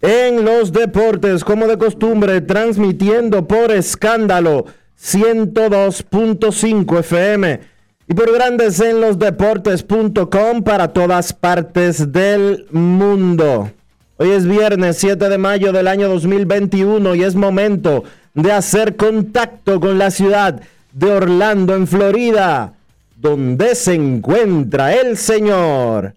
[0.00, 4.66] en los deportes, como de costumbre, transmitiendo por escándalo
[5.00, 7.60] 102.5 FM
[8.08, 13.70] y por grandes en los deportes.com para todas partes del mundo.
[14.16, 19.80] Hoy es viernes 7 de mayo del año 2021 y es momento de hacer contacto
[19.80, 20.60] con la ciudad
[20.92, 22.74] de Orlando, en Florida,
[23.16, 26.14] donde se encuentra el señor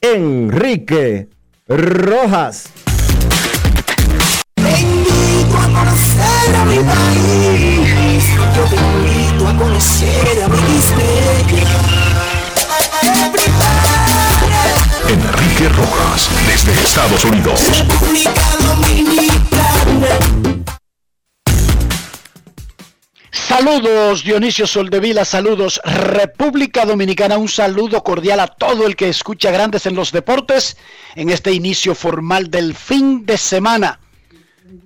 [0.00, 1.28] Enrique
[1.66, 2.85] Rojas.
[15.08, 17.60] Enrique Rojas, desde Estados Unidos.
[23.30, 29.86] Saludos Dionisio Soldevila, saludos República Dominicana, un saludo cordial a todo el que escucha Grandes
[29.86, 30.76] en los Deportes
[31.14, 34.00] en este inicio formal del fin de semana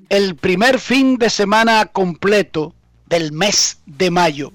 [0.08, 2.74] el primer fin de semana completo
[3.06, 4.52] del mes de mayo.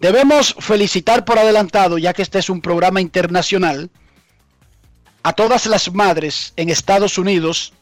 [0.00, 3.90] Debemos felicitar por adelantado, ya que este es un programa internacional,
[5.22, 7.72] a todas las madres en Estados Unidos,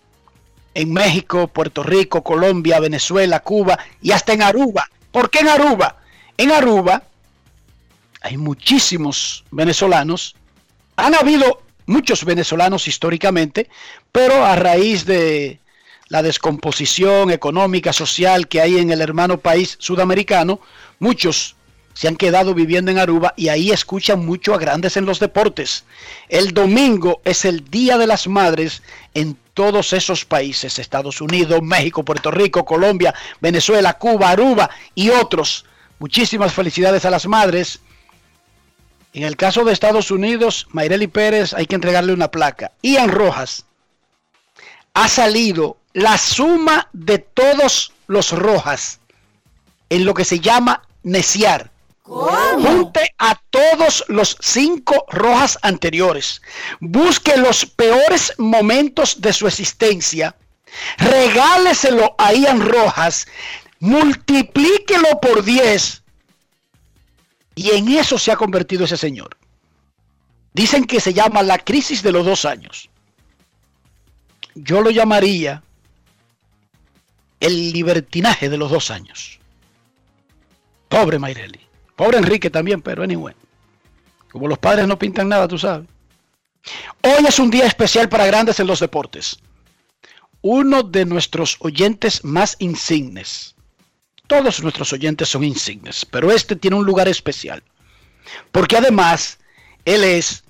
[0.74, 4.90] en México, Puerto Rico, Colombia, Venezuela, Cuba y hasta en Aruba.
[5.12, 5.96] ¿Por qué en Aruba?
[6.36, 7.02] En Aruba
[8.20, 10.34] hay muchísimos venezolanos.
[10.96, 13.68] Han habido muchos venezolanos históricamente,
[14.12, 15.60] pero a raíz de
[16.08, 20.60] la descomposición económica, social que hay en el hermano país sudamericano,
[20.98, 21.56] muchos
[21.98, 25.84] se han quedado viviendo en Aruba y ahí escuchan mucho a grandes en los deportes.
[26.28, 28.82] El domingo es el Día de las Madres
[29.14, 35.64] en todos esos países, Estados Unidos, México, Puerto Rico, Colombia, Venezuela, Cuba, Aruba y otros.
[35.98, 37.80] Muchísimas felicidades a las madres.
[39.12, 42.70] En el caso de Estados Unidos, Mayreli Pérez hay que entregarle una placa.
[42.80, 43.64] Ian Rojas
[44.94, 49.00] ha salido la suma de todos los rojas
[49.90, 51.70] en lo que se llama neciar.
[52.02, 56.40] Junte a todos los cinco rojas anteriores.
[56.80, 60.34] Busque los peores momentos de su existencia.
[60.96, 63.26] Regáleselo a Ian Rojas.
[63.80, 66.02] Multiplíquelo por 10.
[67.56, 69.36] Y en eso se ha convertido ese señor.
[70.54, 72.88] Dicen que se llama la crisis de los dos años.
[74.54, 75.62] Yo lo llamaría
[77.40, 79.38] el libertinaje de los dos años.
[80.88, 81.60] Pobre Mayreli.
[81.96, 83.34] Pobre Enrique también, pero anyway.
[84.30, 85.88] Como los padres no pintan nada, tú sabes.
[87.02, 89.38] Hoy es un día especial para grandes en los deportes.
[90.42, 93.54] Uno de nuestros oyentes más insignes.
[94.26, 97.62] Todos nuestros oyentes son insignes, pero este tiene un lugar especial.
[98.52, 99.38] Porque además,
[99.84, 100.44] él es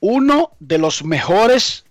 [0.00, 1.84] uno de los mejores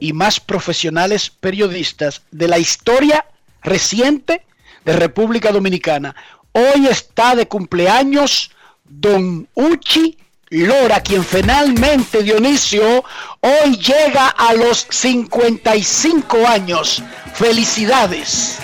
[0.00, 3.24] y más profesionales periodistas de la historia
[3.62, 4.44] reciente
[4.84, 6.14] de República Dominicana.
[6.52, 8.50] Hoy está de cumpleaños
[8.84, 10.16] don Uchi
[10.50, 13.04] Lora, quien finalmente, Dionisio,
[13.40, 17.02] hoy llega a los 55 años.
[17.34, 18.58] Felicidades.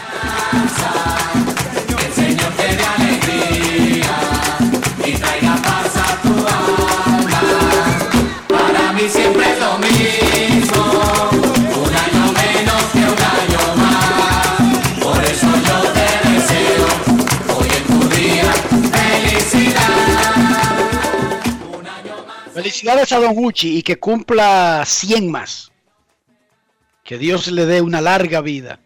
[22.65, 25.71] Felicidades a Don Uchi y que cumpla 100 más.
[27.03, 28.81] Que Dios le dé una larga vida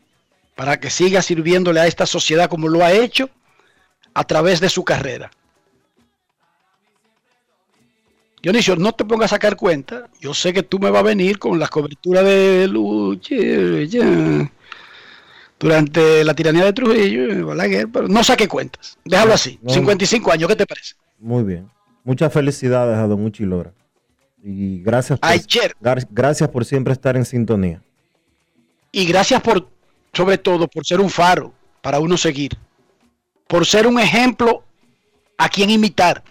[0.56, 3.30] para que siga sirviéndole a esta sociedad como lo ha hecho
[4.14, 5.30] a través de su carrera.
[8.42, 10.08] Dionisio, no te pongas a sacar cuenta.
[10.20, 14.00] Yo sé que tú me vas a venir con la cobertura de Luche
[15.60, 17.54] durante la tiranía de Trujillo,
[17.92, 18.98] pero no saque cuentas.
[19.04, 19.60] Déjalo así.
[19.68, 20.96] 55 años, ¿qué te parece?
[21.20, 21.70] Muy bien.
[22.08, 23.70] Muchas felicidades a Don Uchi Lora.
[24.42, 25.30] Y gracias por,
[26.08, 27.82] gracias por siempre estar en sintonía.
[28.90, 29.68] Y gracias por
[30.14, 31.52] sobre todo por ser un faro
[31.82, 32.52] para uno seguir,
[33.46, 34.64] por ser un ejemplo
[35.36, 36.24] a quien imitar.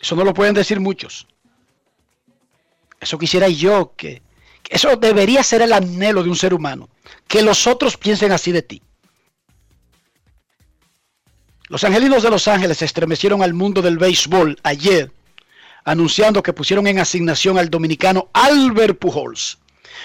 [0.00, 1.26] Eso no lo pueden decir muchos.
[2.98, 4.22] Eso quisiera yo que,
[4.70, 6.88] eso debería ser el anhelo de un ser humano,
[7.28, 8.80] que los otros piensen así de ti.
[11.68, 15.10] Los angelinos de Los Ángeles estremecieron al mundo del béisbol ayer,
[15.84, 19.58] anunciando que pusieron en asignación al dominicano Albert Pujols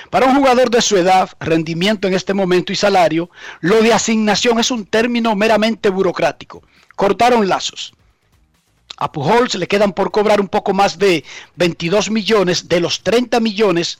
[0.10, 3.30] para un jugador de su edad, rendimiento en este momento y salario,
[3.60, 6.64] lo de asignación es un término meramente burocrático.
[6.96, 7.94] Cortaron lazos.
[8.98, 11.24] A Pujols le quedan por cobrar un poco más de
[11.56, 14.00] 22 millones de los 30 millones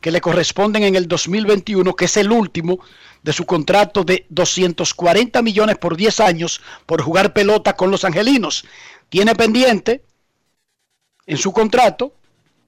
[0.00, 2.78] que le corresponden en el 2021, que es el último
[3.26, 8.64] de su contrato de 240 millones por 10 años por jugar pelota con los angelinos.
[9.08, 10.02] Tiene pendiente
[11.26, 12.12] en su contrato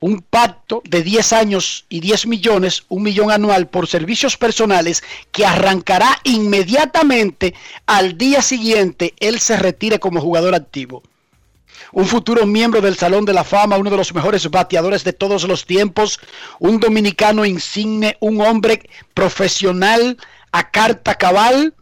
[0.01, 5.47] un pacto de 10 años y 10 millones, un millón anual por servicios personales que
[5.47, 7.55] arrancará inmediatamente
[7.87, 11.05] al día siguiente él se retire como jugador activo.
[11.93, 15.45] Un futuro miembro del Salón de la Fama, uno de los mejores bateadores de todos
[15.45, 16.19] los tiempos,
[16.59, 18.83] un dominicano insigne, un hombre
[19.15, 20.19] profesional
[20.53, 21.75] a carta cabal,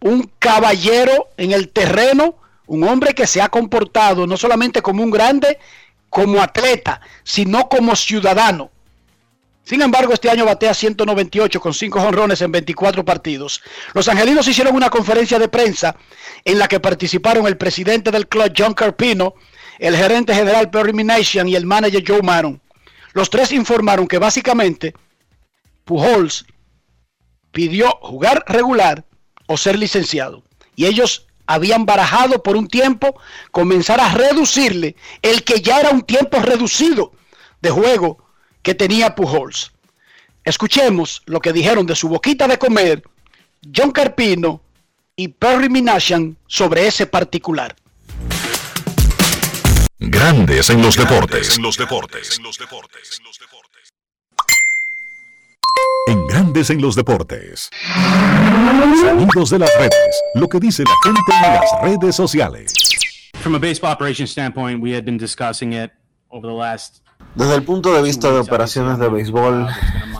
[0.00, 2.36] un caballero en el terreno,
[2.66, 5.58] un hombre que se ha comportado no solamente como un grande,
[6.10, 8.70] como atleta, sino como ciudadano.
[9.64, 13.62] Sin embargo, este año batea 198 con 5 jonrones en 24 partidos.
[13.94, 15.96] Los angelinos hicieron una conferencia de prensa
[16.44, 19.34] en la que participaron el presidente del club John Carpino,
[19.78, 20.92] el gerente general Perry
[21.46, 22.60] y el manager Joe Maron.
[23.14, 24.94] Los tres informaron que básicamente
[25.84, 26.44] Pujols
[27.54, 29.04] pidió jugar regular
[29.46, 30.42] o ser licenciado.
[30.76, 33.18] Y ellos habían barajado por un tiempo
[33.52, 37.12] comenzar a reducirle el que ya era un tiempo reducido
[37.62, 38.18] de juego
[38.62, 39.72] que tenía Pujols.
[40.42, 43.02] Escuchemos lo que dijeron de su boquita de comer
[43.74, 44.60] John Carpino
[45.16, 47.76] y Perry Minashan sobre ese particular.
[49.98, 51.56] Grandes en los deportes.
[51.56, 52.36] En los deportes.
[52.36, 53.20] En los deportes.
[56.06, 57.70] En Grandes en los deportes.
[59.00, 60.22] Sonidos de las redes.
[60.34, 62.72] Lo que dice la gente en las redes sociales.
[67.34, 69.66] Desde el punto de vista de operaciones de béisbol,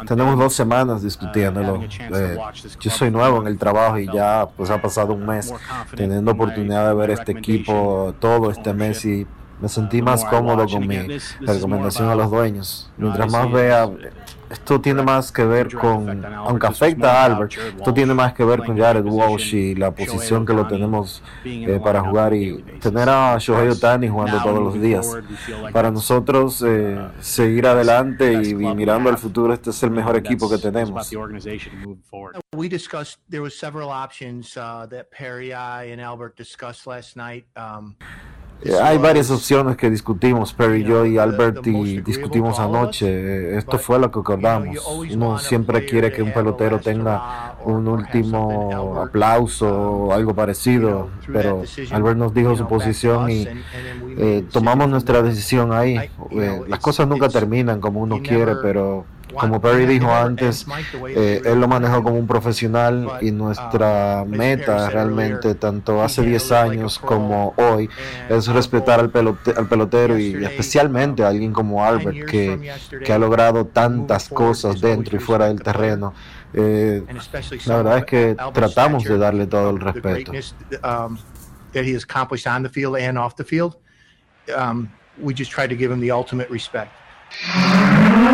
[0.06, 1.82] tenemos dos semanas discutiéndolo.
[1.82, 2.36] Eh,
[2.80, 5.52] yo soy nuevo en el trabajo y ya pues ha pasado un mes
[5.94, 9.26] teniendo oportunidad de ver este equipo todo este mes y
[9.60, 10.98] me sentí más cómodo con mi
[11.40, 12.90] recomendación a los dueños.
[12.96, 13.88] Mientras más vea
[14.54, 18.60] esto tiene más que ver con, aunque afecta a Albert, esto tiene más que ver
[18.64, 23.36] con Jared Walsh y la posición que lo tenemos eh, para jugar y tener a
[23.38, 25.16] Shohei Otani jugando todos los días.
[25.72, 30.58] Para nosotros eh, seguir adelante y, mirando al futuro, este es el mejor equipo que
[30.58, 31.10] tenemos.
[32.56, 37.46] We discussed there were several options uh, that Perry and Albert discussed last night.
[38.64, 43.56] Um, eh, hay varias opciones que discutimos, Perry, yo y Albert, y discutimos anoche.
[43.56, 44.78] Esto fue lo que acordamos.
[45.12, 52.18] Uno siempre quiere que un pelotero tenga un último aplauso o algo parecido, pero Albert
[52.18, 53.46] nos dijo su posición y
[54.16, 55.98] eh, tomamos nuestra decisión ahí.
[56.30, 59.04] Eh, las cosas nunca terminan como uno quiere, pero
[59.38, 60.66] como Perry dijo antes,
[61.08, 66.98] eh, él lo manejó como un profesional y nuestra meta realmente, tanto hace 10 años
[66.98, 67.88] como hoy,
[68.28, 69.12] es respetar al,
[69.56, 72.72] al pelotero y especialmente a alguien como Albert, que,
[73.04, 76.14] que ha logrado tantas cosas dentro y fuera del terreno.
[76.52, 77.02] Eh,
[77.66, 80.32] la verdad es que tratamos de darle todo el respeto.
[84.54, 86.92] Um, we just try to give him the ultimate respect.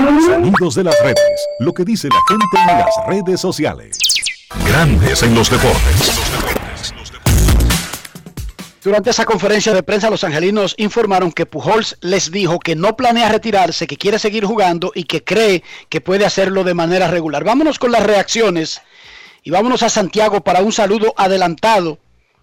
[0.00, 1.46] Sonidos de las redes.
[1.58, 3.98] Lo que dice la gente en las redes sociales.
[4.66, 6.20] Grandes en los deportes.
[8.82, 13.28] Durante esa conferencia de prensa, los angelinos informaron que Pujols les dijo que no planea
[13.28, 17.44] retirarse, que quiere seguir jugando y que cree que puede hacerlo de manera regular.
[17.44, 18.80] Vámonos con las reacciones
[19.42, 21.98] y vámonos a Santiago para un saludo adelantado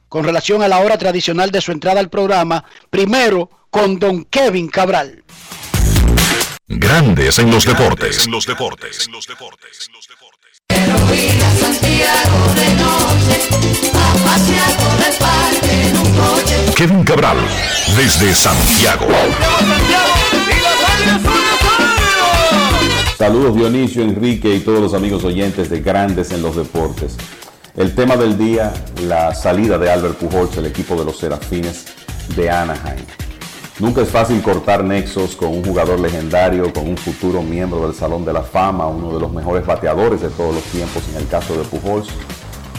[0.09, 4.67] con relación a la hora tradicional de su entrada al programa, primero con don Kevin
[4.67, 5.23] Cabral.
[6.69, 8.25] Grandes en los deportes.
[8.25, 9.07] En los deportes.
[9.07, 9.89] En los deportes.
[16.75, 17.37] Kevin Cabral,
[17.95, 19.07] desde Santiago.
[23.17, 27.15] Saludos Dionisio, Enrique y todos los amigos oyentes de Grandes en los Deportes.
[27.77, 31.85] El tema del día, la salida de Albert Pujols, el equipo de los Serafines
[32.35, 33.05] de Anaheim.
[33.79, 38.25] Nunca es fácil cortar nexos con un jugador legendario, con un futuro miembro del Salón
[38.25, 41.55] de la Fama, uno de los mejores bateadores de todos los tiempos en el caso
[41.55, 42.07] de Pujols,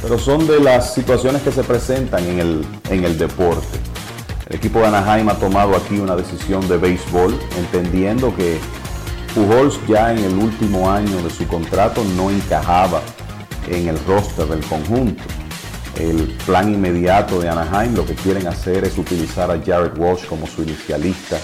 [0.03, 3.79] pero son de las situaciones que se presentan en el, en el deporte.
[4.49, 8.59] El equipo de Anaheim ha tomado aquí una decisión de béisbol, entendiendo que
[9.37, 13.03] Pujols ya en el último año de su contrato no encajaba
[13.69, 15.23] en el roster del conjunto
[15.99, 20.47] el plan inmediato de Anaheim lo que quieren hacer es utilizar a Jared Walsh como
[20.47, 21.39] su inicialista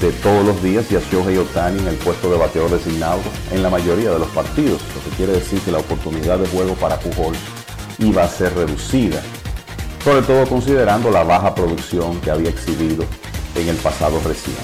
[0.00, 3.20] de todos los días y a Shohei Otani en el puesto de bateador designado
[3.52, 6.74] en la mayoría de los partidos, lo que quiere decir que la oportunidad de juego
[6.74, 7.38] para Pujols
[7.98, 9.20] iba a ser reducida,
[10.04, 13.04] sobre todo considerando la baja producción que había exhibido
[13.54, 14.62] en el pasado reciente.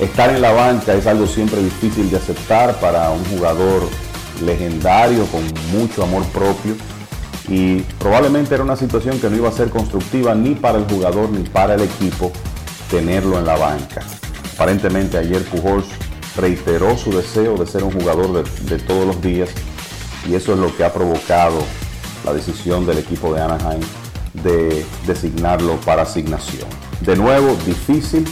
[0.00, 3.88] Estar en la banca es algo siempre difícil de aceptar para un jugador
[4.44, 5.42] legendario con
[5.72, 6.74] mucho amor propio
[7.48, 11.30] y probablemente era una situación que no iba a ser constructiva ni para el jugador
[11.30, 12.32] ni para el equipo
[12.90, 14.02] tenerlo en la banca.
[14.54, 15.86] Aparentemente ayer Pujols
[16.36, 19.50] reiteró su deseo de ser un jugador de, todos los días
[20.28, 21.58] y eso es lo que ha provocado
[22.24, 23.82] la decisión del equipo de Anaheim
[24.44, 26.68] de designarlo para asignación.
[27.00, 28.26] De nuevo, difícil.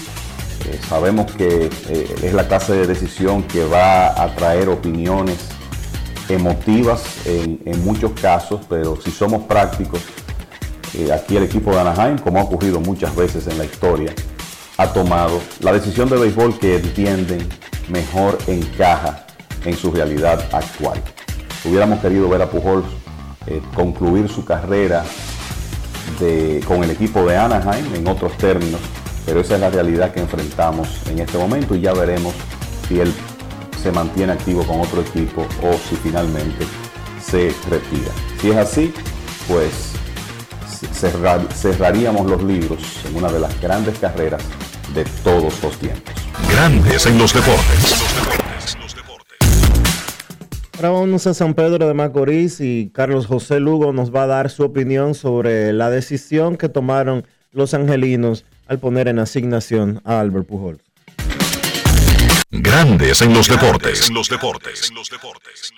[0.66, 5.38] Eh, sabemos que eh, es la clase de decisión que va a traer opiniones
[6.30, 10.00] emotivas en, muchos casos, pero si somos prácticos,
[10.94, 14.14] eh, aquí el equipo de Anaheim, como ha ocurrido muchas veces en la historia,
[14.76, 17.46] ha tomado la decisión de béisbol que entienden
[17.88, 19.26] mejor encaja
[19.64, 21.02] en su realidad actual.
[21.64, 22.86] Hubiéramos querido ver a Pujols
[23.46, 25.04] eh, concluir su carrera
[26.66, 28.80] con el equipo de Anaheim en otros términos,
[29.24, 32.34] pero esa es la realidad que enfrentamos en este momento y ya veremos
[32.88, 33.12] si él
[33.82, 36.66] se mantiene activo con otro equipo o si finalmente
[37.22, 38.12] se retira.
[38.40, 38.92] Si es así,
[39.48, 39.92] pues
[41.54, 44.42] cerraríamos los libros en una de las grandes carreras
[44.94, 46.14] de todos los tiempos.
[46.52, 48.06] Grandes en los deportes.
[50.76, 54.50] Ahora vamos a San Pedro de Macorís y Carlos José Lugo nos va a dar
[54.50, 60.46] su opinión sobre la decisión que tomaron los angelinos al poner en asignación a Albert
[60.46, 60.89] Pujols.
[62.52, 64.08] Grandes en los deportes.
[64.08, 64.90] En los deportes.
[64.92, 65.72] los deportes.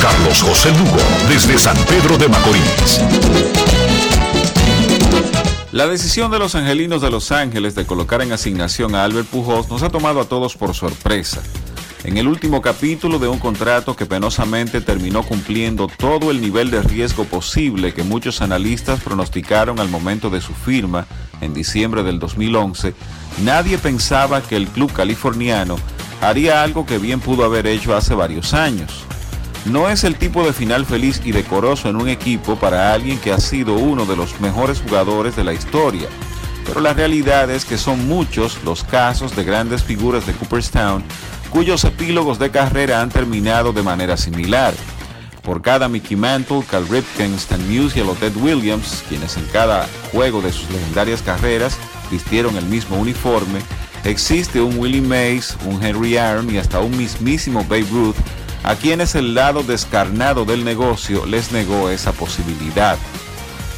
[0.00, 3.00] Carlos José Lugo, desde San Pedro de Macorís.
[5.72, 9.68] La decisión de los angelinos de Los Ángeles de colocar en asignación a Albert Pujols
[9.68, 11.42] nos ha tomado a todos por sorpresa
[12.04, 16.82] en el último capítulo de un contrato que penosamente terminó cumpliendo todo el nivel de
[16.82, 21.06] riesgo posible que muchos analistas pronosticaron al momento de su firma
[21.40, 22.94] en diciembre del 2011,
[23.42, 25.76] nadie pensaba que el club californiano
[26.20, 29.04] haría algo que bien pudo haber hecho hace varios años.
[29.64, 33.32] No es el tipo de final feliz y decoroso en un equipo para alguien que
[33.32, 36.08] ha sido uno de los mejores jugadores de la historia,
[36.66, 41.02] pero la realidad es que son muchos los casos de grandes figuras de Cooperstown
[41.54, 44.74] cuyos epílogos de carrera han terminado de manera similar.
[45.40, 50.42] Por cada Mickey Mantle, Cal Ripken, Stan Musial o Ted Williams, quienes en cada juego
[50.42, 51.78] de sus legendarias carreras
[52.10, 53.60] vistieron el mismo uniforme,
[54.02, 58.16] existe un Willie Mays, un Henry Aaron y hasta un mismísimo Babe Ruth,
[58.64, 62.98] a quienes el lado descarnado del negocio les negó esa posibilidad.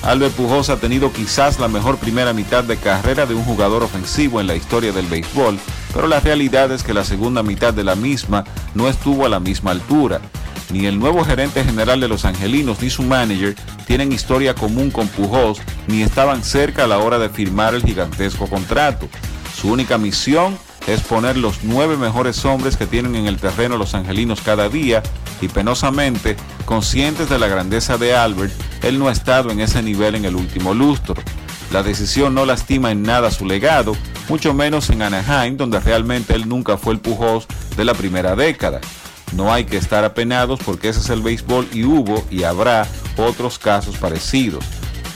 [0.06, 4.40] Albert Pujols ha tenido quizás la mejor primera mitad de carrera de un jugador ofensivo
[4.40, 5.58] en la historia del béisbol,
[5.92, 8.44] pero la realidad es que la segunda mitad de la misma
[8.76, 10.20] no estuvo a la misma altura.
[10.70, 13.56] Ni el nuevo gerente general de los Angelinos ni su manager
[13.88, 15.58] tienen historia común con Pujols
[15.88, 19.08] ni estaban cerca a la hora de firmar el gigantesco contrato.
[19.60, 20.56] Su única misión
[20.86, 25.02] es poner los nueve mejores hombres que tienen en el terreno los angelinos cada día
[25.40, 28.52] y penosamente, conscientes de la grandeza de Albert,
[28.82, 31.14] él no ha estado en ese nivel en el último lustro.
[31.72, 33.96] La decisión no lastima en nada su legado,
[34.28, 38.80] mucho menos en Anaheim, donde realmente él nunca fue el Pujols de la primera década.
[39.34, 43.58] No hay que estar apenados porque ese es el béisbol y hubo y habrá otros
[43.58, 44.64] casos parecidos.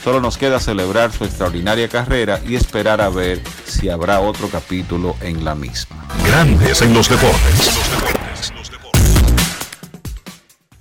[0.03, 5.15] Solo nos queda celebrar su extraordinaria carrera y esperar a ver si habrá otro capítulo
[5.21, 6.07] en la misma.
[6.25, 7.71] Grandes en los deportes.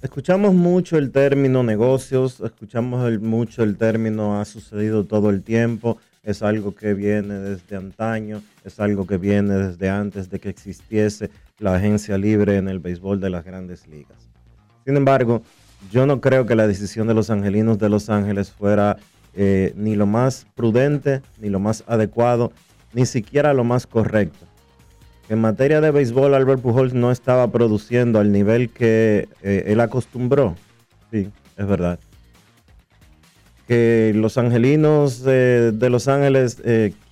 [0.00, 5.98] Escuchamos mucho el término negocios, escuchamos el- mucho el término ha sucedido todo el tiempo,
[6.24, 11.30] es algo que viene desde antaño, es algo que viene desde antes de que existiese
[11.58, 14.16] la agencia libre en el béisbol de las grandes ligas.
[14.86, 15.42] Sin embargo,
[15.90, 18.96] yo no creo que la decisión de los angelinos de Los Ángeles fuera
[19.34, 22.52] eh, ni lo más prudente, ni lo más adecuado,
[22.92, 24.46] ni siquiera lo más correcto.
[25.28, 30.56] En materia de béisbol, Albert Pujols no estaba produciendo al nivel que eh, él acostumbró.
[31.12, 32.00] Sí, es verdad.
[33.68, 36.60] Que los angelinos eh, de Los Ángeles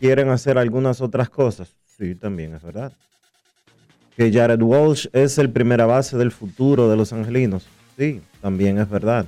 [0.00, 1.76] quieren hacer algunas otras cosas.
[1.96, 2.92] Sí, también es verdad.
[4.16, 7.68] Que Jared Walsh es el primera base del futuro de los angelinos.
[7.98, 9.26] Sí, también es verdad.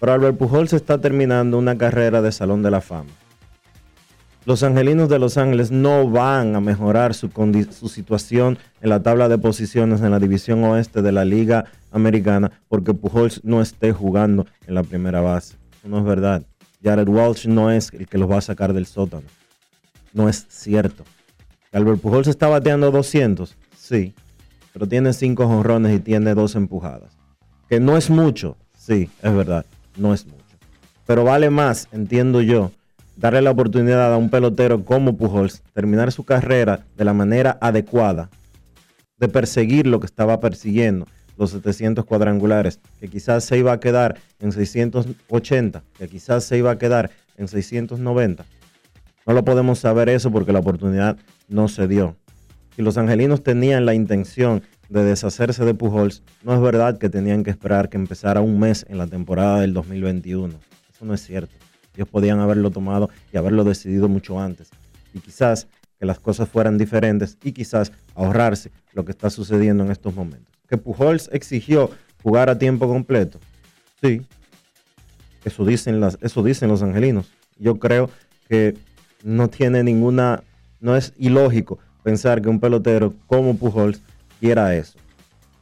[0.00, 3.10] Pero Albert Pujols está terminando una carrera de Salón de la Fama
[4.46, 9.38] los angelinos de Los Ángeles no van a mejorar su situación en la tabla de
[9.38, 14.74] posiciones en la división oeste de la Liga Americana porque Pujols no esté jugando en
[14.76, 15.56] la primera base.
[15.80, 16.44] Eso no es verdad.
[16.80, 19.26] Jared Walsh no es el que los va a sacar del sótano.
[20.12, 21.02] No es cierto.
[21.72, 24.14] Albert Pujols está bateando 200, sí,
[24.72, 27.15] pero tiene 5 jonrones y tiene 2 empujadas.
[27.68, 30.36] Que no es mucho, sí, es verdad, no es mucho.
[31.06, 32.70] Pero vale más, entiendo yo,
[33.16, 38.28] darle la oportunidad a un pelotero como Pujols terminar su carrera de la manera adecuada,
[39.18, 41.06] de perseguir lo que estaba persiguiendo,
[41.36, 46.70] los 700 cuadrangulares, que quizás se iba a quedar en 680, que quizás se iba
[46.70, 48.44] a quedar en 690.
[49.26, 51.16] No lo podemos saber eso porque la oportunidad
[51.48, 52.16] no se dio.
[52.76, 57.44] Si los angelinos tenían la intención de deshacerse de Pujols, no es verdad que tenían
[57.44, 60.54] que esperar que empezara un mes en la temporada del 2021.
[60.92, 61.54] Eso no es cierto.
[61.94, 64.70] Ellos podían haberlo tomado y haberlo decidido mucho antes.
[65.14, 65.66] Y quizás
[65.98, 70.54] que las cosas fueran diferentes y quizás ahorrarse lo que está sucediendo en estos momentos.
[70.68, 71.90] Que Pujols exigió
[72.22, 73.40] jugar a tiempo completo.
[74.02, 74.22] Sí.
[75.44, 77.30] Eso dicen, las, eso dicen los angelinos.
[77.58, 78.10] Yo creo
[78.48, 78.76] que
[79.22, 80.42] no tiene ninguna,
[80.80, 84.00] no es ilógico pensar que un pelotero como Pujols
[84.40, 84.98] quiera eso.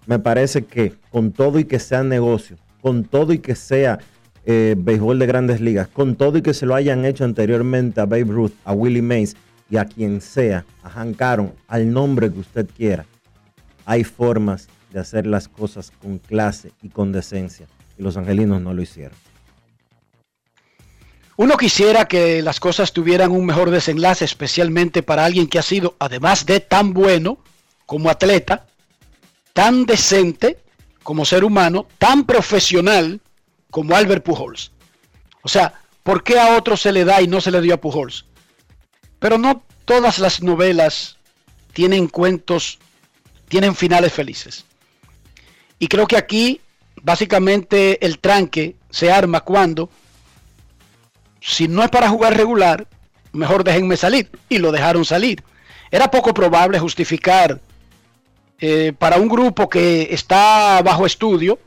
[0.06, 3.98] Me parece que con todo y que sea negocio, con todo y que sea
[4.44, 8.06] eh, béisbol de grandes ligas, con todo y que se lo hayan hecho anteriormente a
[8.06, 9.36] Babe Ruth, a Willie Mays
[9.70, 13.06] y a quien sea, a Hank Aaron, al nombre que usted quiera,
[13.86, 17.66] hay formas de hacer las cosas con clase y con decencia.
[17.98, 19.16] Y los angelinos no lo hicieron.
[21.36, 25.96] Uno quisiera que las cosas tuvieran un mejor desenlace, especialmente para alguien que ha sido,
[25.98, 27.38] además de tan bueno
[27.86, 28.66] como atleta,
[29.52, 30.58] tan decente
[31.02, 33.20] como ser humano, tan profesional
[33.70, 34.72] como Albert Pujols.
[35.42, 37.80] O sea, ¿por qué a otros se le da y no se le dio a
[37.80, 38.24] Pujols?
[39.18, 41.16] Pero no todas las novelas
[41.72, 42.78] tienen cuentos,
[43.48, 44.64] tienen finales felices.
[45.78, 46.60] Y creo que aquí,
[47.02, 49.90] básicamente, el tranque se arma cuando
[51.44, 52.86] si no es para jugar regular,
[53.32, 54.30] mejor déjenme salir.
[54.48, 55.44] Y lo dejaron salir.
[55.90, 57.60] Era poco probable justificar
[58.60, 61.58] eh, para un grupo que está bajo estudio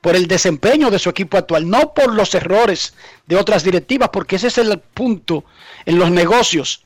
[0.00, 2.94] por el desempeño de su equipo actual, no por los errores
[3.26, 5.44] de otras directivas, porque ese es el punto
[5.86, 6.84] en los negocios.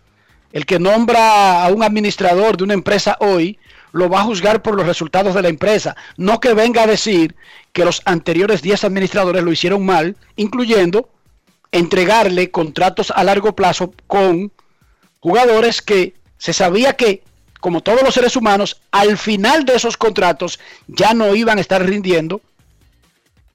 [0.52, 3.58] El que nombra a un administrador de una empresa hoy
[3.92, 7.34] lo va a juzgar por los resultados de la empresa, no que venga a decir
[7.72, 11.08] que los anteriores 10 administradores lo hicieron mal, incluyendo
[11.72, 14.52] entregarle contratos a largo plazo con
[15.20, 17.22] jugadores que se sabía que,
[17.60, 21.84] como todos los seres humanos, al final de esos contratos ya no iban a estar
[21.84, 22.40] rindiendo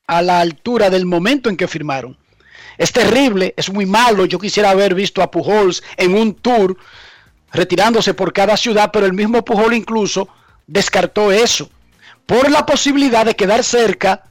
[0.08, 2.18] a la altura del momento en que firmaron.
[2.78, 4.26] Es terrible, es muy malo.
[4.26, 6.76] Yo quisiera haber visto a Pujols en un tour
[7.54, 10.28] retirándose por cada ciudad, pero el mismo Pujol incluso
[10.68, 11.70] descartó eso
[12.26, 14.24] por la posibilidad de quedar cerca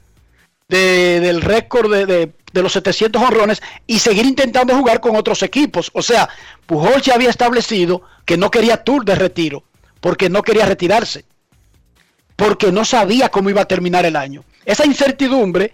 [0.67, 5.91] de, del récord de, de, los 700 honrones y seguir intentando jugar con otros equipos.
[5.93, 6.29] O sea,
[6.65, 9.63] Pujol ya había establecido que no quería tour de retiro
[9.99, 11.25] porque no quería retirarse,
[12.35, 14.43] porque no sabía cómo iba a terminar el año.
[14.65, 15.73] Esa incertidumbre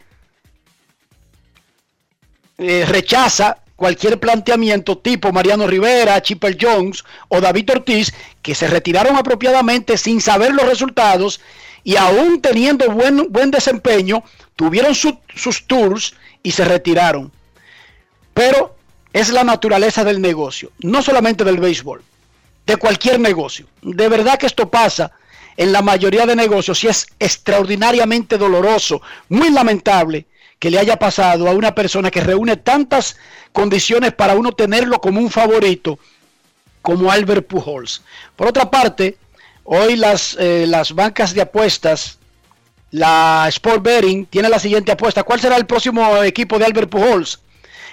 [2.58, 9.16] eh, rechaza cualquier planteamiento tipo Mariano Rivera, Chipper Jones o David Ortiz, que se retiraron
[9.16, 11.40] apropiadamente sin saber los resultados
[11.84, 14.24] y aún teniendo buen, buen desempeño,
[14.58, 16.14] tuvieron su, sus tours
[16.44, 17.32] y se retiraron.
[18.34, 18.76] Pero
[19.14, 22.04] es la naturaleza del negocio, no solamente del béisbol,
[22.66, 23.66] de cualquier negocio.
[23.82, 25.12] De verdad que esto pasa
[25.58, 30.26] en la mayoría de negocios y es extraordinariamente doloroso, muy lamentable
[30.58, 33.18] que le haya pasado a una persona que reúne tantas
[33.52, 36.00] condiciones para uno tenerlo como un favorito,
[36.82, 38.04] como Albert Pujols.
[38.36, 39.18] Por otra parte,
[39.72, 42.18] Hoy las, eh, las bancas de apuestas,
[42.92, 45.24] la Sport Betting tiene la siguiente apuesta.
[45.24, 47.40] ¿Cuál será el próximo equipo de Albert Pujols?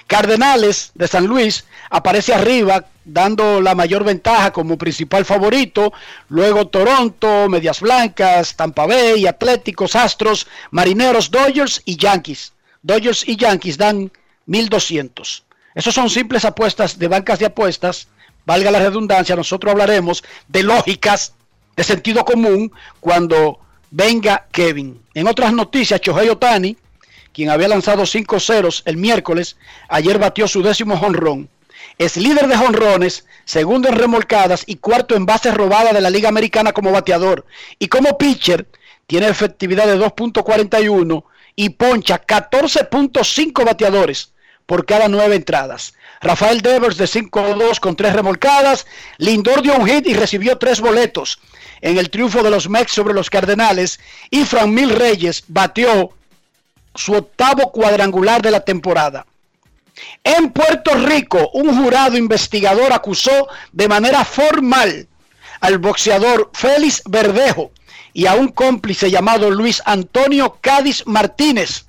[0.07, 5.93] Cardenales de San Luis aparece arriba dando la mayor ventaja como principal favorito.
[6.29, 12.53] Luego Toronto, Medias Blancas, Tampa Bay, Atléticos, Astros, Marineros, Dodgers y Yankees.
[12.83, 14.13] Dodgers y Yankees dan
[14.47, 15.45] 1200.
[15.75, 18.09] Esos son simples apuestas de bancas de apuestas.
[18.45, 21.35] Valga la redundancia, nosotros hablaremos de lógicas,
[21.75, 23.59] de sentido común, cuando
[23.97, 25.01] venga Kevin.
[25.15, 26.77] En otras noticias, Chohei Otani
[27.33, 29.59] quien había lanzado cinco ceros el miércoles,
[29.91, 31.51] ayer batió su décimo jonrón.
[31.99, 36.31] Es líder de jonrones, segundo en remolcadas y cuarto en bases robadas de la Liga
[36.31, 37.45] Americana como bateador.
[37.79, 38.67] Y como pitcher,
[39.07, 41.25] tiene efectividad de 2.41
[41.57, 44.33] y poncha 14.5 bateadores
[44.65, 45.93] por cada nueve entradas.
[46.23, 48.87] Rafael Devers de 5-2 con tres remolcadas.
[49.19, 51.39] Lindor dio un hit y recibió tres boletos
[51.81, 54.01] en el triunfo de los Mex sobre los Cardenales.
[54.31, 56.11] Y Fran Mil Reyes batió
[56.95, 59.27] su octavo cuadrangular de la temporada.
[60.25, 65.09] En Puerto Rico, un jurado investigador acusó de manera formal
[65.61, 67.71] al boxeador Félix Verdejo
[68.13, 71.87] y a un cómplice llamado Luis Antonio Cádiz Martínez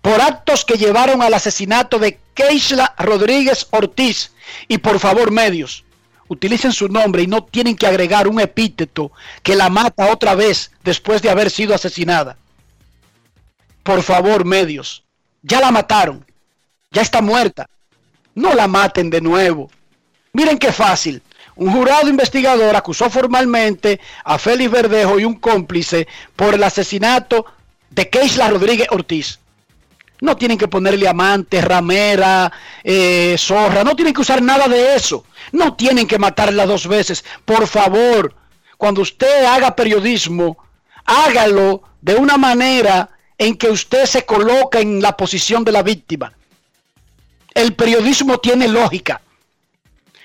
[0.00, 4.32] por actos que llevaron al asesinato de Keisla Rodríguez Ortiz.
[4.68, 5.83] Y por favor, medios,
[6.28, 10.70] utilicen su nombre y no tienen que agregar un epíteto que la mata otra vez
[10.82, 12.36] después de haber sido asesinada
[13.84, 15.04] por favor, medios,
[15.42, 16.24] ya la mataron,
[16.90, 17.68] ya está muerta,
[18.34, 19.70] no la maten de nuevo.
[20.32, 21.22] Miren qué fácil.
[21.54, 27.44] Un jurado investigador acusó formalmente a Félix Verdejo y un cómplice por el asesinato
[27.90, 29.38] de Keisla Rodríguez Ortiz.
[30.20, 32.50] No tienen que ponerle amante, ramera,
[32.82, 35.24] eh, zorra, no tienen que usar nada de eso.
[35.52, 37.24] No tienen que matarla dos veces.
[37.44, 38.34] Por favor,
[38.78, 40.56] cuando usted haga periodismo,
[41.04, 46.32] hágalo de una manera en que usted se coloca en la posición de la víctima.
[47.52, 49.20] El periodismo tiene lógica.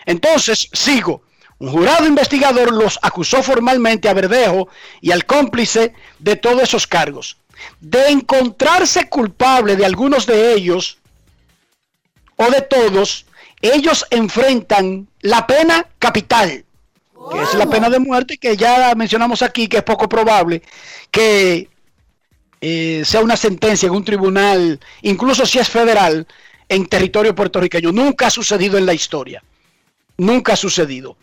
[0.05, 1.23] Entonces, sigo.
[1.59, 4.69] Un jurado investigador los acusó formalmente a Verdejo
[5.01, 7.37] y al cómplice de todos esos cargos.
[7.79, 10.97] De encontrarse culpable de algunos de ellos
[12.35, 13.25] o de todos,
[13.61, 16.63] ellos enfrentan la pena capital,
[17.31, 20.61] que es la pena de muerte que ya mencionamos aquí, que es poco probable
[21.11, 21.69] que
[22.61, 26.27] eh, sea una sentencia en un tribunal, incluso si es federal,
[26.67, 27.91] en territorio puertorriqueño.
[27.91, 29.43] Nunca ha sucedido en la historia.
[30.17, 31.17] Nunca ha sucedido.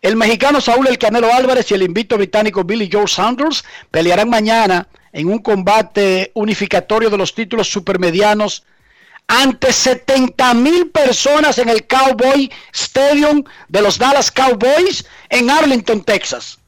[0.00, 4.88] El mexicano Saúl El Canelo Álvarez y el invito británico Billy Joe Saunders pelearán mañana
[5.12, 8.64] en un combate unificatorio de los títulos supermedianos
[9.26, 16.58] ante 70 mil personas en el Cowboy Stadium de los Dallas Cowboys en Arlington, Texas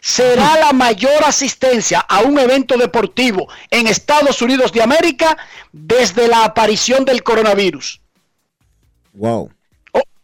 [0.00, 5.36] será la mayor asistencia a un evento deportivo en Estados Unidos de América
[5.72, 8.00] desde la aparición del coronavirus.
[9.14, 9.50] Wow.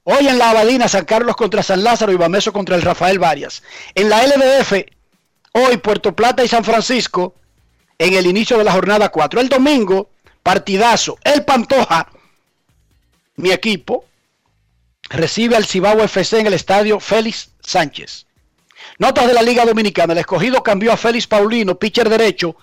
[0.06, 3.62] Hoy en la Abadina, San Carlos contra San Lázaro y Bameso contra el Rafael Varias.
[3.94, 4.72] En la LDF,
[5.52, 7.34] hoy Puerto Plata y San Francisco
[7.98, 9.40] en el inicio de la jornada 4.
[9.40, 10.10] El domingo,
[10.42, 11.18] partidazo.
[11.24, 12.08] El Pantoja,
[13.36, 14.04] mi equipo,
[15.08, 18.26] recibe al Cibao FC en el estadio Félix Sánchez.
[18.98, 20.12] Notas de la Liga Dominicana.
[20.12, 22.56] El escogido cambió a Félix Paulino, pitcher derecho,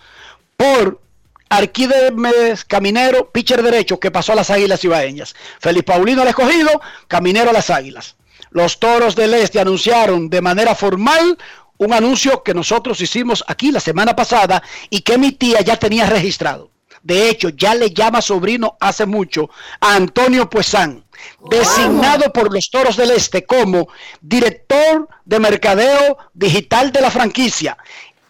[0.55, 1.01] por
[1.49, 5.35] Arquímedes Caminero, pitcher derecho, que pasó a las Águilas Ibaeñas.
[5.59, 8.15] Félix Paulino al escogido, Caminero a las Águilas.
[8.51, 11.37] Los Toros del Este anunciaron de manera formal
[11.81, 16.05] un anuncio que nosotros hicimos aquí la semana pasada y que mi tía ya tenía
[16.05, 16.69] registrado.
[17.01, 21.03] De hecho, ya le llama sobrino hace mucho a Antonio Puesán
[21.49, 23.87] designado por los Toros del Este como
[24.21, 27.75] director de mercadeo digital de la franquicia.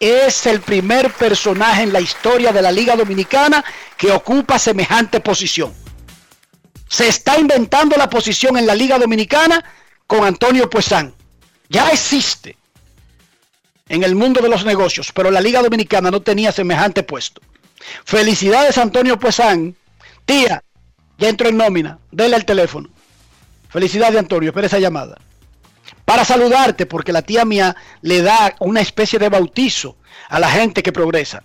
[0.00, 3.62] Es el primer personaje en la historia de la Liga Dominicana
[3.98, 5.74] que ocupa semejante posición.
[6.88, 9.62] Se está inventando la posición en la Liga Dominicana
[10.06, 11.14] con Antonio Puesán.
[11.68, 12.56] Ya existe
[13.92, 17.42] en el mundo de los negocios, pero la Liga Dominicana no tenía semejante puesto.
[18.04, 19.76] Felicidades Antonio Puesán.
[20.24, 20.64] Tía,
[21.18, 21.98] ya entró en nómina.
[22.10, 22.88] Dele el teléfono.
[23.68, 24.48] Felicidades, Antonio.
[24.48, 25.18] Espera esa llamada.
[26.06, 29.96] Para saludarte, porque la tía mía le da una especie de bautizo
[30.30, 31.42] a la gente que progresa.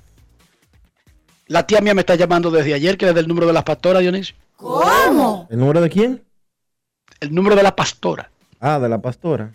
[1.47, 3.99] La tía mía me está llamando desde ayer, que es del número de la pastora,
[3.99, 4.37] Dionisio.
[4.55, 5.49] ¿Cómo?
[5.51, 6.23] ¿El número de quién?
[7.19, 8.31] El número de la pastora.
[8.61, 9.51] Ah, de la pastora.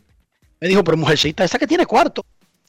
[0.61, 2.23] Me dijo, pero mujercita, esa que tiene cuarto.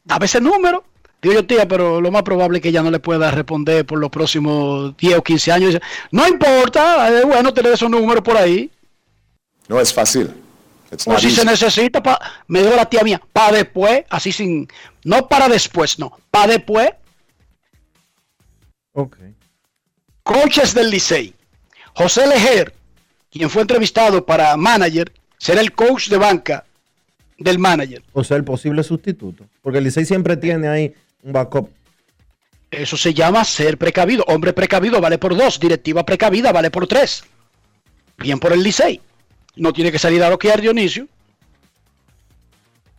[0.03, 0.83] Dame ese número.
[1.21, 3.97] Digo yo, tía, pero lo más probable es que ella no le pueda responder por
[3.97, 5.79] los próximos 10 o 15 años.
[6.11, 8.69] No importa, es bueno tener esos números por ahí.
[9.69, 10.33] No es fácil.
[11.05, 14.67] O si se necesita, pa, me dio la tía mía, para después, así sin,
[15.05, 16.89] no para después, no, para después.
[18.91, 19.17] Ok.
[20.23, 21.33] Coaches del Licey.
[21.95, 22.73] José Lejer,
[23.31, 26.65] quien fue entrevistado para manager, será el coach de banca
[27.43, 28.01] del manager.
[28.13, 29.45] O sea, el posible sustituto.
[29.62, 31.69] Porque el Licey siempre tiene ahí un backup.
[32.71, 34.23] Eso se llama ser precavido.
[34.27, 35.60] Hombre precavido vale por dos.
[35.60, 37.23] Directiva precavida vale por tres.
[38.17, 38.99] Bien por el Licey.
[39.56, 41.08] No tiene que salir a bloquear Dionisio.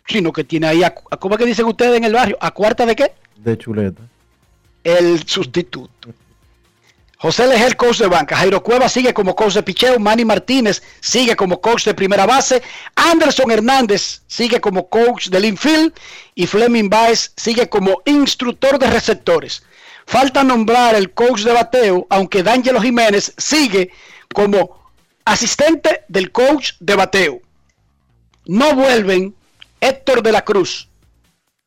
[0.07, 2.37] Sino que tiene ahí, a, ¿cómo es que dicen ustedes en el barrio?
[2.41, 3.13] ¿A cuarta de qué?
[3.37, 4.03] De chuleta.
[4.85, 6.11] El sustituto.
[7.25, 8.37] José Leger, coach de banca.
[8.37, 9.99] Jairo Cueva sigue como coach de picheo.
[9.99, 12.63] Manny Martínez sigue como coach de primera base.
[12.97, 15.95] Anderson Hernández sigue como coach del infield.
[16.35, 19.63] Y Fleming Baez sigue como instructor de receptores.
[20.05, 23.91] Falta nombrar el coach de bateo, aunque D'Angelo Jiménez sigue
[24.35, 24.93] como
[25.25, 27.41] asistente del coach de bateo.
[28.45, 29.35] No vuelven
[29.81, 30.91] Héctor de la Cruz,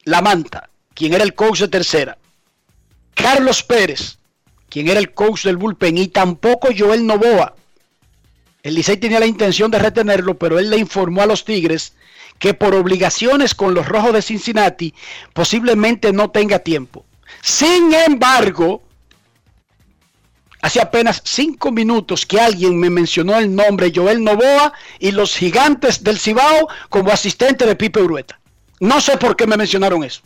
[0.04, 2.16] La Manta, quien era el coach de tercera.
[3.16, 4.20] Carlos Pérez,
[4.70, 7.56] quien era el coach del bullpen, y tampoco Joel Novoa.
[8.64, 11.94] El Licey tenía la intención de retenerlo, pero él le informó a los Tigres
[12.38, 14.94] que por obligaciones con los Rojos de Cincinnati
[15.34, 17.06] posiblemente no tenga tiempo.
[17.42, 18.84] Sin embargo,
[20.62, 26.04] hace apenas cinco minutos que alguien me mencionó el nombre Joel Novoa y los gigantes
[26.04, 28.40] del Cibao como asistente de Pipe Urueta.
[28.80, 30.22] No sé por qué me mencionaron eso.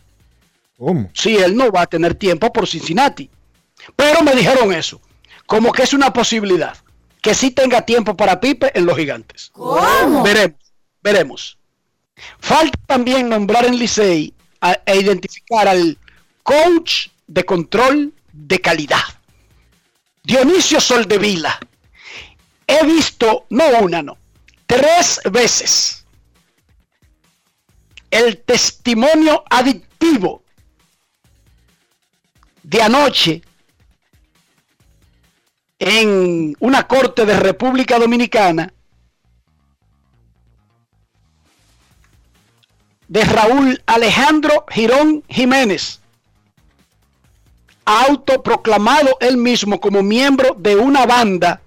[0.78, 1.10] ¿Cómo?
[1.14, 3.30] Si él no va a tener tiempo por Cincinnati.
[3.96, 5.02] Pero me dijeron eso,
[5.46, 6.78] como que es una posibilidad,
[7.22, 9.50] que sí tenga tiempo para Pipe en los gigantes.
[9.54, 10.24] ¿Cómo?
[10.24, 10.60] Veremos,
[11.02, 11.58] veremos.
[12.39, 15.98] Falta también nombrar en Licey a- e identificar al
[16.44, 19.04] coach de control de calidad.
[20.24, 21.60] Dionisio Soldevila.
[22.67, 24.17] He visto, no una, no,
[24.67, 26.06] tres veces
[28.10, 30.44] el testimonio adictivo
[32.63, 33.41] de anoche
[35.84, 38.72] en una corte de República Dominicana
[43.08, 46.00] de Raúl Alejandro Girón Jiménez,
[47.84, 51.62] autoproclamado él mismo como miembro de una banda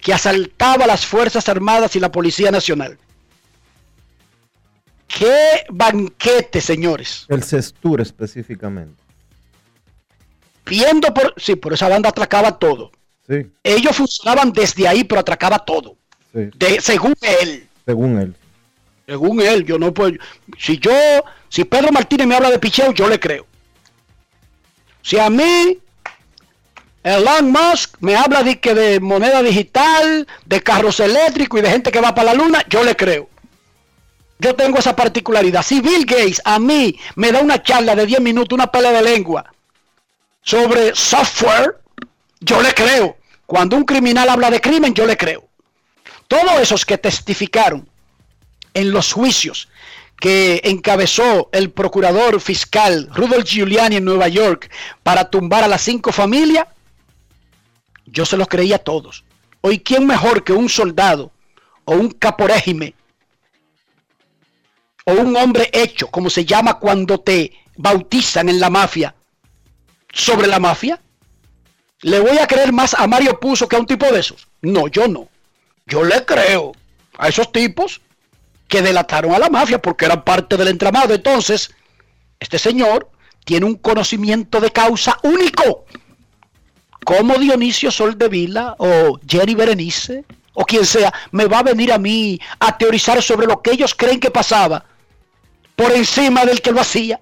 [0.00, 2.98] que asaltaba las Fuerzas Armadas y la Policía Nacional.
[5.06, 7.26] ¡Qué banquete, señores!
[7.28, 9.02] El Cestur específicamente.
[10.64, 11.34] Viendo por...
[11.36, 12.90] Sí, por esa banda atracaba todo.
[13.28, 15.96] Sí, Ellos funcionaban desde ahí, pero atracaba todo.
[16.32, 16.50] sí.
[16.54, 17.66] De, según él.
[17.86, 18.34] Según él.
[19.06, 20.16] Según él, yo no puedo.
[20.58, 20.92] Si yo,
[21.48, 23.46] si Pedro Martínez me habla de picheo, yo le creo.
[25.02, 25.78] Si a mí,
[27.02, 31.92] Elon Musk me habla de que de moneda digital, de carros eléctricos y de gente
[31.92, 33.28] que va para la luna, yo le creo.
[34.38, 35.62] Yo tengo esa particularidad.
[35.62, 39.02] Si Bill Gates a mí me da una charla de 10 minutos, una pelea de
[39.02, 39.52] lengua
[40.42, 41.76] sobre software,
[42.44, 43.16] yo le creo.
[43.46, 45.48] Cuando un criminal habla de crimen, yo le creo.
[46.28, 47.88] Todos esos que testificaron
[48.72, 49.68] en los juicios
[50.18, 54.70] que encabezó el procurador fiscal Rudolph Giuliani en Nueva York
[55.02, 56.66] para tumbar a las cinco familias,
[58.06, 59.24] yo se los creía a todos.
[59.60, 61.32] Hoy, ¿quién mejor que un soldado
[61.84, 62.94] o un caporéjime
[65.04, 69.14] o un hombre hecho, como se llama cuando te bautizan en la mafia,
[70.12, 71.00] sobre la mafia?
[72.04, 74.46] ¿Le voy a creer más a Mario Puzo que a un tipo de esos?
[74.60, 75.26] No, yo no.
[75.86, 76.72] Yo le creo
[77.16, 78.02] a esos tipos
[78.68, 81.14] que delataron a la mafia porque eran parte del entramado.
[81.14, 81.70] Entonces,
[82.40, 83.08] este señor
[83.46, 85.86] tiene un conocimiento de causa único.
[87.06, 92.38] Como Dionisio Soldevila o Jerry Berenice o quien sea, me va a venir a mí
[92.60, 94.84] a teorizar sobre lo que ellos creen que pasaba
[95.74, 97.18] por encima del que lo hacía.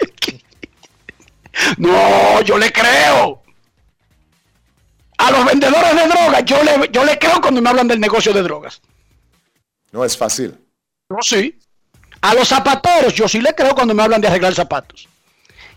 [1.76, 3.39] no, yo le creo.
[5.20, 8.32] A los vendedores de drogas, yo le, yo le creo cuando me hablan del negocio
[8.32, 8.80] de drogas.
[9.92, 10.54] No es fácil.
[11.10, 11.58] Yo sí.
[12.22, 15.08] A los zapateros, yo sí le creo cuando me hablan de arreglar zapatos.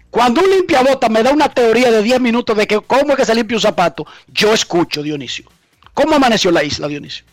[0.10, 3.26] Cuando un limpiabota me da una teoría de 10 minutos de que cómo es que
[3.26, 5.46] se limpia un zapato, yo escucho, Dionisio.
[5.94, 7.26] ¿Cómo amaneció la isla, Dionisio?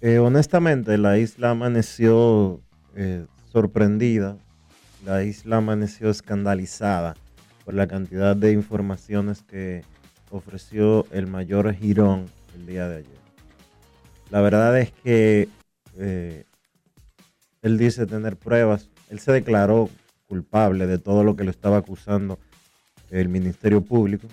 [0.00, 2.60] Eh, honestamente, la isla amaneció
[2.96, 4.38] eh, sorprendida.
[5.04, 7.16] La isla amaneció escandalizada
[7.66, 9.84] por la cantidad de informaciones que
[10.36, 13.18] ofreció el mayor Girón el día de ayer.
[14.30, 15.48] La verdad es que
[15.96, 16.44] eh,
[17.62, 18.90] él dice tener pruebas.
[19.10, 19.88] Él se declaró
[20.26, 22.38] culpable de todo lo que lo estaba acusando
[23.10, 24.26] el Ministerio Público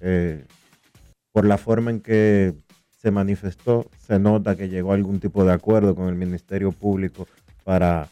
[0.00, 0.44] eh,
[1.32, 2.54] por la forma en que
[2.90, 7.26] se manifestó, se nota que llegó a algún tipo de acuerdo con el Ministerio Público
[7.64, 8.08] para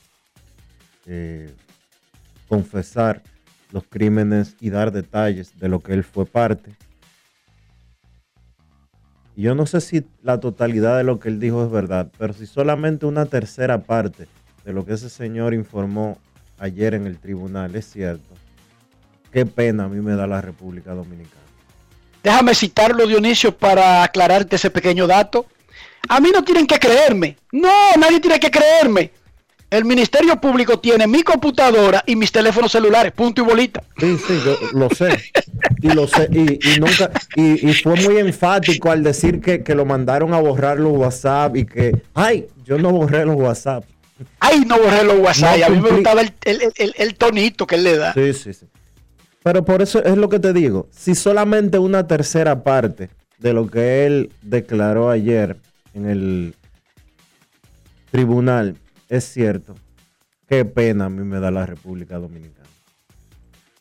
[1.07, 1.53] eh,
[2.49, 3.23] confesar
[3.75, 6.71] los crímenes y dar detalles de lo que él fue parte.
[9.35, 12.33] Y yo no sé si la totalidad de lo que él dijo es verdad, pero
[12.33, 14.29] si solamente una tercera parte
[14.65, 16.19] de lo que ese señor informó
[16.61, 18.33] ayer en el tribunal es cierto,
[19.33, 21.43] qué pena a mí me da la República Dominicana.
[22.23, 25.47] Déjame citarlo, Dionisio, para aclararte ese pequeño dato.
[26.09, 27.37] A mí no tienen que creerme.
[27.51, 29.11] No, nadie tiene que creerme.
[29.75, 33.83] El Ministerio Público tiene mi computadora y mis teléfonos celulares, punto y bolita.
[33.99, 35.19] Sí, sí, yo lo sé.
[35.83, 36.29] Y lo sé.
[36.31, 41.57] Y, nunca, y, fue muy enfático al decir que, lo mandaron a borrar los WhatsApp
[41.57, 43.85] y que, ay, yo no borré los WhatsApp.
[44.39, 45.65] Ay, no borré los WhatsApp.
[45.65, 48.15] a mí me gustaba el, tonito que él le da.
[48.15, 48.67] Sí, sí, sí.
[49.43, 50.87] Pero por eso es lo que te digo.
[50.93, 53.11] Si solamente una tercera parte
[53.41, 55.57] de lo que él declaró ayer
[55.95, 56.55] en el
[58.13, 58.77] tribunal
[59.17, 59.75] es cierto,
[60.49, 62.69] qué pena a mí me da la República Dominicana.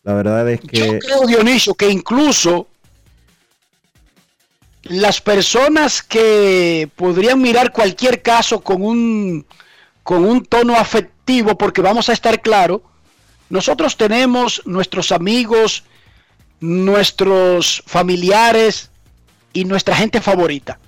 [0.04, 0.78] La verdad es que...
[0.78, 2.68] Yo creo, Dionisio, que incluso
[4.84, 9.46] las personas que podrían mirar cualquier caso con un,
[10.04, 12.82] con un tono afectivo, porque vamos a estar claros,
[13.50, 15.86] nosotros tenemos nuestros amigos,
[16.60, 18.90] nuestros familiares
[19.54, 20.80] y nuestra gente favorita.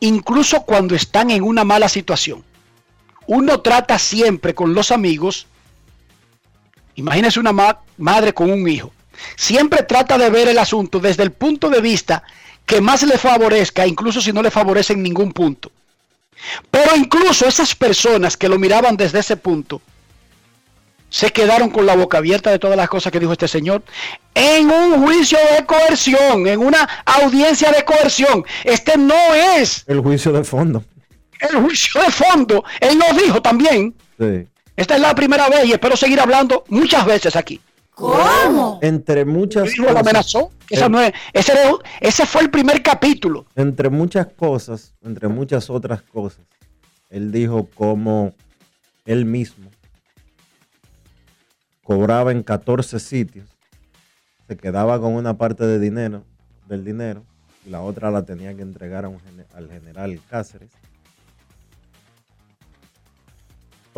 [0.00, 2.44] Incluso cuando están en una mala situación.
[3.26, 5.46] Uno trata siempre con los amigos.
[6.94, 7.52] Imagínese una
[7.96, 8.92] madre con un hijo.
[9.36, 12.22] Siempre trata de ver el asunto desde el punto de vista
[12.64, 15.70] que más le favorezca, incluso si no le favorece en ningún punto.
[16.70, 19.80] Pero incluso esas personas que lo miraban desde ese punto,
[21.08, 23.82] se quedaron con la boca abierta de todas las cosas que dijo este señor
[24.34, 28.44] en un juicio de coerción, en una audiencia de coerción.
[28.64, 30.84] Este no es el juicio de fondo.
[31.40, 33.94] El juicio de fondo, él lo dijo también.
[34.18, 34.46] Sí.
[34.76, 37.60] Esta es la primera vez y espero seguir hablando muchas veces aquí.
[37.94, 38.78] ¿Cómo?
[38.82, 39.92] Entre muchas cosas.
[39.92, 40.50] Lo amenazó.
[40.90, 41.52] no es, ese,
[42.00, 43.46] ese fue el primer capítulo.
[43.54, 46.44] Entre muchas cosas, entre muchas otras cosas,
[47.08, 48.34] él dijo cómo
[49.06, 49.70] él mismo
[51.82, 53.48] cobraba en 14 sitios,
[54.48, 56.24] se quedaba con una parte de dinero,
[56.66, 57.24] del dinero
[57.64, 60.70] y la otra la tenía que entregar al general Cáceres.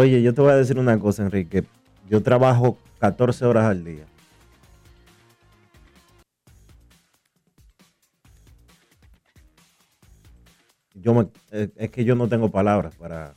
[0.01, 1.65] Oye, yo te voy a decir una cosa, Enrique.
[2.09, 4.05] Yo trabajo 14 horas al día.
[10.95, 13.35] Yo eh, es que yo no tengo palabras para,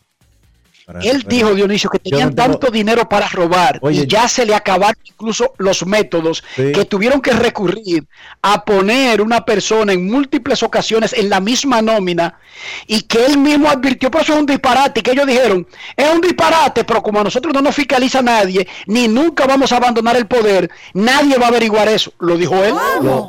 [1.02, 5.54] él dijo, Dionisio, que tenían tanto dinero para robar y ya se le acabaron incluso
[5.58, 8.06] los métodos que tuvieron que recurrir
[8.42, 12.40] a poner una persona en múltiples ocasiones en la misma nómina
[12.88, 16.22] y que él mismo advirtió, por eso es un disparate, que ellos dijeron, es un
[16.22, 20.28] disparate, pero como a nosotros no nos fiscaliza nadie, ni nunca vamos a abandonar el
[20.28, 22.74] poder, nadie va a averiguar eso, lo dijo él.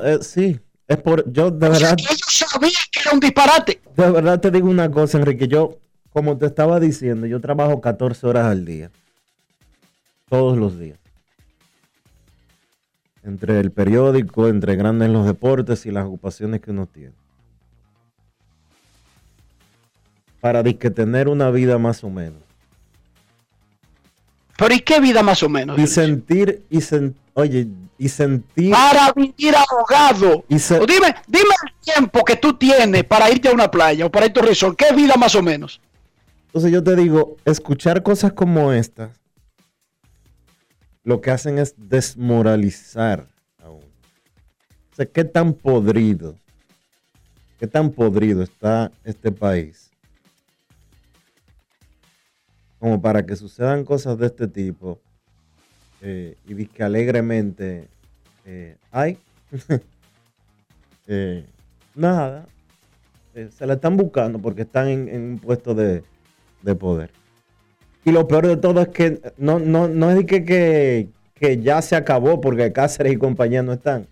[0.04, 1.96] Eh, sí, es por, yo de verdad...
[1.98, 3.80] ellos sabían que era un disparate.
[3.96, 5.78] De verdad te digo una cosa, Enrique, yo
[6.12, 8.90] como te estaba diciendo, yo trabajo 14 horas al día.
[10.28, 10.98] Todos los días.
[13.22, 17.14] Entre el periódico, entre grandes los deportes y las ocupaciones que uno tiene.
[20.40, 22.42] Para que tener una vida más o menos.
[24.58, 25.78] Pero ¿y qué vida más o menos?
[25.78, 26.80] Y sentir, y
[27.34, 28.72] oye, y sentir.
[28.72, 30.44] Para vivir ahogado.
[30.48, 34.26] Y dime, dime el tiempo que tú tienes para irte a una playa o para
[34.26, 34.76] irte a un resort.
[34.76, 35.80] ¿Qué vida más o menos?
[36.52, 39.18] Entonces yo te digo, escuchar cosas como estas,
[41.02, 43.26] lo que hacen es desmoralizar
[43.58, 43.86] a uno.
[44.92, 46.36] O sea, qué tan podrido,
[47.58, 49.90] qué tan podrido está este país.
[52.78, 55.00] Como para que sucedan cosas de este tipo
[56.02, 57.88] eh, y que alegremente,
[58.44, 59.16] eh, ay,
[61.06, 61.46] eh,
[61.94, 62.44] nada,
[63.32, 66.04] se la están buscando porque están en un puesto de,
[66.62, 67.10] de poder.
[68.04, 71.80] Y lo peor de todo es que no, no, no es que, que, que ya
[71.82, 74.06] se acabó porque Cáceres y compañía no están.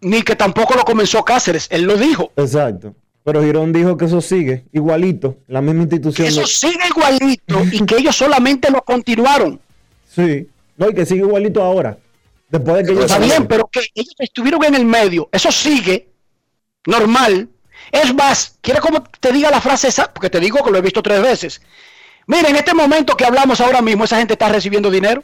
[0.00, 2.32] Ni que tampoco lo comenzó Cáceres, él lo dijo.
[2.36, 2.94] Exacto.
[3.24, 6.28] Pero Girón dijo que eso sigue igualito, la misma institución.
[6.28, 9.58] eso sigue igualito y que ellos solamente lo continuaron.
[10.06, 11.96] Sí, no, y que sigue igualito ahora.
[12.50, 16.10] Después de que ellos Está bien, pero que ellos estuvieron en el medio, eso sigue
[16.86, 17.48] normal.
[17.92, 20.82] Es más, quiere como te diga la frase esa, porque te digo que lo he
[20.82, 21.60] visto tres veces.
[22.26, 25.22] Mira, en este momento que hablamos ahora mismo, esa gente está recibiendo dinero.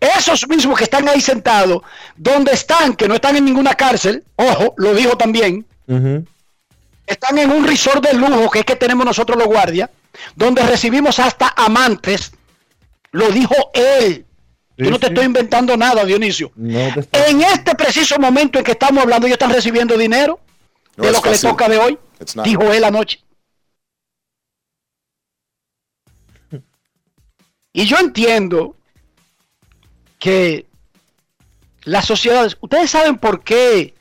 [0.00, 1.82] Esos mismos que están ahí sentados,
[2.16, 5.66] donde están, que no están en ninguna cárcel, ojo, lo dijo también,
[7.06, 9.90] están en un resort de lujo que es que tenemos nosotros los guardias,
[10.34, 12.32] donde recibimos hasta amantes.
[13.12, 14.24] Lo dijo él.
[14.78, 15.12] Sí, Yo no te sí.
[15.12, 16.52] estoy inventando nada, Dionisio.
[16.56, 16.78] No
[17.12, 20.40] En este preciso momento en que estamos hablando, ellos están recibiendo dinero
[21.00, 21.48] No de lo que fácil.
[21.48, 21.98] le toca de hoy,
[22.44, 23.24] dijo él anoche.
[27.72, 28.76] Y yo entiendo
[30.18, 30.66] que
[31.84, 33.94] las sociedades, ustedes saben por qué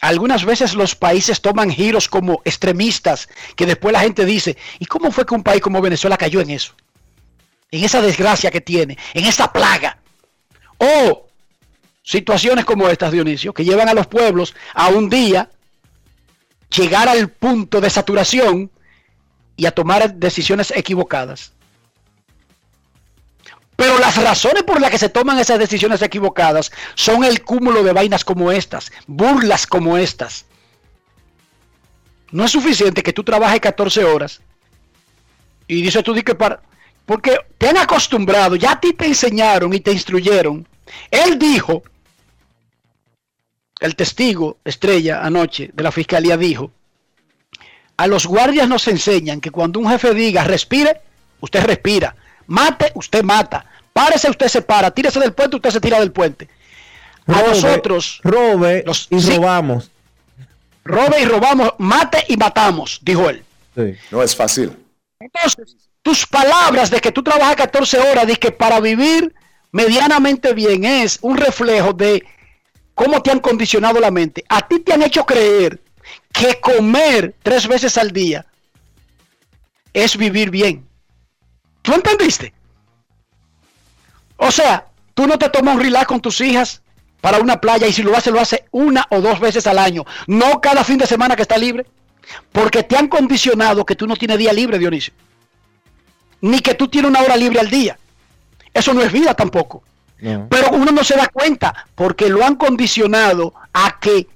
[0.00, 5.10] algunas veces los países toman giros como extremistas, que después la gente dice, ¿y cómo
[5.10, 6.74] fue que un país como Venezuela cayó en eso?
[7.70, 9.98] En esa desgracia que tiene, en esa plaga.
[10.78, 11.28] O
[12.02, 15.50] situaciones como estas, Dionisio, que llevan a los pueblos a un día
[16.74, 18.70] llegar al punto de saturación
[19.56, 21.52] y a tomar decisiones equivocadas.
[23.76, 27.92] Pero las razones por las que se toman esas decisiones equivocadas son el cúmulo de
[27.92, 30.44] vainas como estas, burlas como estas.
[32.30, 34.40] No es suficiente que tú trabajes 14 horas
[35.66, 36.60] y dices tú di que para...
[37.06, 40.66] Porque te han acostumbrado, ya a ti te enseñaron y te instruyeron.
[41.10, 41.82] Él dijo,
[43.80, 46.70] el testigo estrella anoche de la fiscalía dijo,
[47.96, 51.00] a los guardias nos enseñan que cuando un jefe diga respire,
[51.40, 52.14] usted respira.
[52.46, 53.64] Mate, usted mata.
[53.92, 54.90] Párese, usted se para.
[54.90, 56.48] Tírese del puente, usted se tira del puente.
[57.26, 59.36] A Robe, nosotros, robe los- y sí.
[59.36, 59.90] robamos.
[60.84, 63.44] robe y robamos, mate y matamos, dijo él.
[63.76, 63.94] Sí.
[64.10, 64.72] No es fácil.
[65.20, 69.34] Entonces, tus palabras de que tú trabajas 14 horas, de que para vivir
[69.72, 72.24] medianamente bien es un reflejo de
[73.00, 74.44] cómo te han condicionado la mente.
[74.46, 75.80] A ti te han hecho creer
[76.34, 78.44] que comer tres veces al día
[79.94, 80.86] es vivir bien.
[81.80, 82.52] ¿Tú entendiste?
[84.36, 86.82] O sea, tú no te tomas un relax con tus hijas
[87.22, 90.04] para una playa y si lo hace, lo hace una o dos veces al año,
[90.26, 91.86] no cada fin de semana que está libre,
[92.52, 95.14] porque te han condicionado que tú no tienes día libre, Dionisio,
[96.42, 97.98] ni que tú tienes una hora libre al día.
[98.74, 99.84] Eso no es vida tampoco.
[100.20, 104.28] Pero uno no se da cuenta porque lo han condicionado a que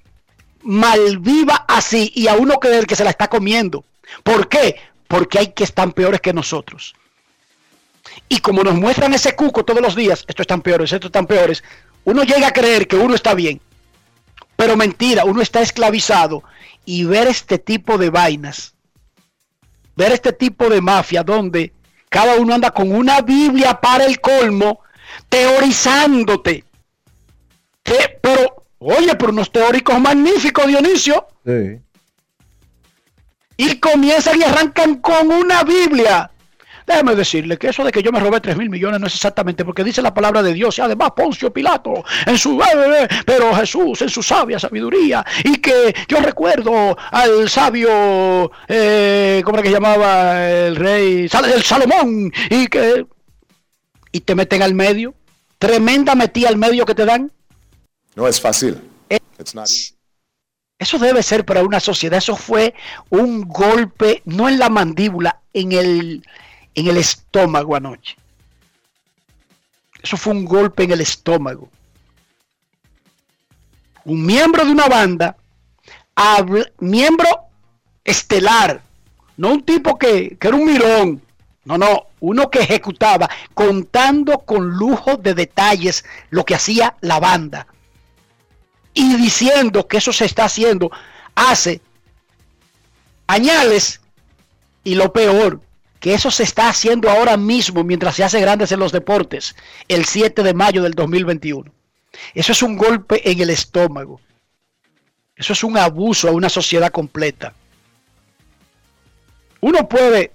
[0.62, 3.84] malviva así y a uno creer que se la está comiendo.
[4.22, 4.76] ¿Por qué?
[5.08, 6.94] Porque hay que están peores que nosotros.
[8.28, 11.62] Y como nos muestran ese cuco todos los días, estos están peores, estos están peores,
[12.04, 13.60] uno llega a creer que uno está bien.
[14.56, 16.44] Pero mentira, uno está esclavizado
[16.84, 18.74] y ver este tipo de vainas,
[19.96, 21.72] ver este tipo de mafia donde
[22.08, 24.80] cada uno anda con una Biblia para el colmo,
[25.28, 26.64] teorizándote.
[27.82, 31.80] Que- pero, oye, pero unos teóricos magníficos, Dionisio, Sí.
[33.56, 36.30] y comienzan y arrancan con una Biblia.
[36.86, 39.64] Déjeme decirle que eso de que yo me robé 3 mil millones no es exactamente
[39.64, 42.66] porque dice la palabra de Dios y además Poncio Pilato en su eh,
[43.04, 49.56] eh, pero Jesús en su sabia sabiduría y que yo recuerdo al sabio eh, ¿cómo
[49.56, 53.06] era que llamaba el rey el Salomón y que
[54.14, 55.12] y te meten al medio
[55.58, 57.32] tremenda metida al medio que te dan
[58.14, 58.80] No es fácil.
[59.10, 59.94] Eh, It's not easy.
[60.78, 62.18] Eso debe ser para una sociedad.
[62.18, 62.74] Eso fue
[63.10, 66.24] un golpe, no en la mandíbula, en el,
[66.74, 68.16] en el estómago anoche.
[70.00, 71.68] Eso fue un golpe en el estómago.
[74.04, 75.36] Un miembro de una banda,
[76.78, 77.28] miembro
[78.04, 78.82] estelar,
[79.36, 81.22] no un tipo que, que era un mirón,
[81.64, 87.66] no, no, uno que ejecutaba contando con lujo de detalles lo que hacía la banda
[88.92, 90.90] y diciendo que eso se está haciendo
[91.34, 91.80] hace
[93.26, 94.00] añales
[94.84, 95.60] y lo peor,
[95.98, 99.56] que eso se está haciendo ahora mismo mientras se hace grandes en los deportes,
[99.88, 101.72] el 7 de mayo del 2021.
[102.34, 104.20] Eso es un golpe en el estómago.
[105.36, 107.54] Eso es un abuso a una sociedad completa.
[109.60, 110.30] Uno puede,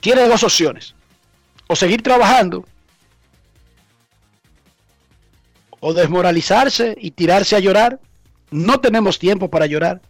[0.00, 0.94] tiene dos opciones,
[1.66, 2.64] o seguir trabajando
[5.80, 8.00] o desmoralizarse y tirarse a llorar.
[8.50, 10.00] No tenemos tiempo para llorar.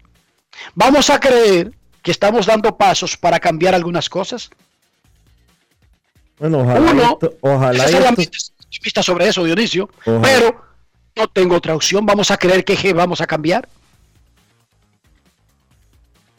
[0.74, 1.72] Vamos a creer
[2.02, 4.48] que estamos dando pasos para cambiar algunas cosas.
[6.38, 10.20] Bueno, ojalá, Uno, esto- ojalá esa es la optimista sobre eso, Dionisio, Ojalá.
[10.22, 10.64] pero
[11.16, 12.06] no tengo otra opción.
[12.06, 13.68] Vamos a creer que vamos a cambiar.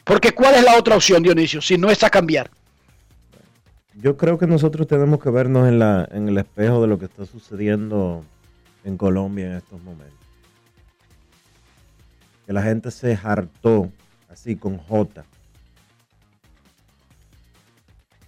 [0.04, 1.60] Porque ¿cuál es la otra opción, Dionisio?
[1.60, 2.50] Si no es a cambiar.
[4.02, 7.04] Yo creo que nosotros tenemos que vernos en, la, en el espejo de lo que
[7.04, 8.24] está sucediendo
[8.82, 10.16] en Colombia en estos momentos.
[12.46, 13.90] Que la gente se hartó,
[14.30, 15.22] así con J,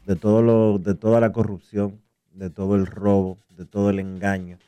[0.05, 1.99] de, todo lo, de toda la corrupción,
[2.35, 4.59] de todo el robo, de todo el engaño,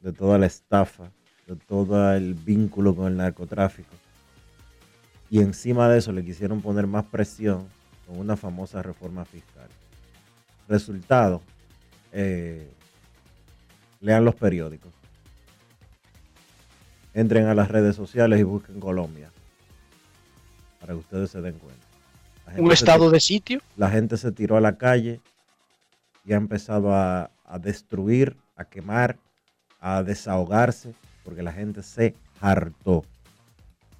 [0.00, 1.10] de toda la estafa,
[1.46, 3.94] de todo el vínculo con el narcotráfico.
[5.30, 7.66] y encima de eso le quisieron poner más presión
[8.06, 9.59] con una famosa reforma fiscal.
[10.70, 11.42] Resultado,
[12.12, 12.72] eh,
[14.00, 14.92] lean los periódicos,
[17.12, 19.32] entren a las redes sociales y busquen Colombia
[20.80, 21.84] para que ustedes se den cuenta.
[22.56, 23.60] Un estado tiró- de sitio.
[23.76, 25.20] La gente se tiró a la calle
[26.24, 29.16] y ha empezado a, a destruir, a quemar,
[29.80, 30.94] a desahogarse,
[31.24, 33.04] porque la gente se hartó.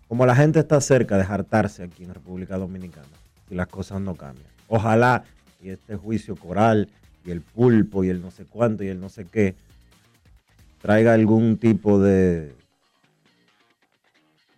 [0.06, 3.08] Como la gente está cerca de hartarse aquí en República Dominicana,
[3.50, 4.46] y las cosas no cambian.
[4.68, 5.24] Ojalá
[5.62, 6.88] y este juicio coral
[7.24, 9.54] y el pulpo y el no sé cuánto y el no sé qué
[10.80, 12.54] traiga algún tipo de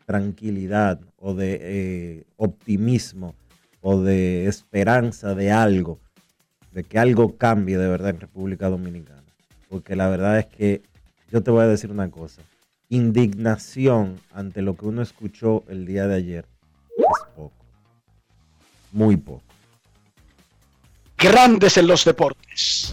[0.07, 3.35] tranquilidad o de eh, optimismo
[3.81, 5.99] o de esperanza de algo,
[6.73, 9.23] de que algo cambie de verdad en República Dominicana.
[9.69, 10.83] Porque la verdad es que
[11.31, 12.43] yo te voy a decir una cosa,
[12.89, 16.47] indignación ante lo que uno escuchó el día de ayer
[16.97, 17.65] es poco,
[18.93, 19.43] muy poco.
[21.23, 22.93] Grandes en los deportes.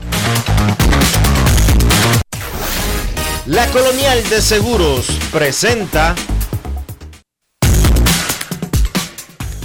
[3.48, 6.14] La Colonial de Seguros presenta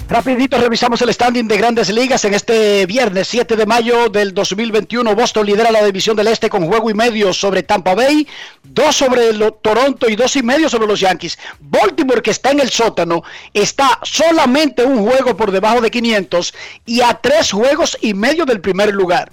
[0.07, 5.15] Rapidito revisamos el standing de grandes ligas en este viernes 7 de mayo del 2021.
[5.15, 8.29] Boston lidera la división del este con juego y medio sobre Tampa Bay,
[8.63, 9.33] dos sobre
[9.63, 11.39] Toronto y dos y medio sobre los Yankees.
[11.59, 13.23] Baltimore que está en el sótano
[13.55, 18.61] está solamente un juego por debajo de 500 y a tres juegos y medio del
[18.61, 19.33] primer lugar.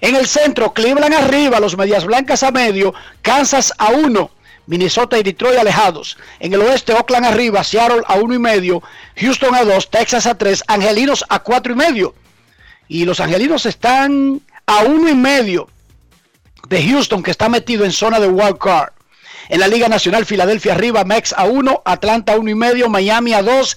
[0.00, 4.32] En el centro, Cleveland arriba, los Medias Blancas a medio, Kansas a uno,
[4.70, 6.16] Minnesota y Detroit alejados.
[6.38, 8.80] En el oeste, Oakland arriba, Seattle a uno y medio,
[9.16, 12.14] Houston a dos, Texas a tres, Angelinos a cuatro y medio.
[12.86, 15.68] Y los Angelinos están a uno y medio
[16.68, 18.92] de Houston, que está metido en zona de wild card.
[19.48, 23.32] En la Liga Nacional, Filadelfia arriba, Mex a uno, Atlanta a uno y medio, Miami
[23.32, 23.76] a dos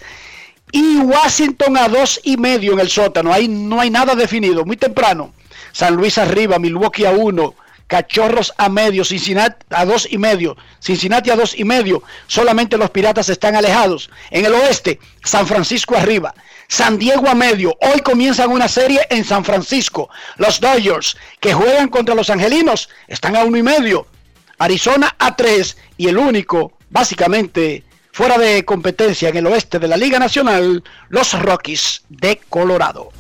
[0.72, 3.34] y Washington a dos y medio en el sótano.
[3.34, 5.34] Ahí no hay nada definido, muy temprano.
[5.72, 7.56] San Luis arriba, Milwaukee a uno,
[7.94, 12.02] Cachorros a medio, Cincinnati a dos y medio, Cincinnati a dos y medio.
[12.26, 14.10] Solamente los Piratas están alejados.
[14.32, 16.34] En el oeste, San Francisco arriba,
[16.68, 17.78] San Diego a medio.
[17.82, 20.10] Hoy comienzan una serie en San Francisco.
[20.38, 24.08] Los Dodgers que juegan contra los Angelinos están a uno y medio.
[24.58, 29.98] Arizona a tres y el único, básicamente, fuera de competencia en el oeste de la
[29.98, 33.12] Liga Nacional, los Rockies de Colorado.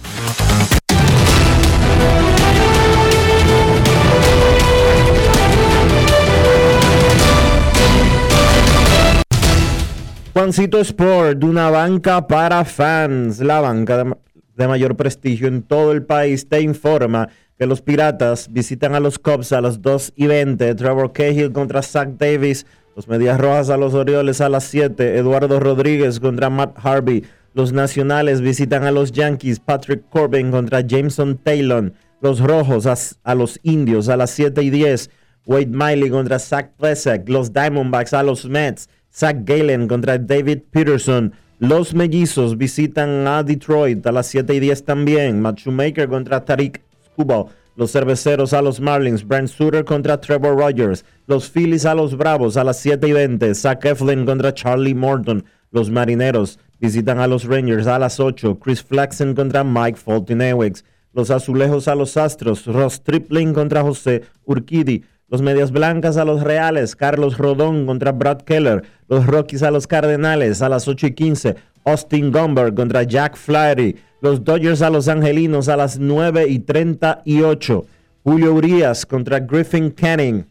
[10.33, 14.17] Juancito Sport, una banca para fans, la banca de, ma-
[14.55, 19.19] de mayor prestigio en todo el país, te informa que los Piratas visitan a los
[19.19, 22.65] Cubs a las 2 y 20, Trevor Cahill contra Zach Davis,
[22.95, 27.23] los Medias Rojas a los Orioles a las 7, Eduardo Rodríguez contra Matt Harvey,
[27.53, 32.87] los Nacionales visitan a los Yankees, Patrick Corbin contra Jameson Taylor, los Rojos
[33.23, 35.11] a, los Indios a las 7 y 10,
[35.45, 41.33] Wade Miley contra Zach Plesac, los Diamondbacks a los Mets, Zach Galen contra David Peterson.
[41.59, 45.39] Los mellizos visitan a Detroit a las 7 y 10 también.
[45.39, 47.45] Matt Shoemaker contra Tariq Skubal.
[47.75, 49.25] Los cerveceros a los Marlins.
[49.25, 51.05] Brent Suter contra Trevor Rogers.
[51.27, 53.53] Los Phillies a los Bravos a las 7 y 20.
[53.55, 55.45] Zach Eflin contra Charlie Morton.
[55.71, 58.59] Los marineros visitan a los Rangers a las 8.
[58.59, 60.83] Chris Flaxen contra Mike Fulton-Ewix.
[61.13, 62.65] Los azulejos a los Astros.
[62.65, 65.03] Ross Tripling contra José Urquidi.
[65.33, 68.83] Los Medias Blancas a los Reales, Carlos Rodón contra Brad Keller.
[69.07, 71.55] Los Rockies a los Cardenales a las 8 y 15.
[71.85, 73.95] Austin Gomber contra Jack Flaherty.
[74.21, 77.83] Los Dodgers a los Angelinos a las 9 y 38.
[78.23, 80.45] Julio Urias contra Griffin Canning.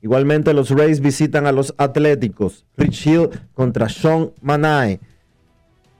[0.00, 2.64] Igualmente los Rays visitan a los Atléticos.
[2.78, 4.98] Rich Hill contra Sean Manai.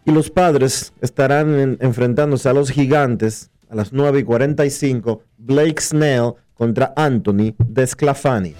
[0.06, 5.20] Y los Padres estarán en- enfrentándose a los Gigantes a las 9 y 45.
[5.36, 8.54] Blake Snell contra Anthony Desclafani.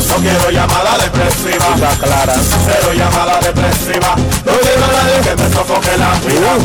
[0.08, 1.76] No quiero llamada depresiva.
[2.00, 2.34] clara.
[2.66, 4.16] Cero llamada depresiva.
[4.16, 6.58] No quiero a nadie que me sofoque la vida.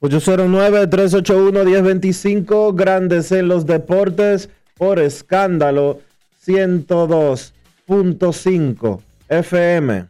[0.00, 4.48] 809-381-1025, grandes en los deportes,
[4.78, 6.00] por escándalo
[6.46, 10.06] 102.5 FM.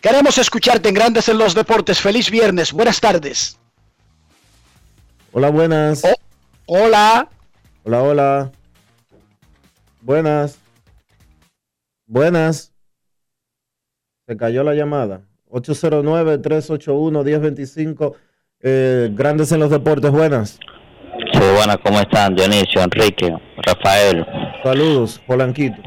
[0.00, 2.00] Queremos escucharte en Grandes en los Deportes.
[2.00, 2.72] Feliz viernes.
[2.72, 3.56] Buenas tardes.
[5.32, 6.02] Hola, buenas.
[6.04, 6.14] Oh,
[6.66, 7.28] hola.
[7.86, 8.50] Hola, hola.
[10.00, 10.58] Buenas.
[12.06, 12.72] Buenas.
[14.26, 15.20] Se cayó la llamada.
[15.50, 18.14] 809-381-1025.
[18.60, 20.10] Eh, grandes en los deportes.
[20.10, 20.58] Buenas.
[21.32, 22.34] Sí, buenas, ¿cómo están?
[22.34, 23.32] Dionisio, Enrique,
[23.64, 24.26] Rafael,
[24.62, 25.80] Saludos, Polanquito.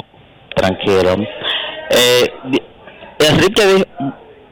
[0.55, 1.15] tranquilo.
[1.91, 2.27] Eh,
[3.19, 3.83] Enrique dijo,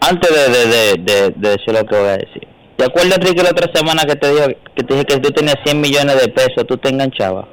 [0.02, 0.68] antes de, de,
[1.04, 2.48] de- de decir lo que voy a decir,
[2.78, 5.56] ¿te acuerdas, Enrique, la otra semana que te, dijo, que te dije que tú tenías
[5.66, 7.46] 100 millones de pesos, tú te enganchabas?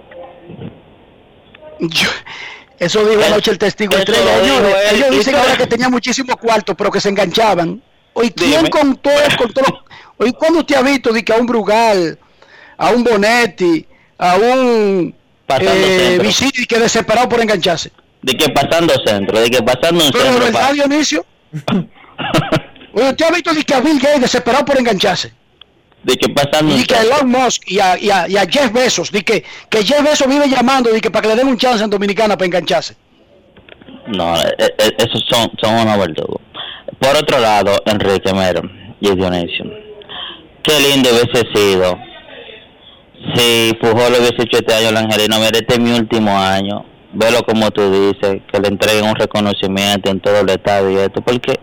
[1.80, 2.08] Yo-
[2.78, 4.38] eso dijo anoche el testigo estrella.
[4.92, 7.80] ellos Y dicen ahora que tenía muchísimos cuartos, pero que se enganchaban.
[8.12, 8.70] Hoy, ¿quién Dime.
[8.70, 9.60] contó, contó
[10.16, 12.18] Hoy, ¿cuándo usted ha visto de que a un Brugal,
[12.76, 13.84] a un Bonetti,
[14.18, 15.14] a un
[15.48, 16.18] eh.
[16.22, 17.90] Vicini que desesperado por engancharse?
[18.22, 20.44] De que pasando centro, de que pasando un Pero centro.
[20.44, 21.26] verdad, Dionisio.
[22.94, 25.32] Oye, usted ha visto de que a Bill Gates desesperado por engancharse.
[26.04, 27.02] de que pasando Y que a.
[27.02, 30.28] Elon Musk y a, y a- y a Jeff Bezos, de que, que Jeff Bezos
[30.28, 32.94] vive llamando de que para que le den un chance en Dominicana para engancharse.
[34.08, 36.42] No, eh, eh, esos son, son unos verdugos.
[36.98, 38.60] Por otro lado, Enrique Mero
[39.00, 39.64] y Dionisio,
[40.62, 41.98] qué lindo hubiese sido
[43.34, 45.36] si Pujol hubiese hecho este año al Angelino.
[45.38, 46.84] Mira, este es mi último año.
[47.14, 51.22] Velo como tú dices, que le entreguen un reconocimiento en todo el estado y esto,
[51.22, 51.58] porque eh,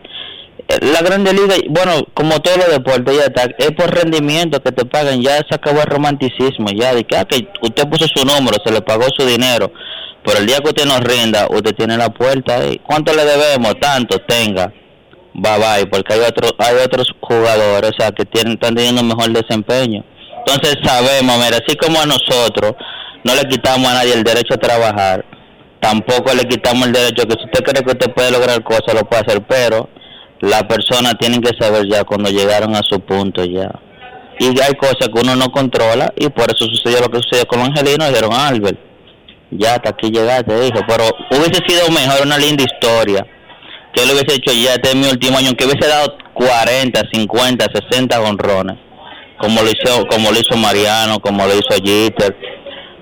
[0.80, 4.86] la Grande Liga, bueno, como todos los deportes, ya está, es por rendimiento que te
[4.86, 8.58] pagan, ya se acabó el romanticismo, ya, de que, ah, que usted puso su número,
[8.64, 9.72] se le pagó su dinero,
[10.24, 12.80] pero el día que usted nos rinda, usted tiene la puerta ahí.
[12.86, 13.74] ¿Cuánto le debemos?
[13.80, 14.72] Tanto, tenga.
[15.34, 19.32] Bye bye, porque hay otros hay otros jugadores, o sea, que tienen están teniendo mejor
[19.32, 20.04] desempeño.
[20.46, 22.74] Entonces sabemos, mira, así como a nosotros
[23.24, 25.24] no le quitamos a nadie el derecho a trabajar,
[25.80, 29.06] tampoco le quitamos el derecho que si usted cree que usted puede lograr cosas, lo
[29.06, 29.90] puede hacer, pero
[30.42, 33.70] la persona tiene que saber ya cuando llegaron a su punto ya.
[34.40, 37.60] Y hay cosas que uno no controla y por eso sucedió lo que sucedió con
[37.62, 38.80] Angelino, dijeron Albert,
[39.52, 43.26] ya hasta aquí llegaste, dijo, pero hubiese sido mejor una linda historia
[43.94, 47.66] que él hubiese hecho ya este es mi último año, que hubiese dado 40, 50,
[47.92, 48.78] 60 honrones,
[49.38, 52.36] como lo hizo, como lo hizo Mariano, como lo hizo Jeter,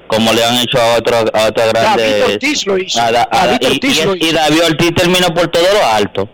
[0.07, 2.19] como le han hecho a otros a otros grandes.
[2.19, 2.99] David Ortiz lo hizo.
[2.99, 4.35] a David y, Ortiz y- lo y hizo.
[4.35, 6.27] David Ortiz terminó por todo lo alto.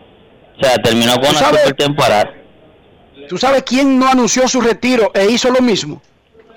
[0.60, 1.62] O sea, terminó con ¿Tú una sabes?
[1.62, 2.34] super temporada.
[3.28, 6.01] ¿Tú sabes quién no anunció su retiro e hizo lo mismo?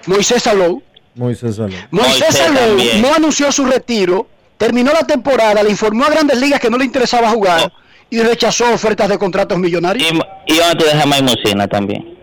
[0.07, 0.83] Moisés Salou.
[1.15, 1.75] Moisés Salón.
[1.91, 3.03] Moisés también.
[3.03, 6.85] no anunció su retiro, terminó la temporada, le informó a Grandes Ligas que no le
[6.85, 7.79] interesaba jugar Oh.
[8.11, 10.09] y rechazó ofertas de contratos millonarios.
[10.11, 10.15] Y,
[10.55, 12.17] y vamos a dejar Maimusina también.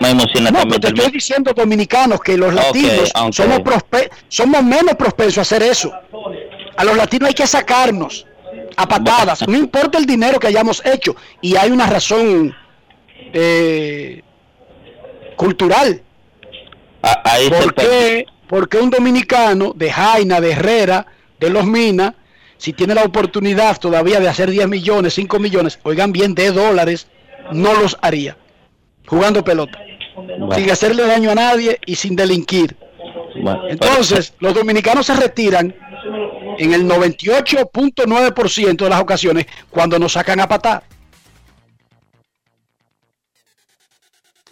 [0.00, 1.02] Maimusina No, también pero te terminó.
[1.02, 3.32] estoy diciendo dominicanos que los latinos ok.
[3.32, 5.92] somos prospe- somos menos propensos a hacer eso.
[6.76, 8.26] A los latinos hay que sacarnos
[8.76, 11.14] a patadas, no importa el dinero que hayamos hecho.
[11.40, 12.54] Y hay una razón
[13.32, 14.22] eh,
[15.36, 16.02] cultural.
[17.02, 18.26] A- ahí ¿Por qué?
[18.48, 21.06] Porque un dominicano de Jaina, de Herrera,
[21.38, 22.14] de Los Minas,
[22.58, 27.06] si tiene la oportunidad todavía de hacer 10 millones, 5 millones, oigan bien, de dólares,
[27.52, 28.36] no los haría.
[29.06, 29.78] Jugando pelota.
[30.16, 32.76] Bueno, Sin hacerle daño a nadie y sin delinquir.
[33.42, 35.74] bueno, Entonces, los dominicanos se retiran
[36.58, 40.82] en el 98.9% de las ocasiones cuando nos sacan a patar.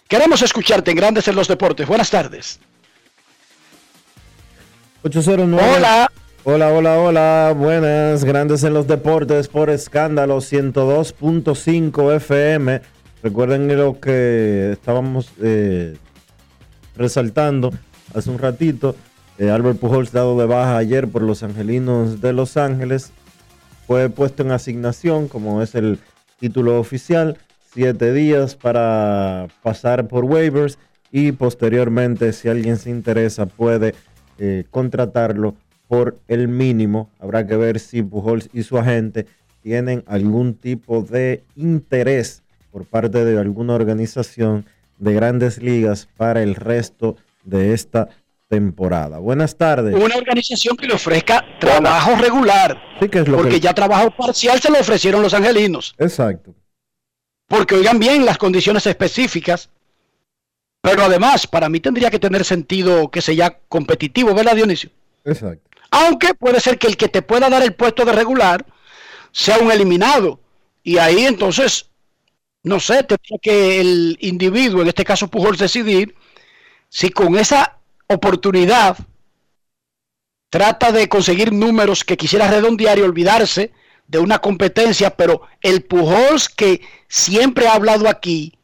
[0.08, 1.86] Queremos escucharte en Grandes en los Deportes.
[1.86, 2.58] Buenas tardes.
[5.02, 5.76] 809.
[5.76, 6.10] Hola.
[6.44, 12.80] Hola, hola, hola, buenas, grandes en los deportes por escándalo 102.5 FM.
[13.22, 15.98] Recuerden lo que estábamos eh,
[16.96, 17.72] resaltando
[18.14, 18.96] hace un ratito.
[19.38, 23.12] Eh, Albert Pujols dado de baja ayer por los angelinos de Los Ángeles.
[23.86, 26.00] Fue puesto en asignación, como es el
[26.40, 27.38] título oficial,
[27.72, 30.76] siete días para pasar por waivers
[31.12, 33.94] y posteriormente, si alguien se interesa, puede
[34.38, 35.54] eh, contratarlo
[35.86, 37.08] por el mínimo.
[37.20, 39.26] Habrá que ver si Pujols y su agente
[39.62, 44.66] tienen algún tipo de interés por parte de alguna organización
[44.98, 48.08] de grandes ligas para el resto de esta
[48.48, 49.18] temporada.
[49.18, 49.94] Buenas tardes.
[49.94, 52.80] Una organización que le ofrezca trabajo regular.
[53.00, 55.94] Sí, que es lo porque que- ya trabajo parcial se lo ofrecieron los angelinos.
[55.98, 56.54] Exacto.
[57.46, 59.70] Porque oigan bien las condiciones específicas.
[60.80, 64.90] Pero además, para mí tendría que tener sentido que sea competitivo, ¿verdad, Dionisio?
[65.24, 65.68] Exacto.
[65.90, 68.64] Aunque puede ser que el que te pueda dar el puesto de regular
[69.32, 70.40] sea un eliminado.
[70.82, 71.90] Y ahí entonces,
[72.62, 76.14] no sé, tendría que el individuo, en este caso Pujols, decidir
[76.88, 77.77] si con esa
[78.08, 78.96] oportunidad
[80.50, 83.72] trata de conseguir números que quisiera redondear y olvidarse
[84.06, 88.58] de una competencia, pero el Pujols que siempre ha hablado aquí,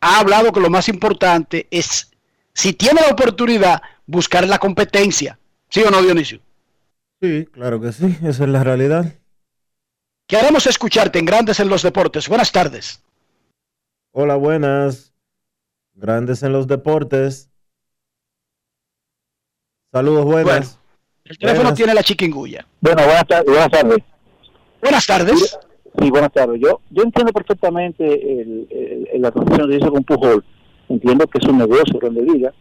[0.00, 2.10] ha hablado que lo más importante es,
[2.54, 5.38] si tiene la oportunidad, buscar la competencia.
[5.68, 6.40] ¿Sí o no, Dionisio?
[7.20, 9.14] Sí, claro que sí, esa es la realidad.
[10.26, 12.28] Queremos escucharte en Grandes en los Deportes.
[12.28, 13.02] Buenas tardes.
[14.12, 15.12] Hola, buenas.
[15.94, 17.50] Grandes en los deportes.
[19.96, 20.44] Saludos, buenas.
[20.44, 20.66] Bueno,
[21.24, 21.74] el teléfono Buenas.
[21.78, 22.66] tiene la chiquinguya.
[22.82, 23.46] Bueno, buenas tardes.
[23.46, 23.98] Buenas tardes.
[24.82, 25.58] Buenas tardes.
[25.98, 26.60] Sí, buenas tardes.
[26.60, 30.44] Yo yo entiendo perfectamente el, el- el- la transición que hizo con Pujol.
[30.90, 32.52] Entiendo que es un negocio grande liga.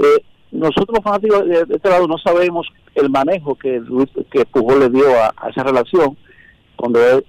[0.00, 2.66] Eh, nosotros los fanáticos de, de este lado no sabemos
[2.96, 6.18] el manejo que Luis- que Pujol le dio a, a esa relación
[6.74, 7.24] cuando él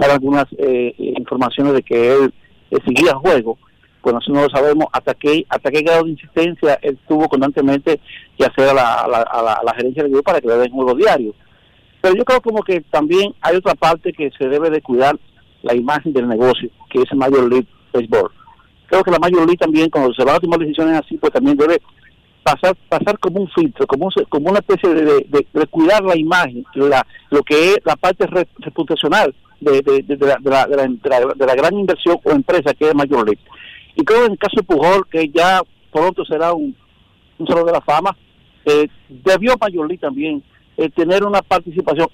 [0.00, 2.34] algunas eh, informaciones de que él
[2.72, 3.56] eh, seguía el juego
[4.02, 8.00] pues nosotros no lo sabemos hasta qué hasta qué grado de insistencia él tuvo constantemente
[8.36, 10.48] que hacer a la, a la, a la- a la gerencia del grupo para que
[10.48, 11.34] le den juego diario
[12.00, 15.16] pero yo creo como que también hay otra parte que se debe de cuidar
[15.62, 18.28] la imagen del negocio, que es el Major League Baseball.
[18.88, 21.56] Creo que la Major League también, cuando se van a tomar decisiones así, pues también
[21.56, 21.80] debe
[22.42, 26.64] pasar pasar como un filtro, como, un- como una especie de, de- cuidar la imagen,
[26.74, 30.76] la, lo que es la parte re- reputacional de, de- de la- de la- de
[31.08, 33.38] la- de la gran inversión o empresa que es Major League.
[33.94, 35.62] Y creo que en el caso de Pujol, que ya
[35.92, 36.74] pronto será un,
[37.38, 38.16] un salón de la fama,
[38.64, 40.42] eh, debió League también
[40.76, 42.08] eh, tener una participación,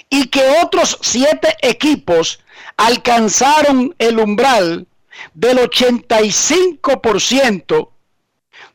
[0.09, 2.39] Y que otros siete equipos
[2.77, 4.87] alcanzaron el umbral
[5.33, 7.89] del 85%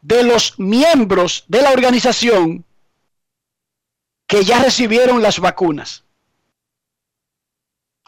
[0.03, 2.65] de los miembros de la organización
[4.27, 6.05] que ya recibieron las vacunas.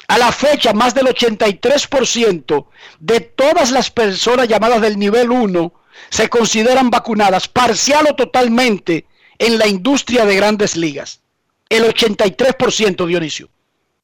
[0.09, 2.67] A la fecha, más del 83%
[2.99, 5.73] de todas las personas llamadas del nivel 1
[6.09, 9.07] se consideran vacunadas parcial o totalmente
[9.39, 11.21] en la industria de grandes ligas.
[11.69, 13.49] El 83%, Dionisio.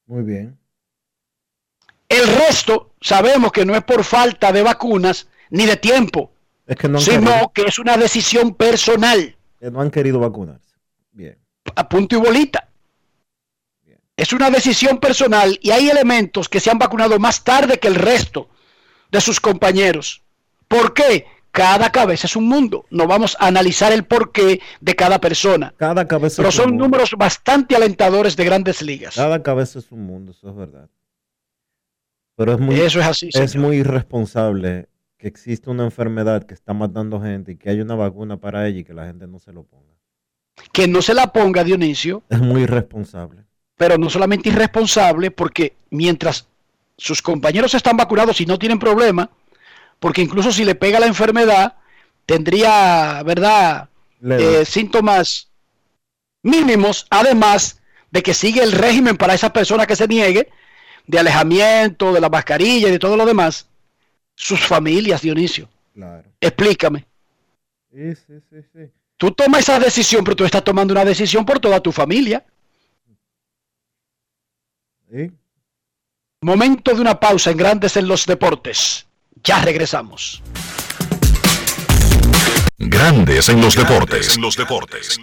[0.07, 0.59] Muy bien.
[2.09, 6.33] El resto sabemos que no es por falta de vacunas ni de tiempo,
[6.67, 9.37] Es que no han, sino querido, que es una decisión personal.
[9.59, 10.75] que no han querido vacunarse.
[11.13, 11.39] Bien.
[11.75, 12.69] a punto y bolita.
[14.17, 17.97] Es una decisión personal y hay elementos que se han vacunado más tarde que el
[17.97, 18.49] resto
[19.11, 20.23] de sus compañeros.
[20.69, 21.27] ¿Por qué?
[21.51, 22.87] Cada cabeza es un mundo.
[22.91, 25.75] No vamos a analizar el porqué de cada persona.
[25.77, 26.85] Cada cabeza Pero es un son mundo.
[26.85, 29.15] números bastante alentadores de grandes ligas.
[29.17, 30.89] Cada cabeza es un mundo, eso es verdad.
[32.37, 33.29] Pero es muy, Eso es así.
[33.33, 33.67] es señor.
[33.69, 38.37] muy irresponsable que exista una enfermedad que está matando gente y que haya una vacuna
[38.37, 39.95] para ella y que la gente no se lo ponga.
[40.73, 43.45] Que no se la ponga Dionisio, Es muy irresponsable.
[43.77, 46.47] pero no solamente irresponsable, porque mientras
[46.99, 49.31] sus compañeros están vacunados y no tienen problema,
[50.01, 51.75] porque incluso si le pega la enfermedad,
[52.27, 53.89] tendría, ¿verdad?
[54.23, 55.49] Eh, síntomas
[56.43, 57.81] mínimos, además
[58.11, 60.49] de que sigue el régimen para esa persona que se niegue,
[61.07, 63.69] de alejamiento, de la mascarilla y de todo lo demás,
[64.35, 65.69] sus familias, Dionisio.
[65.95, 66.29] Claro.
[66.41, 67.07] Explícame.
[67.93, 68.91] Sí, sí, sí, sí.
[69.17, 72.45] Tú tomas esa decisión, pero tú estás tomando una decisión por toda tu familia.
[75.11, 75.31] Sí.
[76.43, 79.07] Momento de una pausa en Grandes en los Deportes.
[79.43, 80.43] Ya regresamos.
[82.79, 84.37] Grandes en los deportes.
[84.37, 85.17] En los deportes.
[85.17, 85.23] En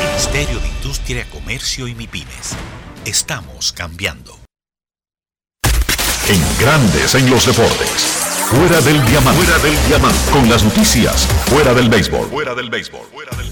[0.00, 2.56] Ministerio de Industria, Comercio y MIPIMES.
[3.04, 4.38] Estamos cambiando.
[6.28, 8.17] En Grandes en los deportes.
[8.48, 9.42] Fuera del diamante.
[9.42, 10.18] Fuera del diamante.
[10.32, 11.26] Con las noticias.
[11.50, 12.28] Fuera del béisbol.
[12.30, 13.02] Fuera del béisbol.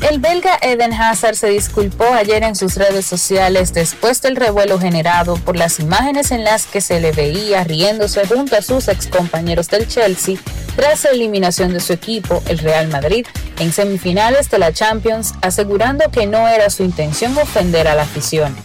[0.09, 5.37] El belga Eden Hazard se disculpó ayer en sus redes sociales después del revuelo generado
[5.37, 9.87] por las imágenes en las que se le veía riéndose junto a sus excompañeros del
[9.87, 10.39] Chelsea
[10.77, 13.27] tras la eliminación de su equipo, el Real Madrid,
[13.59, 18.57] en semifinales de la Champions, asegurando que no era su intención ofender a la afición.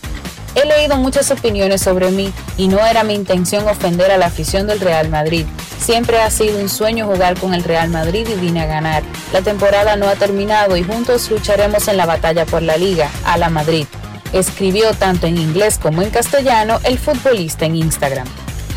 [0.53, 4.67] He leído muchas opiniones sobre mí y no era mi intención ofender a la afición
[4.67, 5.45] del Real Madrid.
[5.79, 9.03] Siempre ha sido un sueño jugar con el Real Madrid y vine a ganar.
[9.31, 13.37] La temporada no ha terminado y juntos lucharemos en la batalla por la liga, a
[13.37, 13.87] la Madrid.
[14.33, 18.27] Escribió tanto en inglés como en castellano el futbolista en Instagram.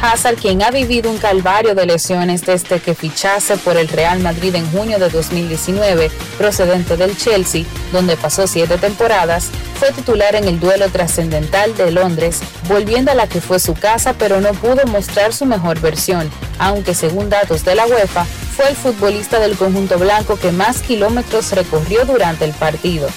[0.01, 4.55] Hazard, quien ha vivido un calvario de lesiones desde que fichase por el Real Madrid
[4.55, 9.51] en junio de 2019, procedente del Chelsea, donde pasó siete temporadas,
[9.85, 14.15] fue titular en el duelo trascendental de Londres, volviendo a la que fue su casa,
[14.15, 18.77] pero no pudo mostrar su mejor versión, aunque según datos de la UEFA, fue el
[18.77, 23.09] futbolista del conjunto blanco que más kilómetros recorrió durante el partido.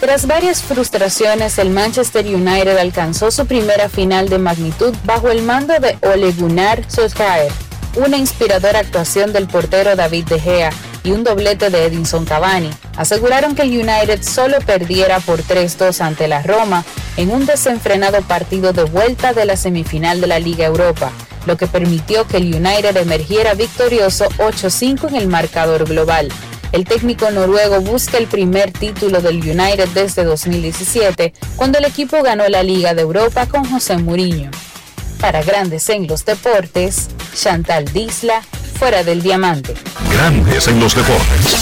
[0.00, 5.74] Tras varias frustraciones, el Manchester United alcanzó su primera final de magnitud bajo el mando
[5.78, 7.52] de Ole Gunnar Solskjaer,
[7.94, 10.70] una inspiradora actuación del portero David De Gea
[11.08, 12.68] y un doblete de Edinson Cavani.
[12.96, 16.84] Aseguraron que el United solo perdiera por 3-2 ante la Roma
[17.16, 21.10] en un desenfrenado partido de vuelta de la semifinal de la Liga Europa,
[21.46, 26.28] lo que permitió que el United emergiera victorioso 8-5 en el marcador global.
[26.72, 32.46] El técnico noruego busca el primer título del United desde 2017, cuando el equipo ganó
[32.48, 34.50] la Liga de Europa con José Mourinho.
[35.20, 38.42] Para Grandes en los Deportes, Chantal Disla,
[38.78, 39.74] fuera del diamante.
[40.10, 41.58] Grandes en los deportes.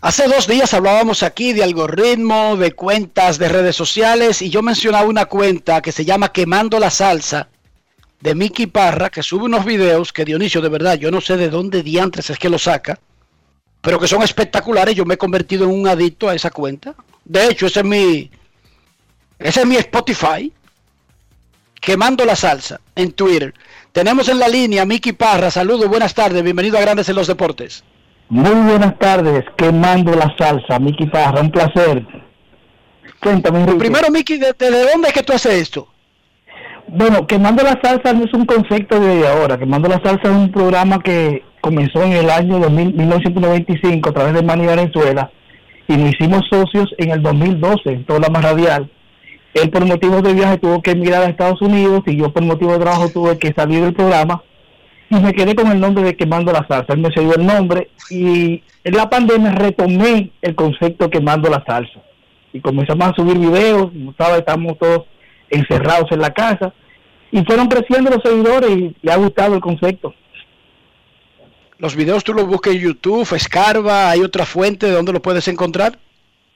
[0.00, 5.08] Hace dos días hablábamos aquí de algoritmo, de cuentas de redes sociales y yo mencionaba
[5.08, 7.48] una cuenta que se llama Quemando la Salsa
[8.20, 11.50] de Mickey Parra que sube unos videos que Dionisio de verdad yo no sé de
[11.50, 13.00] dónde diantres es que lo saca,
[13.80, 14.94] pero que son espectaculares.
[14.94, 16.94] Yo me he convertido en un adicto a esa cuenta.
[17.24, 18.30] De hecho, ese es mi,
[19.38, 20.52] ese es mi Spotify.
[21.80, 23.54] Quemando la salsa en Twitter.
[23.98, 25.50] Tenemos en la línea a Mickey Parra.
[25.50, 26.44] Saludos, buenas tardes.
[26.44, 27.82] Bienvenido a Grandes en los Deportes.
[28.28, 32.06] Muy buenas tardes, quemando la salsa, Miki Parra, un placer.
[33.18, 33.78] Cuéntame, Enrique.
[33.80, 35.88] Primero, Miki, ¿de, de dónde es que tú haces esto?
[36.86, 39.58] Bueno, quemando la salsa no es un concepto de ahora.
[39.58, 44.34] Quemando la salsa es un programa que comenzó en el año 2000, 1995 a través
[44.34, 45.28] de Manny Venezuela
[45.88, 48.92] y nos hicimos socios en el 2012 en programa radial.
[49.62, 52.72] Él por motivos de viaje tuvo que emigrar a Estados Unidos y yo por motivo
[52.72, 54.42] de trabajo tuve que salir del programa
[55.10, 56.92] y me quedé con el nombre de Quemando la Salsa.
[56.92, 62.00] Él me cedió el nombre y en la pandemia retomé el concepto Quemando la Salsa.
[62.52, 65.04] Y comenzamos a subir videos, como estamos todos
[65.50, 66.72] encerrados en la casa
[67.30, 70.14] y fueron creciendo los seguidores y le ha gustado el concepto.
[71.78, 75.46] Los videos tú los buscas en YouTube, Escarba, hay otra fuente de donde lo puedes
[75.48, 75.98] encontrar.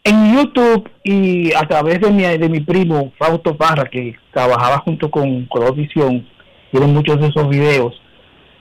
[0.05, 5.11] En YouTube y a través de mi, de mi primo Fausto Parra, que trabajaba junto
[5.11, 8.03] con Color tienen muchos de esos videos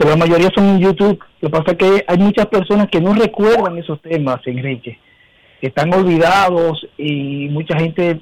[0.02, 1.20] pero la mayoría son en YouTube.
[1.42, 4.98] Lo que pasa es que hay muchas personas que no recuerdan esos temas, Enrique,
[5.60, 8.20] que están olvidados y mucha gente,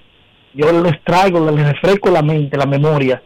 [0.53, 3.23] yo les traigo, les refresco la mente, la memoria,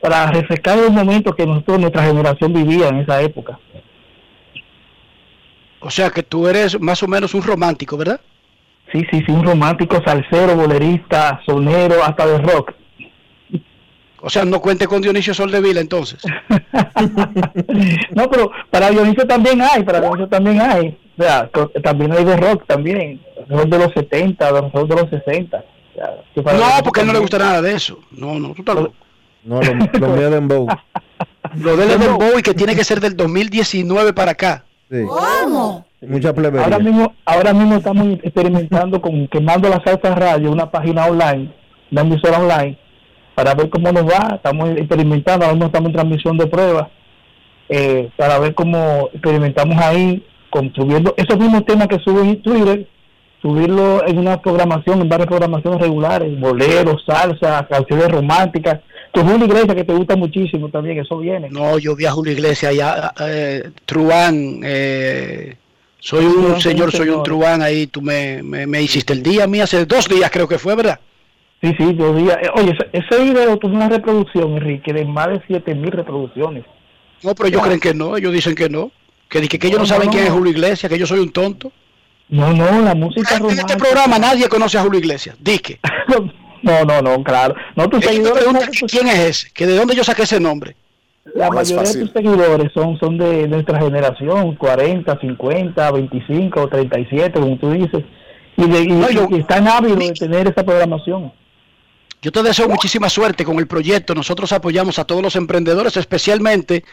[0.00, 3.58] para refrescar los momentos que nosotros, nuestra generación vivía en esa época.
[5.80, 8.20] O sea que tú eres más o menos un romántico, ¿verdad?
[8.92, 12.72] Sí, sí, sí, un romántico, salsero, bolerista, sonero, hasta de rock.
[14.20, 16.20] O sea, no cuente con Dionisio Soldevila entonces.
[18.10, 20.98] no, pero para Dionisio también hay, para Dionisio también hay.
[21.18, 21.48] O sea,
[21.82, 25.64] también hay de rock también, rock de los 70, de rock de los 60.
[26.36, 28.00] no, porque a él no le gusta nada de eso.
[28.10, 28.94] No, no, tú estás loco.
[29.44, 30.66] No, lo, lo mío de Dembow.
[31.54, 34.64] Lo de Dembow y que tiene que ser del 2019 para acá.
[34.90, 35.04] Sí.
[35.06, 35.85] ¿Cómo?
[36.02, 36.64] Mucha plebería.
[36.64, 41.50] Ahora mismo, ahora mismo estamos experimentando con Quemando la Salsa Radio, una página online,
[41.90, 42.78] una emisora online,
[43.34, 44.36] para ver cómo nos va.
[44.36, 46.88] Estamos experimentando, ahora mismo estamos en transmisión de pruebas,
[47.68, 52.86] eh, para ver cómo experimentamos ahí, construyendo esos mismos temas que suben en Twitter,
[53.40, 58.80] subirlo en una programación, en varias programaciones regulares, boleros, salsa, canciones románticas.
[59.12, 61.48] Tu Julio Iglesia, que te gusta muchísimo también, eso viene.
[61.50, 65.56] No, yo vi a Julio Iglesias allá, eh, Truán, eh,
[65.98, 69.46] soy un señor, soy un Truán ahí, tú me, me, me hiciste el día a
[69.46, 71.00] mí hace dos días creo que fue, ¿verdad?
[71.62, 72.36] Sí, sí, dos días.
[72.42, 76.64] Eh, Oye, ese, video tuvo una reproducción, Enrique, de más de 7000 reproducciones.
[77.22, 78.90] No, pero ellos creen que no, ellos dicen que no.
[79.28, 80.30] Que, que, que ellos no, No, saben no, quién es.
[80.30, 81.72] Julio Iglesias, que yo soy un tonto.
[82.28, 83.72] No, no, la música En romántica.
[83.72, 85.36] este programa nadie conoce a Julio Iglesias.
[85.40, 85.80] Dique.
[86.62, 87.54] No, no, no, claro.
[87.76, 88.44] No, tus seguidores,
[88.90, 90.74] quién es ese, que de dónde yo saqué ese nombre.
[91.34, 97.40] La No mayoría de tus seguidores son, son de nuestra generación, 40, 50, 25, 37,
[97.40, 98.04] como tú dices.
[98.56, 101.32] Y, de, y, No, yo- y están ávidos de tener esa programación.
[102.22, 104.14] Yo te deseo muchísima suerte con el proyecto.
[104.14, 106.84] Nosotros apoyamos a todos los emprendedores, especialmente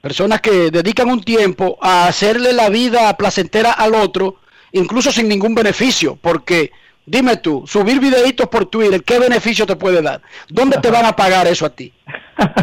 [0.00, 4.36] personas que dedican un tiempo a hacerle la vida placentera al otro,
[4.72, 6.70] incluso sin ningún beneficio, porque
[7.04, 10.22] dime tú, subir videitos por Twitter, ¿qué beneficio te puede dar?
[10.48, 11.92] ¿Dónde te van a pagar eso a ti?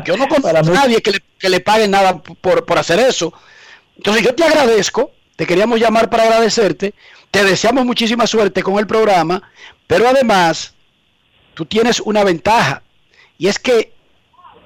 [0.05, 3.33] Yo no conozco a nadie que le, que le pague nada por, por hacer eso.
[3.97, 6.93] Entonces yo te agradezco, te queríamos llamar para agradecerte,
[7.31, 9.41] te deseamos muchísima suerte con el programa,
[9.87, 10.73] pero además
[11.53, 12.83] tú tienes una ventaja
[13.37, 13.93] y es que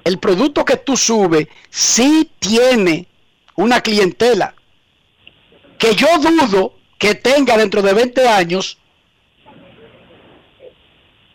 [0.04, 3.06] el producto que tú subes sí tiene
[3.54, 4.54] una clientela
[5.78, 8.78] que yo dudo que tenga dentro de 20 años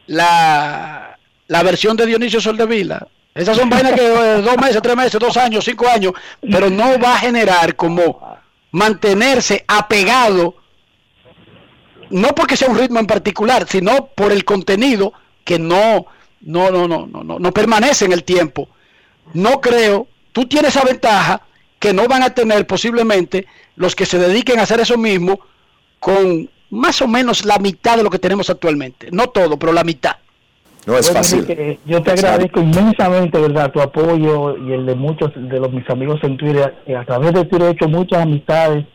[0.06, 3.08] la, la versión de Dionisio Soldevila.
[3.38, 7.00] Esas son vainas que eh, dos meses, tres meses, dos años, cinco años, pero no
[7.00, 8.20] va a generar como
[8.72, 10.56] mantenerse apegado,
[12.10, 15.14] no porque sea un ritmo en particular, sino por el contenido
[15.44, 16.08] que no,
[16.42, 18.70] no, no, no, no, no, no permanece en el tiempo.
[19.34, 21.44] No creo, tú tienes esa ventaja
[21.78, 25.40] que no van a tener posiblemente los que se dediquen a hacer eso mismo
[26.00, 29.10] con más o menos la mitad de lo que tenemos actualmente.
[29.12, 30.16] No todo, pero la mitad.
[30.88, 31.40] No es Bueno, fácil.
[31.42, 33.72] Enrique, yo te agradezco inmensamente, ¿verdad?
[33.72, 36.76] Tu apoyo y el de muchos de los mis amigos en Twitter.
[36.86, 38.86] Eh, A través de Twitter he hecho muchas amistades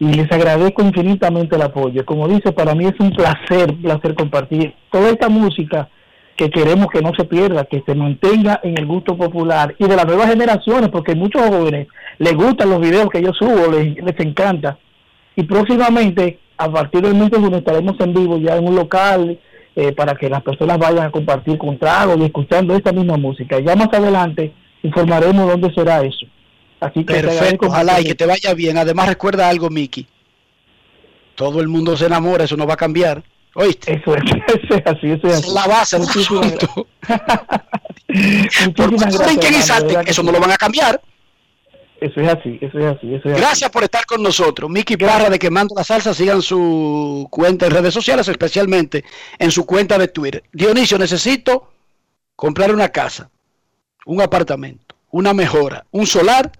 [0.00, 2.02] y les agradezco infinitamente el apoyo.
[2.06, 5.90] Como dice, para mí es un placer, un placer compartir toda esta música
[6.34, 9.96] que queremos que no se pierda, que se mantenga en el gusto popular y de
[9.96, 14.20] las nuevas generaciones, porque muchos jóvenes les gustan los videos que yo subo, les, les
[14.20, 14.78] encanta.
[15.36, 19.38] Y próximamente, a partir del mes de junio, estaremos en vivo ya en un local
[19.78, 23.60] eh, para que las personas vayan a compartir con tragos y escuchando esta misma música.
[23.60, 24.52] Ya más adelante
[24.82, 26.26] informaremos dónde será eso.
[26.80, 28.76] Así que Perfecto, ojalá y que te vaya bien.
[28.76, 30.04] Además, recuerda algo, Miki.
[31.36, 33.22] Todo el mundo se enamora, eso no va a cambiar.
[33.54, 33.92] ¿Oíste?
[33.92, 35.48] Eso es, eso es así, eso es Esa así.
[35.48, 36.88] es la base del asunto.
[38.08, 41.00] Muchísimas gracias, eso no lo van a cambiar.
[42.00, 43.42] Eso es así, eso es así, eso es así.
[43.42, 44.70] Gracias por estar con nosotros.
[44.70, 49.04] Miki Parra de Quemando la Salsa, sigan su cuenta en redes sociales, especialmente
[49.38, 50.44] en su cuenta de Twitter.
[50.52, 51.72] Dionisio, necesito
[52.36, 53.30] comprar una casa,
[54.06, 56.52] un apartamento, una mejora, un solar.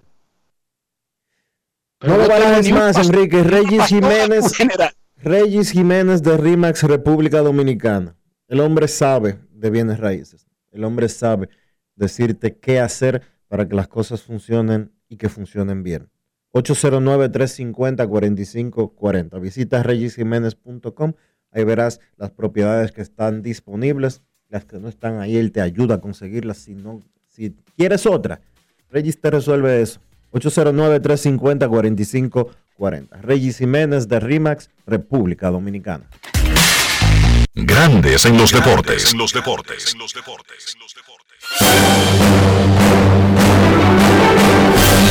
[2.01, 3.43] No lo barajes más, Enrique.
[3.43, 4.53] pastora Jiménez.
[5.21, 8.15] Regis Jiménez de RIMAX, República Dominicana.
[8.47, 10.47] El hombre sabe de bienes raíces.
[10.71, 11.49] El hombre sabe
[11.95, 16.07] decirte qué hacer para que las cosas funcionen y que funcionen bien.
[16.53, 19.41] 809-350-4540.
[19.41, 21.13] Visita regisjiménez.com.
[21.51, 24.21] Ahí verás las propiedades que están disponibles.
[24.49, 26.57] Las que no están ahí, él te ayuda a conseguirlas.
[26.57, 28.41] Si, no, si quieres otra,
[28.89, 30.01] Regis te resuelve eso.
[30.31, 33.21] 809-350-4540.
[33.21, 36.07] Regis Jiménez de RIMAX, República Dominicana.
[37.53, 39.13] Grandes en los deportes.
[39.13, 39.95] los deportes.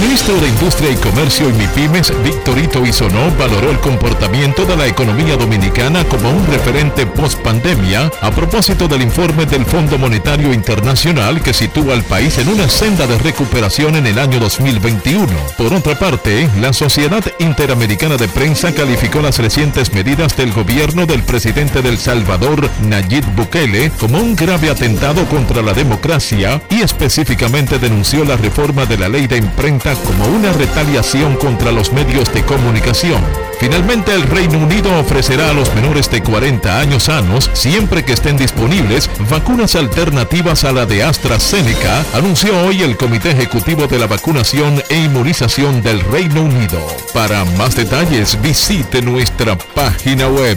[0.00, 5.36] Ministro de Industria y Comercio y MIPIMES, Victorito Isonó, valoró el comportamiento de la economía
[5.36, 11.92] dominicana como un referente post-pandemia a propósito del informe del Fondo Monetario Internacional que sitúa
[11.92, 15.26] al país en una senda de recuperación en el año 2021.
[15.58, 21.22] Por otra parte, la Sociedad Interamericana de Prensa calificó las recientes medidas del gobierno del
[21.24, 28.24] presidente del Salvador, Nayib Bukele, como un grave atentado contra la democracia y específicamente denunció
[28.24, 33.20] la reforma de la ley de imprenta como una retaliación contra los medios de comunicación.
[33.58, 38.36] Finalmente, el Reino Unido ofrecerá a los menores de 40 años sanos, siempre que estén
[38.38, 44.82] disponibles, vacunas alternativas a la de AstraZeneca, anunció hoy el Comité Ejecutivo de la Vacunación
[44.88, 46.80] e Inmunización del Reino Unido.
[47.12, 50.56] Para más detalles, visite nuestra página web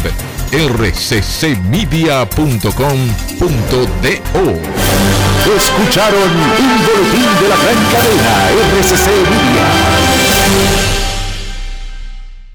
[0.54, 1.74] rccmedia.com.do.
[5.58, 8.34] Escucharon un boletín de la gran cadena
[8.80, 10.23] RCC Media.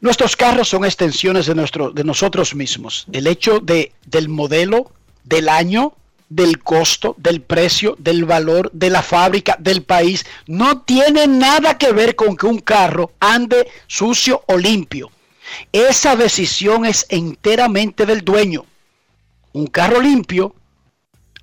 [0.00, 3.06] Nuestros carros son extensiones de, nuestro, de nosotros mismos.
[3.12, 4.90] El hecho de, del modelo,
[5.24, 5.92] del año,
[6.30, 11.92] del costo, del precio, del valor, de la fábrica, del país, no tiene nada que
[11.92, 15.10] ver con que un carro ande sucio o limpio.
[15.70, 18.64] Esa decisión es enteramente del dueño.
[19.52, 20.54] Un carro limpio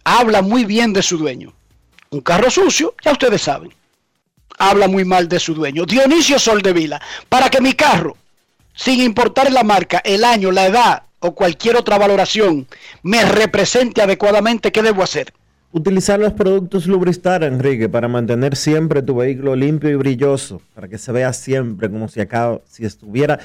[0.04, 1.54] habla muy bien de su dueño.
[2.10, 3.72] Un carro sucio, ya ustedes saben,
[4.58, 5.86] habla muy mal de su dueño.
[5.86, 8.16] Dionisio Soldevila, para que mi carro
[8.78, 12.68] sin importar la marca, el año, la edad o cualquier otra valoración,
[13.02, 15.34] me represente adecuadamente, ¿qué debo hacer?
[15.72, 20.98] Utilizar los productos Lubristar, Enrique, para mantener siempre tu vehículo limpio y brilloso, para que
[20.98, 22.22] se vea siempre como si
[22.86, 23.40] estuviera,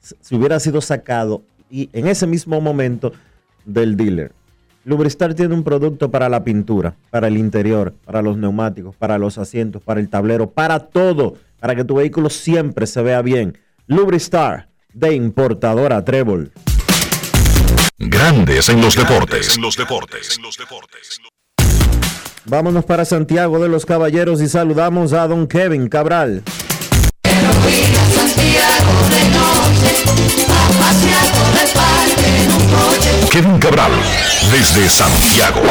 [0.00, 3.12] si hubiera sido sacado y en ese mismo momento
[3.66, 4.32] del dealer.
[4.84, 9.36] Lubristar tiene un producto para la pintura, para el interior, para los neumáticos, para los
[9.36, 13.58] asientos, para el tablero, para todo, para que tu vehículo siempre se vea bien.
[13.86, 16.52] Lubristar de importadora Trébol.
[17.98, 19.56] Grandes en los deportes.
[19.56, 20.38] En los deportes.
[22.44, 26.42] Vámonos para Santiago de los Caballeros y saludamos a don Kevin Cabral.
[33.30, 33.92] Kevin Cabral,
[34.50, 35.62] desde Santiago.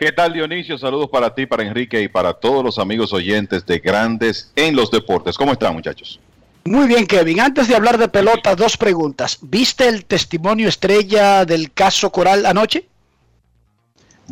[0.00, 0.78] ¿Qué tal Dionisio?
[0.78, 4.90] Saludos para ti, para Enrique y para todos los amigos oyentes de Grandes en los
[4.90, 5.36] Deportes.
[5.36, 6.18] ¿Cómo están muchachos?
[6.64, 7.38] Muy bien, Kevin.
[7.38, 9.36] Antes de hablar de pelota, dos preguntas.
[9.42, 12.86] ¿Viste el testimonio estrella del caso Coral anoche?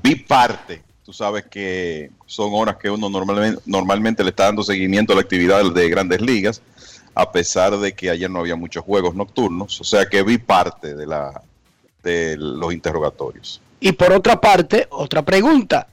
[0.02, 0.82] Vi parte.
[1.04, 5.20] Tú sabes que son horas que uno normalmente, normalmente le está dando seguimiento a la
[5.20, 6.62] actividad de grandes ligas,
[7.14, 9.82] a pesar de que ayer no había muchos juegos nocturnos.
[9.82, 11.42] O sea que vi parte de, la,
[12.02, 13.60] de los interrogatorios.
[13.80, 15.88] Y por otra parte, otra pregunta.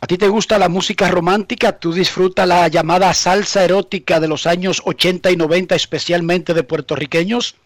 [0.00, 1.72] ¿A ti te gusta la música romántica?
[1.72, 7.56] ¿Tú disfrutas la llamada salsa erótica de los años 80 y 90, especialmente de puertorriqueños?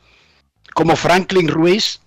[0.75, 2.01] Como Franklin Ruiz.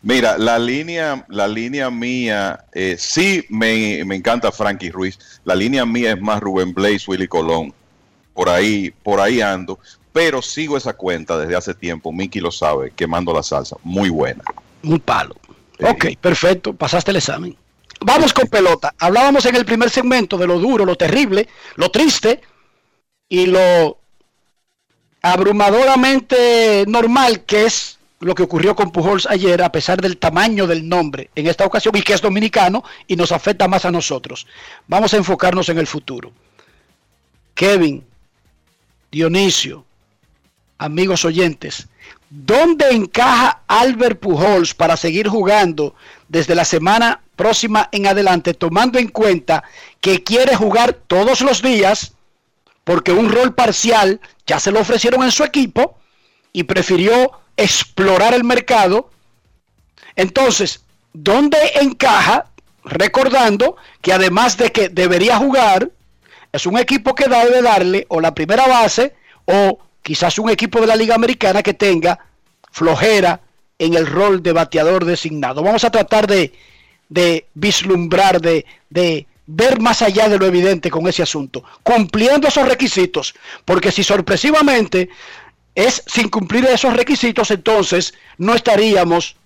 [0.00, 5.18] Mira, la línea, la línea mía, eh, sí me, me, encanta Frankie Ruiz.
[5.44, 7.74] La línea mía es más Rubén Blaze, Willy Colón.
[8.32, 9.78] Por ahí, por ahí ando.
[10.12, 12.10] Pero sigo esa cuenta desde hace tiempo.
[12.10, 13.76] Miki lo sabe, quemando la salsa.
[13.82, 14.42] Muy buena.
[14.82, 15.36] Un palo.
[15.80, 17.56] Ok, perfecto, pasaste el examen.
[18.00, 18.94] Vamos con pelota.
[18.98, 22.40] Hablábamos en el primer segmento de lo duro, lo terrible, lo triste
[23.28, 23.98] y lo
[25.20, 30.88] abrumadoramente normal que es lo que ocurrió con Pujols ayer, a pesar del tamaño del
[30.88, 34.46] nombre en esta ocasión y que es dominicano y nos afecta más a nosotros.
[34.86, 36.32] Vamos a enfocarnos en el futuro.
[37.54, 38.04] Kevin,
[39.10, 39.84] Dionisio,
[40.78, 41.88] amigos oyentes,
[42.30, 45.94] ¿Dónde encaja Albert Pujols para seguir jugando
[46.28, 49.64] desde la semana próxima en adelante, tomando en cuenta
[50.00, 52.12] que quiere jugar todos los días,
[52.84, 55.96] porque un rol parcial ya se lo ofrecieron en su equipo
[56.52, 59.10] y prefirió explorar el mercado?
[60.14, 60.84] Entonces,
[61.14, 62.46] ¿dónde encaja?
[62.84, 65.90] Recordando que además de que debería jugar,
[66.52, 69.14] es un equipo que debe darle o la primera base
[69.44, 69.78] o
[70.08, 72.18] quizás un equipo de la Liga Americana que tenga
[72.72, 73.42] flojera
[73.78, 75.62] en el rol de bateador designado.
[75.62, 76.50] Vamos a tratar de,
[77.52, 78.64] vislumbrar, de
[79.44, 83.34] ver más allá de lo evidente con ese asunto, cumpliendo esos requisitos,
[83.66, 85.10] porque si sorpresivamente
[85.74, 89.36] es sin cumplir esos requisitos, entonces no estaríamos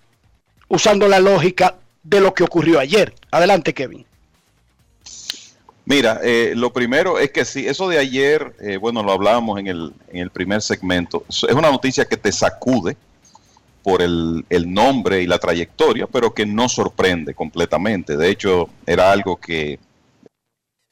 [0.69, 3.13] usando la lógica de lo que ocurrió ayer.
[3.31, 4.05] Adelante, Kevin.
[5.85, 9.67] Mira, eh, lo primero es que sí, eso de ayer, eh, bueno, lo hablábamos en
[9.67, 12.95] el, en el primer segmento, es una noticia que te sacude
[13.81, 18.15] por el, el, nombre y la trayectoria, pero que no sorprende completamente.
[18.15, 19.77] De hecho, era algo que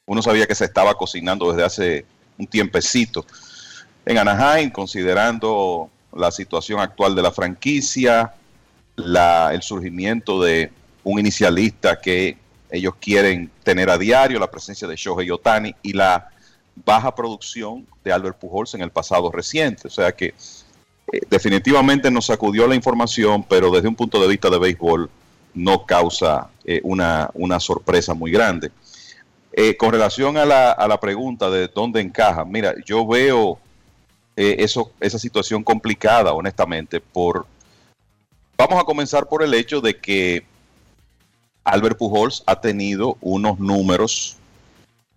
[0.06, 2.06] uno sabía que se estaba cocinando desde hace
[2.36, 3.24] un tiempecito
[4.04, 8.34] en Anaheim, considerando la situación actual de la franquicia,
[8.96, 10.70] la, el surgimiento de
[11.04, 12.36] un inicialista que
[12.72, 16.30] ellos quieren tener a diario la presencia de Shohei Otani y la
[16.74, 19.88] baja producción de Albert Pujols en el pasado reciente.
[19.88, 20.34] O sea que
[21.12, 25.10] eh, definitivamente nos sacudió la información, pero desde un punto de vista de béisbol
[25.52, 28.70] no causa eh, una, una, sorpresa muy grande.
[29.52, 33.58] Eh, con relación a la, a la, pregunta de dónde encaja, mira, yo veo
[34.34, 37.44] eso, esa situación complicada, honestamente, por...
[38.56, 40.46] Vamos a comenzar por el hecho de que
[41.64, 44.36] Albert Pujols ha tenido unos números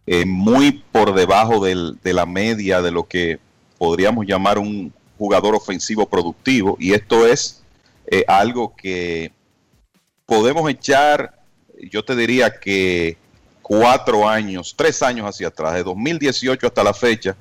[0.07, 3.39] eh, muy por debajo de la media de lo que
[3.77, 6.77] podríamos llamar un jugador ofensivo productivo.
[6.79, 7.63] Y esto es
[8.07, 9.31] eh, algo que
[10.25, 11.39] podemos echar,
[11.91, 13.17] yo te diría que
[13.61, 17.35] cuatro años, tres años hacia atrás, de 2018 hasta la fecha,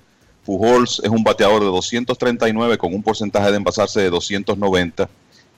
[0.45, 5.09] Pujols es un bateador de 239 con un porcentaje de envasarse de 290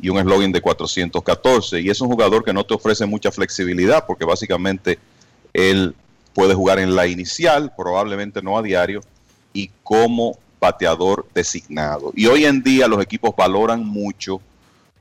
[0.01, 1.81] y un eslogan de 414.
[1.81, 4.99] Y es un jugador que no te ofrece mucha flexibilidad porque básicamente
[5.53, 5.95] él
[6.35, 9.01] puede jugar en la inicial, probablemente no a diario,
[9.53, 12.13] y como bateador designado.
[12.15, 14.41] Y hoy en día los equipos valoran mucho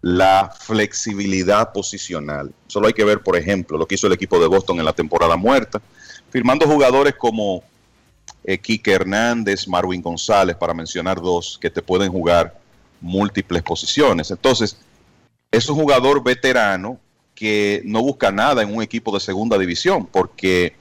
[0.01, 2.53] la flexibilidad posicional.
[2.67, 4.93] Solo hay que ver, por ejemplo, lo que hizo el equipo de Boston en la
[4.93, 5.81] temporada muerta,
[6.29, 7.63] firmando jugadores como
[8.43, 12.55] eh, Kike Hernández, Marwin González, para mencionar dos, que te pueden jugar
[13.01, 14.29] múltiples posiciones.
[14.31, 14.77] Entonces,
[15.57, 16.99] es un jugador veterano
[17.33, 20.73] que no busca nada en un equipo de segunda división, porque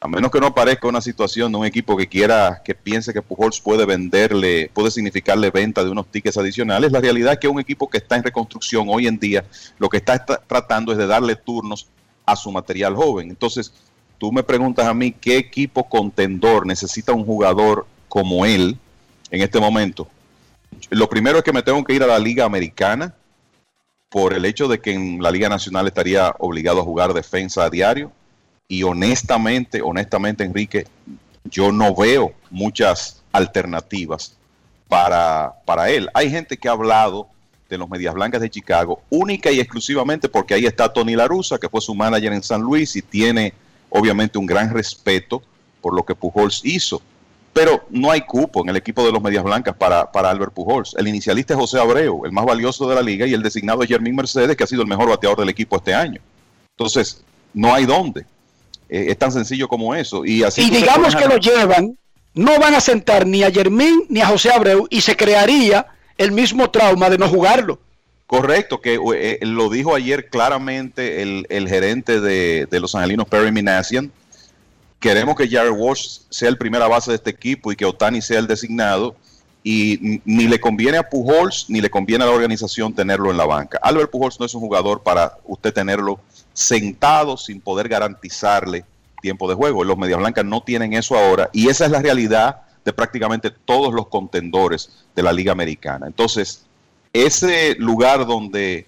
[0.00, 3.22] a menos que no aparezca una situación de un equipo que quiera, que piense que
[3.22, 7.58] Pujols puede venderle, puede significarle venta de unos tickets adicionales, la realidad es que un
[7.58, 9.44] equipo que está en reconstrucción hoy en día,
[9.78, 11.88] lo que está, tratando es de darle turnos
[12.26, 13.30] a su material joven.
[13.30, 13.72] Entonces,
[14.18, 18.78] tú me preguntas a mí qué equipo contendor necesita un jugador como él
[19.30, 20.06] en este momento.
[20.90, 23.14] Lo primero es que me tengo que ir a la Liga Americana
[24.14, 27.68] por el hecho de que en la Liga Nacional estaría obligado a jugar defensa a
[27.68, 28.12] diario
[28.68, 30.86] y honestamente, honestamente, Enrique,
[31.42, 34.36] yo no veo muchas alternativas
[34.86, 36.08] para, para él.
[36.14, 37.26] Hay gente que ha hablado
[37.68, 41.68] de los Medias Blancas de Chicago, única y exclusivamente porque ahí está Tony Larusa, que
[41.68, 43.52] fue su manager en San Luis y tiene
[43.90, 45.42] obviamente un gran respeto
[45.80, 47.02] por lo que Pujols hizo.
[47.54, 50.94] Pero no hay cupo en el equipo de los Medias Blancas para, para Albert Pujols.
[50.98, 53.88] El inicialista es José Abreu, el más valioso de la liga, y el designado es
[53.88, 56.20] Jermín Mercedes, que ha sido el mejor bateador del equipo este año.
[56.76, 57.22] Entonces,
[57.54, 58.26] no hay dónde.
[58.88, 60.24] Eh, es tan sencillo como eso.
[60.24, 61.96] Y, así y digamos que lo llevan,
[62.34, 65.86] no van a sentar ni a Germín ni a José Abreu y se crearía
[66.18, 67.78] el mismo trauma de no jugarlo.
[68.26, 73.52] Correcto, que eh, lo dijo ayer claramente el, el gerente de, de, los angelinos, Perry
[73.52, 74.10] Minassian.
[75.04, 78.38] Queremos que Jared Walsh sea el primera base de este equipo y que Otani sea
[78.38, 79.14] el designado.
[79.62, 83.44] Y ni le conviene a Pujols ni le conviene a la organización tenerlo en la
[83.44, 83.78] banca.
[83.82, 86.20] Albert Pujols no es un jugador para usted tenerlo
[86.54, 88.86] sentado sin poder garantizarle
[89.20, 89.84] tiempo de juego.
[89.84, 93.92] Los Medias Blancas no tienen eso ahora y esa es la realidad de prácticamente todos
[93.92, 96.06] los contendores de la Liga Americana.
[96.06, 96.64] Entonces,
[97.12, 98.86] ese lugar donde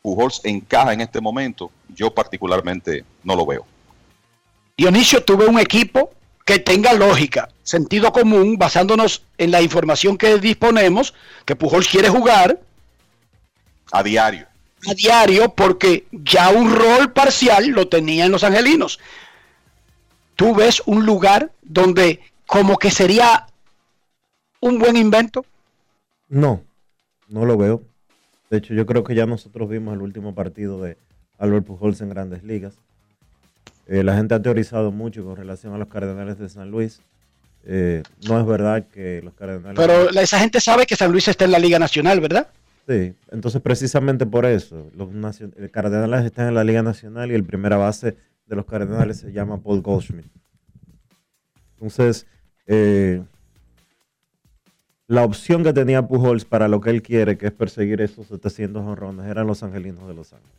[0.00, 3.66] Pujols encaja en este momento, yo particularmente no lo veo.
[4.76, 6.12] Dionisio, tuve un equipo
[6.44, 12.60] que tenga lógica, sentido común, basándonos en la información que disponemos, que Pujols quiere jugar.
[13.90, 14.46] A diario
[14.86, 19.00] a diario porque ya un rol parcial lo tenían los angelinos.
[20.34, 23.46] ¿Tú ves un lugar donde como que sería
[24.60, 25.44] un buen invento?
[26.28, 26.62] No,
[27.28, 27.82] no lo veo.
[28.50, 30.98] De hecho, yo creo que ya nosotros vimos el último partido de
[31.38, 32.74] Albert Pujols en grandes ligas.
[33.86, 37.00] Eh, la gente ha teorizado mucho con relación a los Cardenales de San Luis.
[37.64, 39.76] Eh, no es verdad que los Cardenales...
[39.76, 42.48] Pero esa gente sabe que San Luis está en la Liga Nacional, ¿verdad?
[42.86, 45.08] Sí, entonces precisamente por eso, los
[45.72, 49.60] Cardenales están en la Liga Nacional y el primera base de los Cardenales se llama
[49.60, 50.26] Paul Goldschmidt.
[51.74, 52.26] Entonces,
[52.66, 53.22] eh,
[55.08, 58.84] la opción que tenía Pujols para lo que él quiere, que es perseguir esos 700
[58.84, 60.54] honrones, eran los Angelinos de Los Ángeles.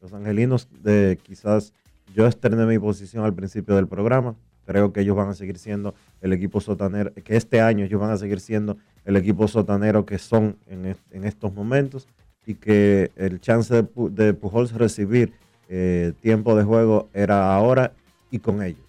[0.00, 1.72] Los Angelinos, de quizás
[2.18, 4.34] yo externé mi posición al principio del programa,
[4.66, 8.10] creo que ellos van a seguir siendo el equipo sotanero, que este año ellos van
[8.10, 12.08] a seguir siendo el equipo sotanero que son en, estos momentos
[12.44, 15.32] y que el chance de, Pujols recibir
[15.68, 17.92] eh, tiempo de juego era ahora
[18.32, 18.82] y con ellos.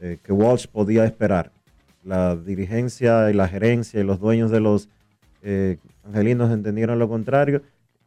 [0.00, 1.50] Eh, que Walsh podía esperar.
[2.02, 4.90] La dirigencia y la gerencia y los dueños de los
[5.40, 7.62] eh, angelinos entendieron lo contrario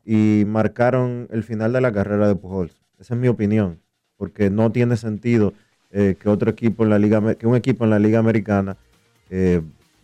[0.06, 2.80] y marcaron el final de la carrera de Pujols.
[3.00, 3.80] Esa es mi opinión,
[4.18, 5.53] porque no tiene sentido
[5.91, 8.76] que otro equipo en la liga, que un equipo en la liga americana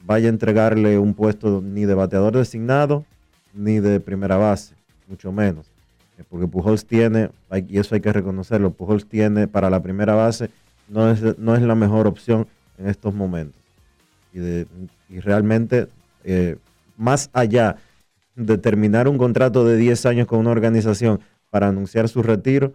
[0.05, 3.05] vaya a entregarle un puesto ni de bateador designado
[3.53, 4.75] ni de primera base,
[5.07, 5.67] mucho menos.
[6.29, 7.29] porque Pujols tiene,
[7.67, 10.49] y eso hay que reconocerlo, Pujols tiene para la primera base,
[10.87, 13.59] no es, no es la mejor opción en estos momentos.
[14.33, 14.67] Y, de-
[15.09, 15.87] y realmente,
[16.23, 16.57] eh,
[16.97, 17.77] más allá
[18.35, 21.19] de terminar un contrato de 10 años con una organización
[21.49, 22.73] para anunciar su retiro,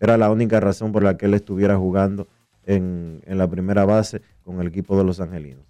[0.00, 2.26] era la única razón por la que él estuviera jugando
[2.64, 5.64] en, en la primera base con el equipo de los Angelinos.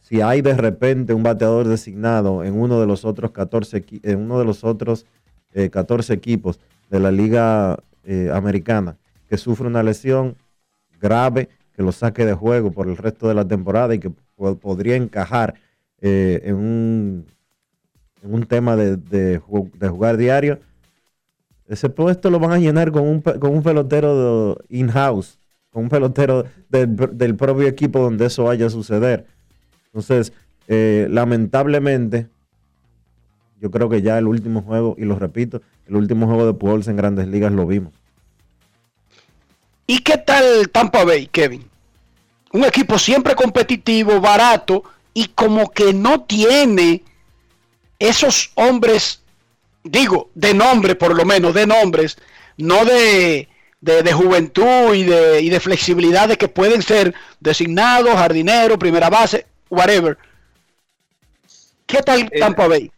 [0.00, 4.18] Si hay de repente un bateador designado en uno de los otros 14, equi- en
[4.20, 5.06] uno de los otros
[5.54, 6.60] eh, 14 equipos
[6.90, 8.96] de la liga eh, americana
[9.28, 10.36] que sufre una lesión
[11.00, 14.56] grave que lo saque de juego por el resto de la temporada y que po-
[14.58, 15.54] podría encajar
[16.00, 17.26] eh, en, un,
[18.22, 20.58] en un tema de, de jugar diario,
[21.68, 25.38] ese puesto lo van a llenar con un, con un pelotero in-house,
[25.70, 29.26] con un pelotero del, del propio equipo donde eso vaya a suceder.
[29.86, 30.32] Entonces,
[30.68, 32.28] eh, lamentablemente,
[33.60, 36.88] yo creo que ya el último juego, y lo repito, el último juego de Pujols
[36.88, 37.92] en Grandes Ligas lo vimos.
[39.86, 41.64] ¿Y qué tal Tampa Bay, Kevin?
[42.52, 44.84] Un equipo siempre competitivo, barato
[45.14, 47.02] y como que no tiene
[47.98, 49.21] esos hombres,
[49.82, 52.16] digo, de nombre por lo menos, de nombres,
[52.56, 53.48] no de,
[53.80, 59.10] de, de juventud y de, y de flexibilidad de que pueden ser designados, jardineros, primera
[59.10, 60.16] base, whatever.
[61.86, 62.90] ¿Qué tal Tampa Bay?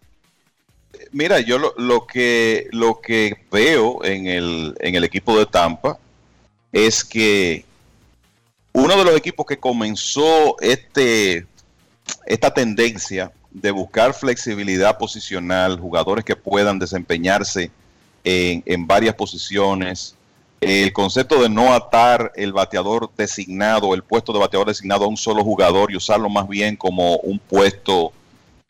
[1.11, 5.99] Mira, yo lo, lo que lo que veo en el, en el equipo de Tampa
[6.73, 7.65] es que
[8.73, 11.47] uno de los equipos que comenzó este
[12.27, 17.71] esta tendencia de buscar flexibilidad posicional, jugadores que puedan desempeñarse
[18.23, 20.15] en, en varias posiciones,
[20.61, 25.17] el concepto de no atar el bateador designado, el puesto de bateador designado a un
[25.17, 28.13] solo jugador y usarlo más bien como un puesto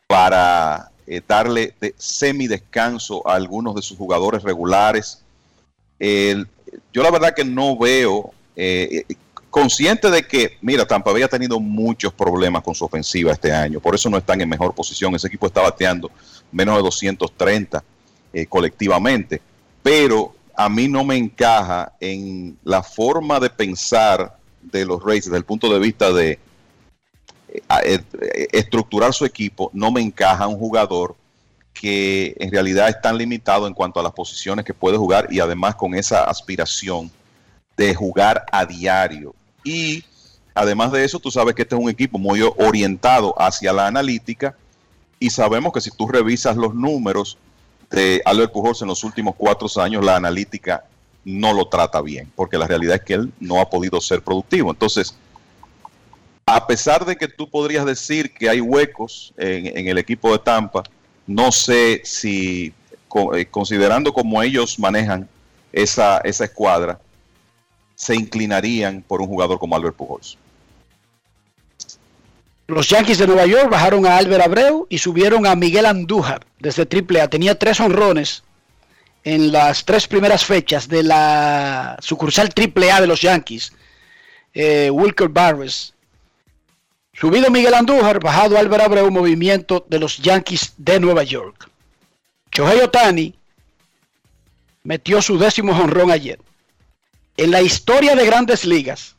[0.07, 5.23] para eh, darle de semidescanso a algunos de sus jugadores regulares.
[6.01, 9.15] Yo la verdad que no veo, eh, eh,
[9.55, 13.79] consciente de que, mira, Tampa Bay ha tenido muchos problemas con su ofensiva este año,
[13.79, 16.11] por eso no están en mejor posición, ese equipo está bateando
[16.51, 17.85] menos de 230
[18.33, 19.41] eh, colectivamente,
[19.81, 25.37] pero a mí no me encaja en la forma de pensar de los Rays desde
[25.37, 26.41] el punto de vista de
[27.49, 31.15] eh, eh, estructurar su equipo, no me encaja un jugador
[31.73, 35.39] que en realidad es tan limitado en cuanto a las posiciones que puede jugar y
[35.39, 37.09] además con esa aspiración
[37.77, 39.33] de jugar a diario.
[39.65, 40.05] Y
[40.55, 44.55] además de eso, tú sabes que este es un equipo muy orientado hacia la analítica
[45.19, 47.39] y sabemos que si tú revisas los números
[47.91, 50.85] de Albert Pujols en los últimos cuatro años, la analítica
[51.25, 54.71] no lo trata bien, porque la realidad es que él no ha podido ser productivo.
[54.71, 55.15] Entonces,
[56.47, 60.39] a pesar de que tú podrías decir que hay huecos en, en el equipo de
[60.39, 60.83] Tampa,
[61.27, 62.75] no sé si,
[63.35, 65.29] eh, considerando cómo ellos manejan
[65.73, 67.01] esa, esa escuadra,
[67.95, 70.39] se inclinarían por un jugador como Albert Pujols.
[72.67, 76.83] Los Yankees de Nueva York bajaron a Albert Abreu y subieron a Miguel Andújar desde
[76.83, 77.29] AAA.
[77.29, 78.43] Tenía tres honrones
[79.23, 83.73] en las tres primeras fechas de la sucursal AAA de los Yankees.
[84.55, 85.93] Eh, Wilker Barres.
[87.13, 91.69] Subido Miguel Andújar, bajado Albert Abreu, movimiento de los Yankees de Nueva York.
[92.51, 93.35] Shohei Otani
[94.85, 96.39] metió su décimo honrón ayer.
[97.37, 99.17] En la historia de grandes ligas,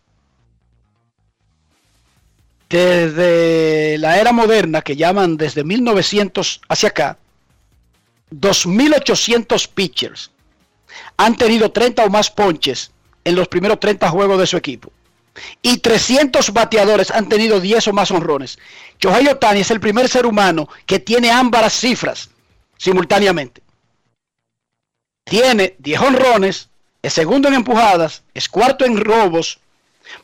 [2.69, 7.17] desde la era moderna, que llaman desde 1900 hacia acá,
[8.31, 10.31] 2.800 pitchers
[11.17, 12.91] han tenido 30 o más ponches
[13.23, 14.91] en los primeros 30 juegos de su equipo.
[15.61, 18.57] Y 300 bateadores han tenido 10 o más honrones.
[18.99, 22.29] Shohei Otani es el primer ser humano que tiene ambas cifras
[22.77, 23.61] simultáneamente.
[25.25, 26.69] Tiene 10 honrones,
[27.05, 29.59] es segundo en empujadas, es cuarto en robos,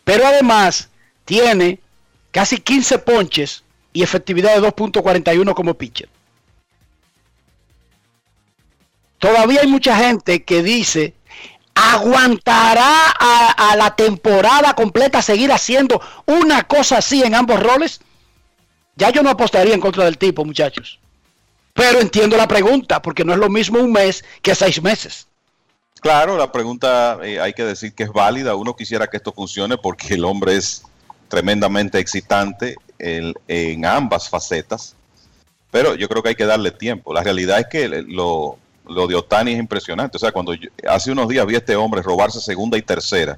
[0.03, 0.89] pero además
[1.25, 1.79] tiene
[2.31, 3.63] casi 15 ponches
[3.93, 6.09] y efectividad de 2.41 como pitcher.
[9.19, 11.13] Todavía hay mucha gente que dice,
[11.75, 18.01] ¿aguantará a, a la temporada completa seguir haciendo una cosa así en ambos roles?
[18.95, 20.99] Ya yo no apostaría en contra del tipo, muchachos.
[21.75, 25.27] Pero entiendo la pregunta, porque no es lo mismo un mes que seis meses.
[26.01, 28.55] Claro, la pregunta eh, hay que decir que es válida.
[28.55, 30.83] Uno quisiera que esto funcione porque el hombre es
[31.27, 34.95] tremendamente excitante en, ambas facetas,
[35.71, 37.13] pero yo creo que hay que darle tiempo.
[37.13, 38.57] La realidad es que lo,
[38.87, 40.17] lo de Otani es impresionante.
[40.17, 43.37] O sea, cuando yo- hace unos días vi a este hombre robarse segunda y tercera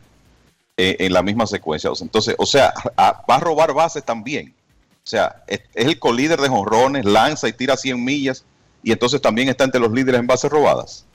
[0.78, 1.92] eh, en la misma secuencia.
[2.02, 4.54] Entonces, o sea, a- va a robar bases también.
[5.06, 8.46] O sea, es, es el colíder de jonrones, lanza y tira 100 millas
[8.82, 11.06] y entonces también está entre los líderes en bases robadas.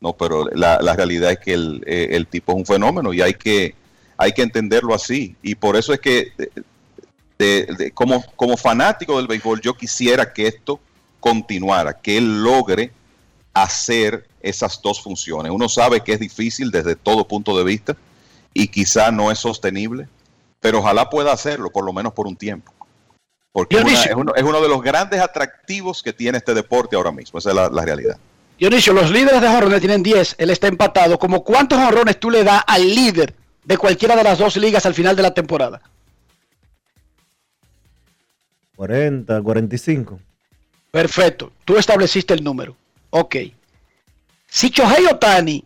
[0.00, 3.20] No, pero la, la realidad es que el, eh, el tipo es un fenómeno y
[3.20, 3.74] hay que,
[4.16, 5.36] hay que entenderlo así.
[5.42, 6.50] Y por eso es que, de-
[7.38, 10.80] de- de- como, como fanático del béisbol, yo quisiera que esto
[11.20, 12.92] continuara, que él logre
[13.52, 15.52] hacer esas dos funciones.
[15.52, 17.96] Uno sabe que es difícil desde todo punto de vista
[18.54, 20.08] y quizá no es sostenible,
[20.60, 22.72] pero ojalá pueda hacerlo, por lo menos por un tiempo.
[23.52, 26.96] Porque es, una- es uno, es uno de los grandes atractivos que tiene este deporte
[26.96, 27.38] ahora mismo.
[27.38, 28.16] Esa es la, la realidad.
[28.60, 31.18] Dionisio, los líderes de jonrones tienen 10, él está empatado.
[31.18, 33.32] ¿Como cuántos jonrones tú le das al líder
[33.64, 35.80] de cualquiera de las dos ligas al final de la temporada?
[38.76, 40.20] 40, 45.
[40.90, 42.76] Perfecto, tú estableciste el número.
[43.08, 43.36] Ok.
[44.46, 45.64] Si Chohei Otani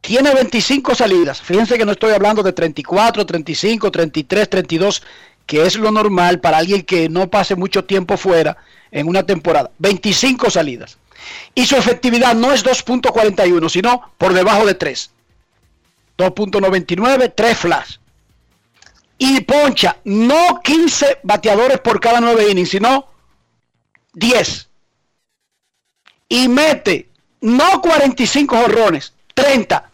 [0.00, 5.02] tiene 25 salidas, fíjense que no estoy hablando de 34, 35, 33, 32,
[5.44, 8.58] que es lo normal para alguien que no pase mucho tiempo fuera
[8.92, 9.72] en una temporada.
[9.80, 10.98] 25 salidas.
[11.54, 15.10] Y su efectividad no es 2.41, sino por debajo de 3.
[16.16, 17.96] 2.99, 3 flash.
[19.18, 23.06] Y poncha no 15 bateadores por cada 9 innings, sino
[24.14, 24.68] 10.
[26.28, 27.08] Y mete
[27.40, 29.90] no 45 jorrones, 30.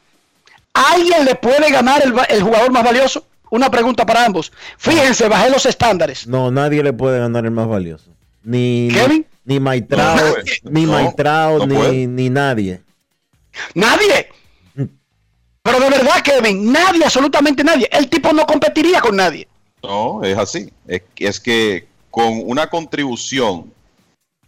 [0.75, 3.27] ¿Alguien le puede ganar el, el jugador más valioso?
[3.51, 4.53] Una pregunta para ambos.
[4.79, 6.27] Fíjense, bajé los estándares.
[6.27, 8.11] No, nadie le puede ganar el más valioso.
[8.43, 9.27] Ni, ¿Kevin?
[9.45, 12.81] Ni, ni Maitrao, No, ni Maitrao, ni, nadie.
[13.75, 14.29] Nadie.
[15.63, 17.89] Pero de verdad, Kevin, nadie, absolutamente nadie.
[17.91, 19.49] El tipo no competiría con nadie.
[19.83, 20.71] No, es así.
[20.87, 23.73] Es, que- es que con una contribución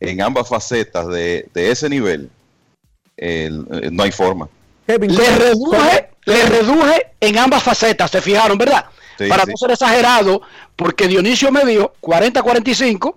[0.01, 2.31] en ambas facetas de, de ese nivel,
[3.16, 4.48] el- eh, no hay forma.
[4.86, 8.85] Le reduje, le reduje en ambas facetas, se fijaron, ¿verdad?
[9.18, 9.51] Sí, Para sí.
[9.51, 10.43] no ser exagerado,
[10.77, 13.14] porque Dionisio me dio 40-45,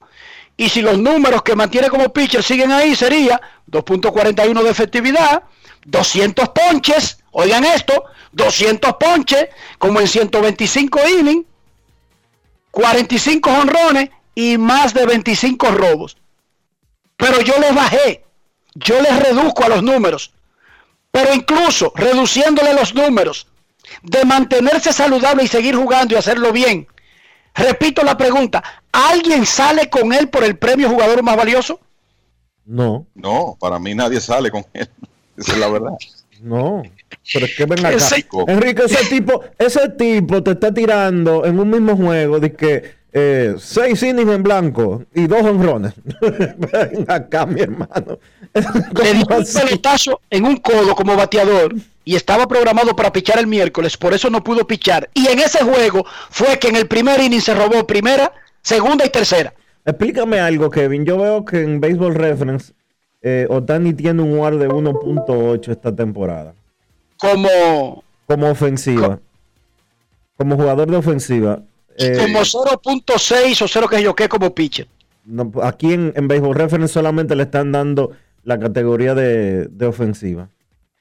[0.60, 3.40] y si los números que mantiene como pitcher siguen ahí, sería
[3.72, 5.44] 2.41 de efectividad,
[5.86, 8.03] 200 ponches, oigan esto,
[8.34, 11.45] 200 ponches, como en 125 innings,
[12.72, 16.18] 45 honrones y más de 25 robos.
[17.15, 18.26] Pero yo les bajé,
[18.76, 20.34] yo les reduzco a los números.
[21.10, 23.48] Pero incluso reduciéndole los números,
[24.03, 26.86] de mantenerse saludable y seguir jugando y hacerlo bien.
[27.60, 31.80] Repito la pregunta, ¿alguien sale con él por el premio jugador más valioso?
[32.65, 34.88] No, No, para mí nadie sale con él.
[35.38, 35.94] Esa es la verdad.
[36.41, 36.84] no.
[37.34, 37.95] Pero es que ven acá.
[37.95, 42.99] Ese- Enrique, ese tipo, ese tipo te está tirando en un mismo juego de que
[43.11, 45.94] eh, seis innings en blanco y dos honrones.
[46.22, 48.19] ven acá, mi hermano.
[48.53, 51.73] Le dio un pelotazo en un codo como bateador
[52.10, 55.11] y estaba programado para pichar el miércoles, por eso no pudo pichar.
[55.14, 58.34] Y en ese juego fue que en el primer inning se robó primera,
[58.64, 59.53] segunda y tercera.
[59.86, 61.06] Explícame algo, Kevin.
[61.06, 62.73] Yo veo que en Baseball Reference
[63.22, 66.56] eh, Otani tiene un WAR de 1.8 esta temporada.
[67.19, 69.19] Como, Como ofensiva.
[70.36, 71.61] Como jugador de ofensiva.
[71.95, 74.88] Eh, como 0.6 o 0 que yo qué como pitcher.
[75.26, 78.14] no, aquí en, en Baseball Reference solamente le están dando
[78.44, 80.49] la categoría de, de ofensiva.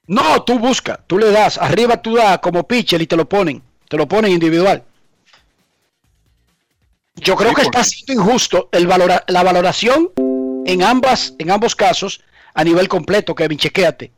[0.09, 3.63] No, tú busca, tú le das, arriba tú das como pitcher y te lo ponen,
[3.89, 4.83] te lo ponen individual.
[7.17, 10.11] Yo creo Sí, que está siendo injusto el valora- la valoración
[10.65, 12.21] en ambas, en ambos casos
[12.55, 14.13] a nivel completo, Kevin, chequéate.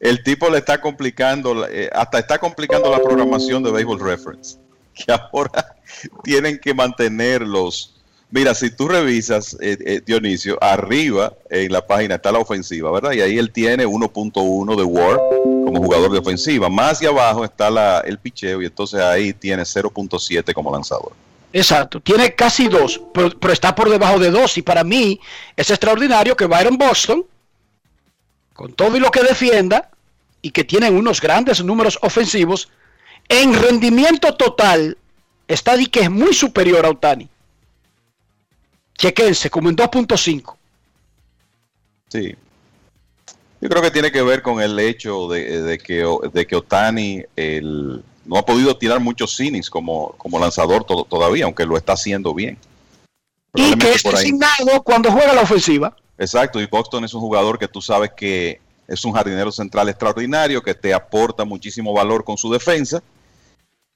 [0.00, 4.58] El tipo le está complicando, eh, hasta está complicando la programación de Baseball Reference.
[4.98, 5.76] Que ahora
[6.24, 7.97] tienen que mantenerlos.
[8.30, 13.12] Mira, si tú revisas, eh, eh, Dionisio, arriba en la página está la ofensiva, ¿verdad?
[13.12, 16.68] Y ahí él tiene 1.1 de WAR como jugador de ofensiva.
[16.68, 21.12] Más hacia abajo está la, el picheo y entonces ahí tiene 0.7 como lanzador.
[21.54, 24.58] Exacto, tiene casi dos, pero, pero está por debajo de dos.
[24.58, 25.18] Y para mí
[25.56, 27.24] es extraordinario que Byron Boston,
[28.52, 29.90] con todo y lo que defienda,
[30.42, 32.68] y que tienen unos grandes números ofensivos,
[33.28, 34.98] en rendimiento total
[35.46, 37.28] está que es muy superior a Otani.
[38.98, 40.54] Chequense, como en 2.5.
[42.08, 42.34] Sí.
[43.60, 47.22] Yo creo que tiene que ver con el hecho de, de que, de que Otani
[47.36, 51.94] el- no ha podido tirar muchos innings como, como lanzador to- todavía, aunque lo está
[51.94, 52.58] haciendo bien.
[53.54, 55.96] Y que es ahí- designado cuando juega la ofensiva.
[56.18, 60.62] Exacto, y Boston es un jugador que tú sabes que es un jardinero central extraordinario,
[60.62, 63.02] que te aporta muchísimo valor con su defensa,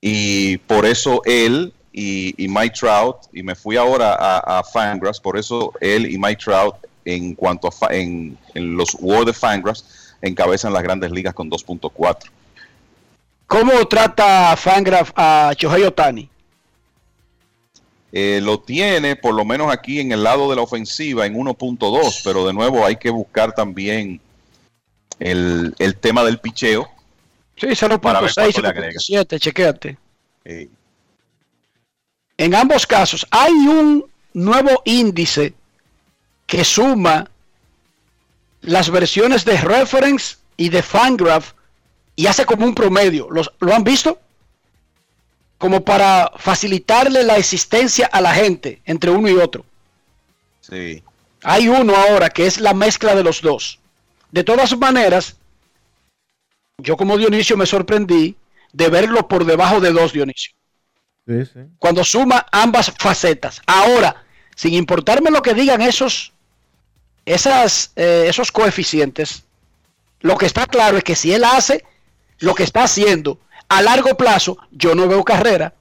[0.00, 5.20] y por eso él y, y Mike Trout, y me fui ahora a, a Fangraphs,
[5.20, 6.74] por eso él y Mike Trout
[7.04, 11.50] en cuanto a fa- en, en los World de Fangraphs encabezan las grandes ligas con
[11.50, 12.16] 2.4.
[13.46, 16.28] ¿Cómo trata Fangraph a Shohei Otani?
[18.14, 22.20] Eh, lo tiene por lo menos aquí en el lado de la ofensiva en 1.2,
[22.24, 24.20] pero de nuevo hay que buscar también
[25.18, 26.88] el, el tema del picheo.
[27.56, 27.68] Sí,
[28.00, 29.00] Para ver 0.6, cuánto le agrega.
[29.00, 29.98] 0.7, chequéate.
[30.44, 30.68] Eh,
[32.42, 34.04] En ambos casos hay un
[34.34, 35.54] nuevo índice
[36.44, 37.30] que suma
[38.62, 41.52] las versiones de Reference y de Fangraph
[42.16, 43.28] y hace como un promedio.
[43.30, 44.18] ¿Los- ¿Lo han visto?
[45.56, 49.64] Como para facilitarle la existencia a la gente entre uno y otro.
[50.60, 51.00] sí.
[51.44, 53.80] Hay uno ahora que es la mezcla de los dos.
[54.30, 55.36] De todas maneras,
[56.78, 58.36] yo como Dionisio me sorprendí
[58.72, 60.52] de verlo por debajo de dos, Dionisio.
[61.26, 61.60] Sí, sí.
[61.78, 63.60] Cuando suma ambas facetas.
[63.66, 64.24] Ahora,
[64.56, 66.32] sin importarme lo que digan esos,
[67.24, 69.44] esas, eh, esos coeficientes,
[70.20, 71.84] lo que está claro es que si él hace
[72.38, 73.38] lo que está haciendo
[73.68, 75.74] a largo plazo, yo no veo carrera.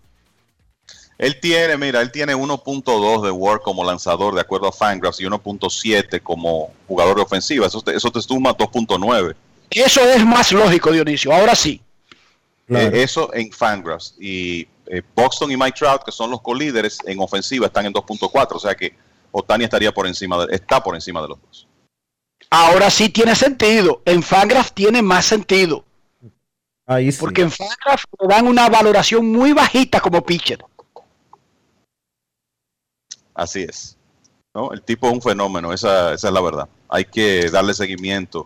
[1.17, 5.25] Él tiene, mira, él tiene 1.2 de War como lanzador, de acuerdo a Fangraphs, y
[5.25, 7.67] 1.7 como jugador de ofensiva.
[7.67, 9.35] Eso te, eso te suma 2.9.
[9.69, 11.31] Eso es más lógico, Dionisio.
[11.31, 11.79] Ahora sí.
[12.69, 14.15] Eh, eso en Fangraphs.
[14.19, 15.01] Y eh,
[15.49, 18.47] y Mike Trout, que son los colíderes en ofensiva, están en 2.4.
[18.51, 18.93] O sea que
[19.31, 21.67] Otani estaría por encima de, está por encima de los dos.
[22.49, 24.01] Ahora sí tiene sentido.
[24.03, 25.85] En Fangraph tiene más sentido.
[26.85, 27.19] Ahí sí.
[27.21, 30.65] Porque en Fangraph le dan una valoración muy bajita como pitcher.
[33.33, 33.97] Así es.
[34.53, 34.73] ¿no?
[34.73, 36.67] El tipo es un fenómeno, esa, esa es la verdad.
[36.89, 38.45] Hay que darle seguimiento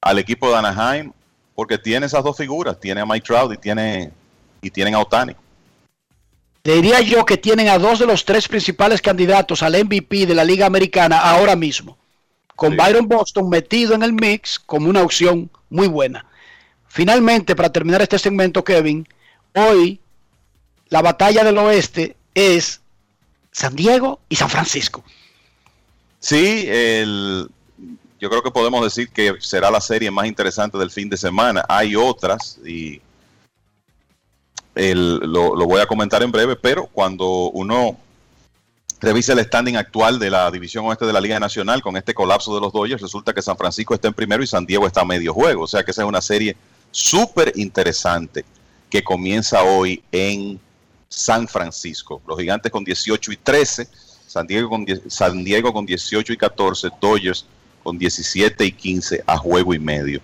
[0.00, 1.12] al equipo de Anaheim
[1.54, 4.10] porque tiene esas dos figuras, tiene a Mike Trout y tiene
[4.62, 5.34] y tienen a Otani.
[6.62, 10.34] Te diría yo que tienen a dos de los tres principales candidatos al MVP de
[10.34, 11.96] la Liga Americana ahora mismo.
[12.54, 16.26] Con Byron Boston metido en el mix como una opción muy buena.
[16.88, 19.08] Finalmente, para terminar este segmento, Kevin,
[19.54, 20.00] hoy
[20.90, 22.80] la batalla del oeste es
[23.52, 25.02] San Diego y San Francisco.
[26.18, 27.48] Sí, el,
[28.20, 31.64] yo creo que podemos decir que será la serie más interesante del fin de semana.
[31.68, 33.00] Hay otras y
[34.74, 37.98] lo, voy a comentar en breve, pero cuando uno
[39.00, 42.54] revisa el standing actual de la división oeste de la Liga Nacional con este colapso
[42.54, 45.04] de los Dodgers, resulta que San Francisco está en primero y San Diego está a
[45.04, 45.64] medio juego.
[45.64, 46.56] O sea que esa es una serie
[46.90, 48.44] súper interesante
[48.88, 50.60] que comienza hoy en
[51.08, 52.20] San Francisco.
[52.26, 53.88] Los gigantes con 18 y 13,
[54.26, 57.46] San Diego con, 10 San Diego con 18 y 14, Dodgers
[57.82, 60.20] con 17 y 15 a juego y medio.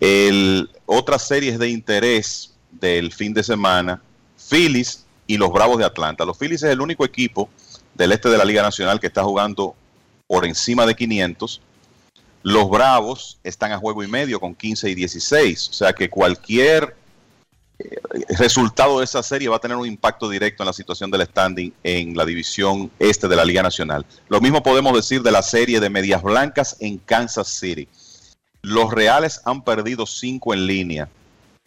[0.00, 4.02] El, otras series de interés del fin de semana,
[4.50, 6.24] Phillies y los Bravos de Atlanta.
[6.24, 7.48] Los Phillies es el único equipo
[7.94, 9.74] del este de la Liga Nacional que está jugando
[10.26, 11.60] por encima de 500.
[12.42, 15.68] Los Bravos están a juego y medio con 15 y 16.
[15.68, 16.96] O sea que cualquier
[17.78, 17.96] eh,
[18.38, 21.72] resultado de esa serie va a tener un impacto directo en la situación del standing
[21.82, 24.04] en la división este de la Liga Nacional.
[24.28, 27.88] Lo mismo podemos decir de la serie de Medias Blancas en Kansas City.
[28.62, 31.08] Los Reales han perdido 5 en línea.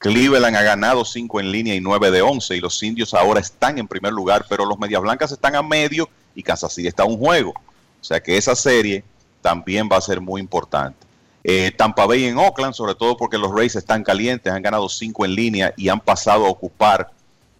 [0.05, 3.79] Cleveland ha ganado 5 en línea y 9 de 11 y los indios ahora están
[3.79, 7.07] en primer lugar, pero los Medias Blancas están a medio y Kansas City está a
[7.07, 7.55] un juego.
[7.99, 9.03] O sea que esa serie
[9.41, 11.07] también va a ser muy importante.
[11.43, 15.25] Eh, Tampa Bay en Oakland, sobre todo porque los Rays están calientes, han ganado 5
[15.25, 17.09] en línea y han pasado a ocupar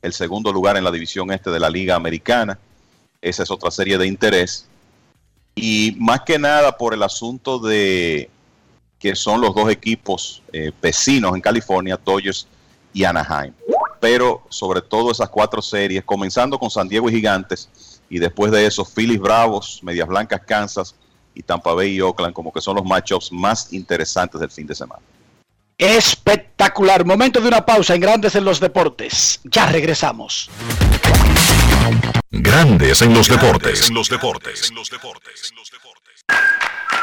[0.04, 2.60] el segundo lugar en la división este de la Liga Americana.
[3.24, 4.68] Esa es otra serie de interés.
[5.56, 8.30] Y más que nada por el asunto de
[9.06, 12.48] que son los dos equipos eh, vecinos en California, Dodgers
[12.91, 13.53] y Anaheim.
[14.02, 17.69] Pero sobre todo esas cuatro series, comenzando con San Diego y Gigantes,
[18.10, 20.95] y después de eso Phillies Bravos, Medias Blancas Kansas
[21.36, 24.73] y Tampa Bay y Oakland, como que son los matchups más interesantes del fin de
[24.73, 25.03] semana.
[25.77, 27.06] Espectacular.
[27.06, 29.40] Momento de una pausa en Grandes en los Deportes.
[29.44, 30.49] Ya regresamos.
[32.32, 33.91] Grandes en los deportes.
[33.91, 34.72] los deportes.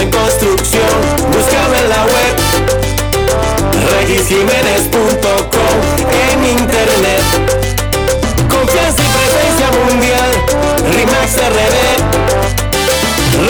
[0.00, 0.94] En construcción,
[1.32, 2.34] búscame en la web
[3.98, 5.76] regisjiménez.com
[6.30, 7.22] en internet.
[8.48, 10.30] Confianza y presencia mundial,
[10.92, 11.78] RIMAX RD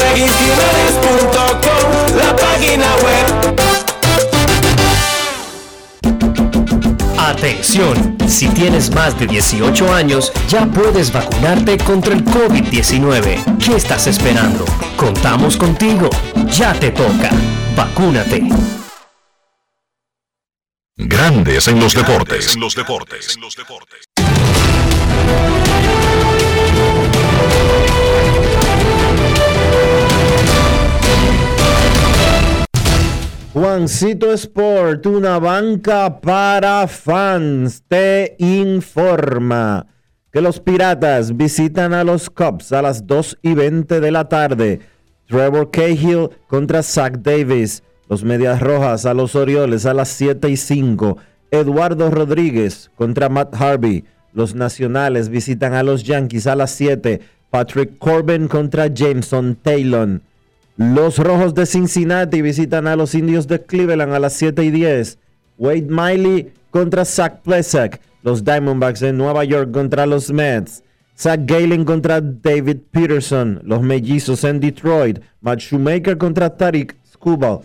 [0.01, 1.85] regisjiménez.com,
[2.17, 3.68] la página web
[7.39, 13.59] Atención, si tienes más de 18 años, ya puedes vacunarte contra el COVID-19.
[13.65, 14.65] ¿Qué estás esperando?
[14.97, 16.11] Contamos contigo.
[16.51, 17.31] Ya te toca.
[17.77, 18.43] Vacúnate.
[20.97, 22.57] Grandes en los deportes.
[22.57, 23.37] los deportes.
[23.37, 24.08] En los deportes.
[33.59, 39.85] Juancito Sport, una banca para fans, te informa
[40.31, 44.79] que los Piratas visitan a los Cubs a las 2 y 20 de la tarde.
[45.27, 47.83] Trevor Cahill contra Zach Davis.
[48.09, 51.19] Los Medias Rojas a los Orioles a las 7 y 5.
[51.51, 54.05] Eduardo Rodríguez contra Matt Harvey.
[54.33, 57.23] Los Nacionales visitan a los Yankees a las 7.
[57.51, 60.21] Patrick Corbin contra Jameson Taylor.
[60.79, 65.19] Los Rojos de Cincinnati visitan a los Indios de Cleveland a las 7 y 10.
[65.59, 68.01] Wade Miley contra Zach Plesak.
[68.23, 70.85] Los Diamondbacks de Nueva York contra los Mets.
[71.19, 73.61] Zach Galen contra David Peterson.
[73.65, 75.19] Los Mellizos en Detroit.
[75.41, 77.59] Matt Shoemaker contra Tariq Skubal.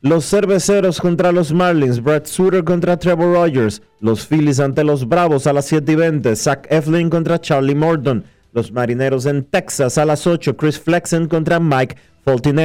[0.00, 2.02] Los Cerveceros contra los Marlins.
[2.02, 3.80] Brad Suter contra Trevor Rogers.
[4.00, 6.34] Los Phillies ante los Bravos a las 7 y 20.
[6.34, 8.24] Zach Eflin contra Charlie Morton.
[8.52, 10.56] Los Marineros en Texas a las 8.
[10.56, 11.94] Chris Flexen contra Mike
[12.26, 12.58] Fulton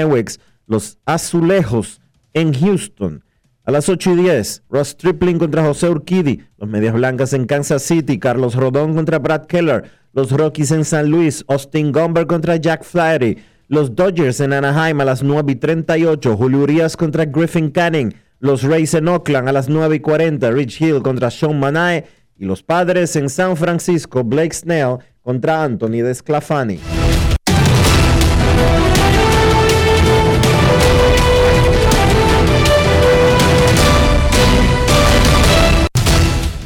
[0.66, 2.02] Los Azulejos
[2.34, 3.24] en Houston.
[3.64, 6.44] A las 8 y 10, Ross Stripling contra José Urquidi.
[6.58, 8.18] Los Medias Blancas en Kansas City.
[8.18, 9.84] Carlos Rodón contra Brad Keller.
[10.14, 11.46] Los Rockies en San Luis.
[11.48, 13.38] Austin Gomber contra Jack Flaherty.
[13.68, 16.36] Los Dodgers en Anaheim a las 9 y 38.
[16.36, 18.16] Julio Urias contra Griffin Canning.
[18.40, 20.50] Los Rays en Oakland a las 9 y 40.
[20.50, 22.06] Rich Hill contra Sean Manae.
[22.36, 24.24] Y los Padres en San Francisco.
[24.24, 26.80] Blake Snell contra Anthony Desclafani.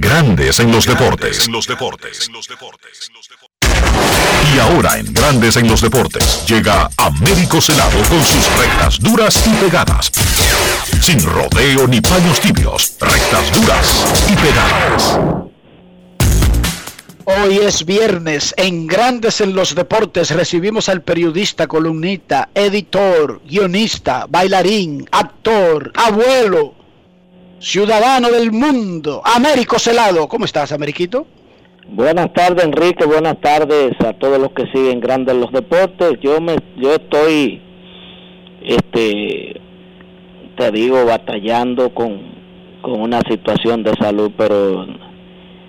[0.00, 1.50] Grandes en los deportes.
[4.54, 9.50] Y ahora en Grandes en los deportes llega Américo Celado con sus rectas duras y
[9.62, 10.10] pegadas.
[11.02, 15.18] Sin rodeo ni paños tibios, rectas duras y pegadas.
[17.24, 25.06] Hoy es viernes, en Grandes en los Deportes recibimos al periodista, columnista, editor, guionista, bailarín,
[25.12, 26.81] actor, abuelo,
[27.62, 30.28] ciudadano del mundo, Américo Celado.
[30.28, 31.26] ¿Cómo estás, Ameriquito?
[31.88, 33.04] Buenas tardes, Enrique.
[33.04, 36.18] Buenas tardes a todos los que siguen grandes los deportes.
[36.20, 37.62] Yo me, yo estoy,
[38.64, 39.60] este,
[40.56, 42.20] te digo, batallando con,
[42.82, 44.86] con una situación de salud, pero.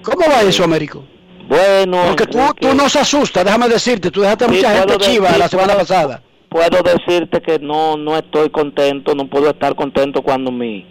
[0.01, 1.03] ¿Cómo va eso, Américo?
[1.47, 3.43] Bueno, porque tú, tú nos asustas.
[3.45, 6.21] Déjame decirte, tú dejaste mucha gente chiva la semana pasada.
[6.49, 10.85] Puedo decirte que no, no estoy contento, no puedo estar contento cuando mi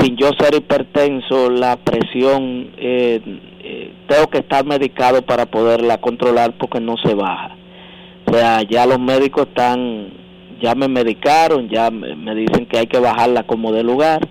[0.00, 3.20] sin yo ser hipertenso, la presión, eh,
[3.62, 7.56] eh, tengo que estar medicado para poderla controlar porque no se baja.
[8.26, 10.12] O sea, ya los médicos están,
[10.60, 14.26] ya me medicaron, ya me, dicen que hay que bajarla como de lugar.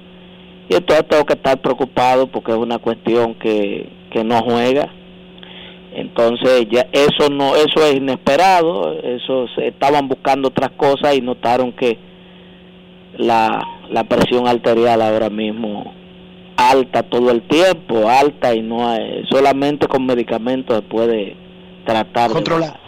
[0.68, 4.90] Y entonces tengo que estar preocupado porque es una cuestión que, que no juega.
[5.94, 11.98] Entonces ya eso no, eso es inesperado, eso estaban buscando otras cosas y notaron que
[13.18, 15.94] la, la presión arterial ahora mismo
[16.58, 21.36] alta todo el tiempo, alta y no hay, solamente con medicamentos se puede
[21.86, 22.32] tratar.
[22.32, 22.80] Controlar.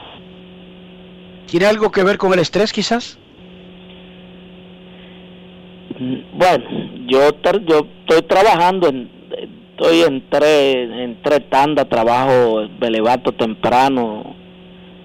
[1.48, 3.18] ¿Tiene algo que ver con el estrés quizás?
[5.99, 6.65] Mm, bueno,
[7.07, 7.19] yo,
[7.65, 9.10] yo estoy trabajando, en,
[9.72, 14.36] estoy en tres, en tres tandas, trabajo, me levanto temprano,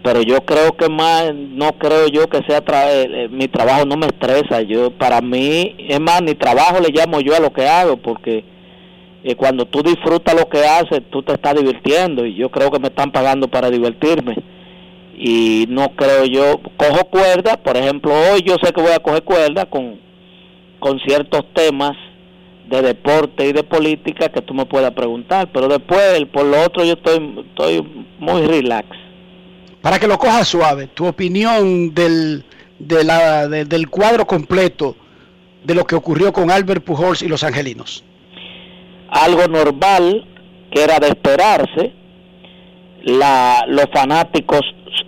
[0.03, 3.97] pero yo creo que más no creo yo que sea eh, eh, mi trabajo no
[3.97, 4.63] me estresa.
[4.63, 8.45] Yo para mí es más ni trabajo le llamo yo a lo que hago porque
[9.23, 12.81] eh, cuando tú disfrutas lo que haces tú te estás divirtiendo y yo creo que
[12.81, 14.37] me están pagando para divertirme.
[15.17, 19.23] Y no creo yo cojo cuerda por ejemplo hoy yo sé que voy a coger
[19.23, 20.01] cuerda con
[20.81, 21.93] con ciertos temas
[22.69, 26.83] de deporte y de política que tú me puedas preguntar pero después por lo otro
[26.83, 27.87] yo estoy estoy
[28.19, 28.89] muy relax
[29.83, 32.45] para que lo cojas suave, tu opinión del,
[32.79, 34.97] de la, del cuadro completo
[35.65, 38.05] de lo que ocurrió con Albert Pujols y los angelinos.
[39.11, 40.25] Algo normal
[40.71, 41.93] que era de esperarse.
[43.05, 44.61] La, los fanáticos,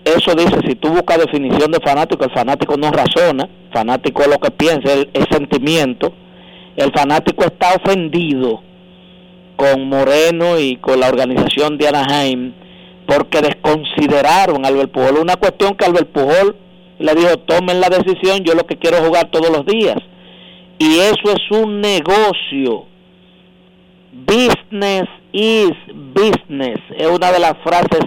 [0.04, 4.38] eso dice, si tú buscas definición de fanático, el fanático no razona, fanático es lo
[4.38, 6.12] que piensa, es, sentimiento,
[6.76, 8.62] el fanático está ofendido
[9.54, 12.52] con Moreno y con la organización de Anaheim
[13.06, 15.18] porque desconsideraron a Albert Pujol.
[15.18, 16.56] Una cuestión que Albert Pujol
[16.98, 19.96] le dijo, tomen la decisión, yo lo que quiero es jugar todos los días.
[20.78, 22.86] Y eso es un negocio.
[24.12, 25.72] Business is
[26.14, 26.78] business.
[26.96, 28.04] Es una de las frases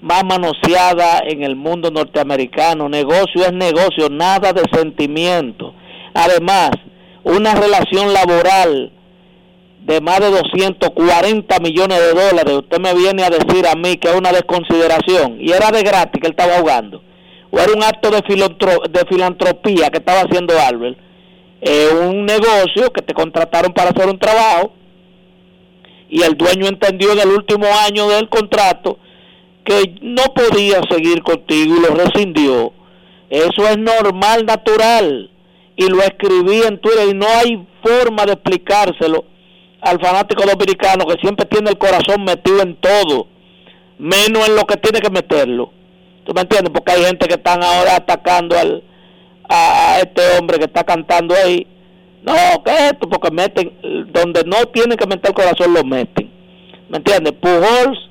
[0.00, 2.88] más manoseadas en el mundo norteamericano.
[2.88, 5.74] Negocio es negocio, nada de sentimiento.
[6.14, 6.70] Además,
[7.22, 8.92] una relación laboral
[9.86, 14.08] de más de 240 millones de dólares, usted me viene a decir a mí que
[14.08, 17.02] es una desconsideración y era de gratis que él estaba ahogando,
[17.50, 20.98] o era un acto de, de filantropía que estaba haciendo Albert,
[21.62, 24.72] eh, un negocio que te contrataron para hacer un trabajo
[26.08, 28.98] y el dueño entendió en el último año del contrato
[29.64, 32.72] que no podía seguir contigo y lo rescindió.
[33.28, 35.30] Eso es normal, natural.
[35.76, 39.24] Y lo escribí en Twitter y no hay forma de explicárselo
[39.80, 43.26] al fanático dominicano que siempre tiene el corazón metido en todo,
[43.98, 45.72] menos en lo que tiene que meterlo.
[46.24, 46.70] ¿Tú me entiendes?
[46.72, 48.82] Porque hay gente que están ahora atacando al,
[49.48, 51.66] a, este hombre que está cantando ahí.
[52.22, 52.34] No,
[52.64, 53.08] ¿qué es esto?
[53.08, 53.72] Porque meten,
[54.12, 56.30] donde no tienen que meter el corazón, lo meten.
[56.88, 57.32] ¿Me entiendes?
[57.40, 58.10] Pujols,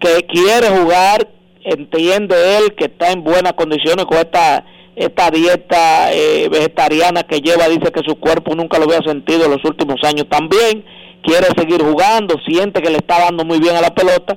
[0.00, 1.28] que quiere jugar,
[1.62, 4.64] entiende él que está en buenas condiciones con esta
[4.94, 9.52] esta dieta eh, vegetariana que lleva, dice que su cuerpo nunca lo había sentido en
[9.52, 10.84] los últimos años también,
[11.22, 14.36] quiere seguir jugando, siente que le está dando muy bien a la pelota,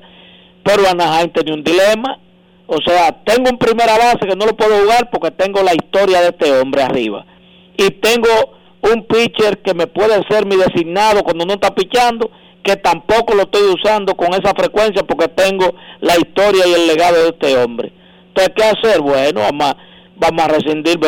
[0.64, 2.20] pero Anaheim tenía un dilema,
[2.68, 6.22] o sea, tengo un primera base que no lo puedo jugar porque tengo la historia
[6.22, 7.26] de este hombre arriba,
[7.78, 8.30] y tengo
[8.82, 12.32] un pitcher que me puede ser mi designado cuando no está pichando,
[12.64, 17.16] que tampoco lo estoy usando con esa frecuencia porque tengo la historia y el legado
[17.22, 17.92] de este hombre.
[18.30, 19.02] Entonces, ¿qué hacer?
[19.02, 19.76] Bueno, vamos
[20.18, 21.00] vamos a rescindir.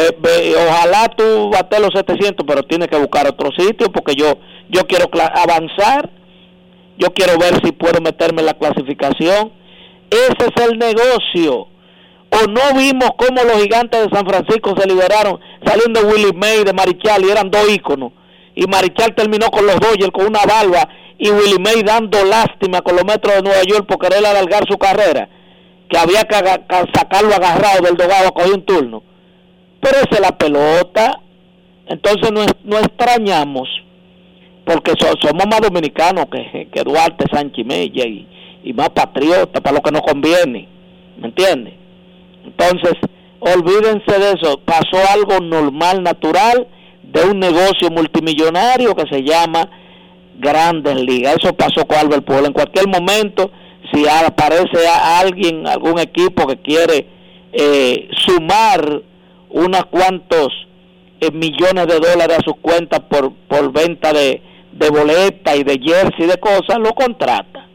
[0.69, 4.37] ojalá tú bates los 700, pero tienes que buscar otro sitio porque yo
[4.69, 6.09] yo quiero avanzar.
[6.97, 9.51] Yo quiero ver si puedo meterme en la clasificación.
[10.09, 11.67] Ese es el negocio.
[12.29, 16.73] O no vimos cómo los gigantes de San Francisco se liberaron saliendo Willie May de
[16.73, 18.11] Marichal y eran dos íconos.
[18.55, 22.95] Y Marichal terminó con los Dodgers con una barba y Willie May dando lástima con
[22.95, 25.29] los metros de Nueva York por querer alargar su carrera
[25.89, 26.35] que había que,
[26.93, 29.03] sacarlo agarrado del dogado a coger un turno.
[29.81, 31.21] Pero esa es la pelota.
[31.87, 33.69] Entonces no, no extrañamos,
[34.65, 38.27] porque somos más dominicanos que, que Duarte, Sánchez Mella y,
[38.63, 40.67] y más patriotas para lo que nos conviene.
[41.17, 41.73] ¿Me entiendes?
[42.43, 42.93] Entonces,
[43.39, 44.59] olvídense de eso.
[44.65, 46.67] Pasó algo normal, natural,
[47.03, 49.69] de un negocio multimillonario que se llama
[50.37, 51.37] Grandes Ligas.
[51.41, 52.47] Eso pasó con Albert Pueblo.
[52.47, 53.49] En cualquier momento
[53.91, 57.07] si aparece a alguien, algún equipo que quiere
[57.51, 59.01] eh, sumar
[59.49, 60.49] unos cuantos
[61.19, 64.41] eh, millones de dólares a sus cuentas por, venta de,
[64.73, 67.67] de boleta y de jersey de cosas, lo contrata.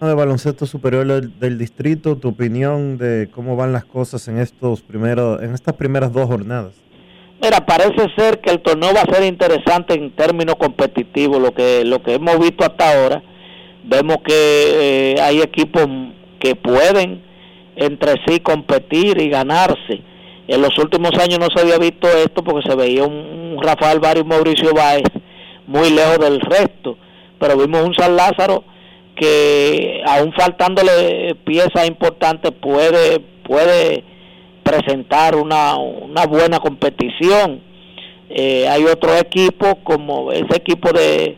[0.00, 5.42] De baloncesto superior del, distrito, tu opinión de cómo van las cosas en estos primeros,
[5.42, 6.72] en estas primeras dos jornadas.
[7.42, 11.84] Mira, parece ser que el torneo va a ser interesante en términos competitivos, lo que
[11.86, 13.22] lo que hemos visto hasta ahora
[13.82, 15.86] vemos que eh, hay equipos
[16.38, 17.22] que pueden
[17.76, 20.02] entre sí competir y ganarse.
[20.48, 24.24] En los últimos años no se había visto esto porque se veía un, Rafael Barrio
[24.24, 25.04] y Mauricio Báez
[25.66, 26.98] muy lejos del resto,
[27.38, 28.64] pero vimos un San Lázaro
[29.16, 34.04] que aún faltándole piezas importantes puede puede
[34.62, 37.60] presentar una, una buena competición.
[38.28, 41.36] Eh, hay otro equipo como ese equipo de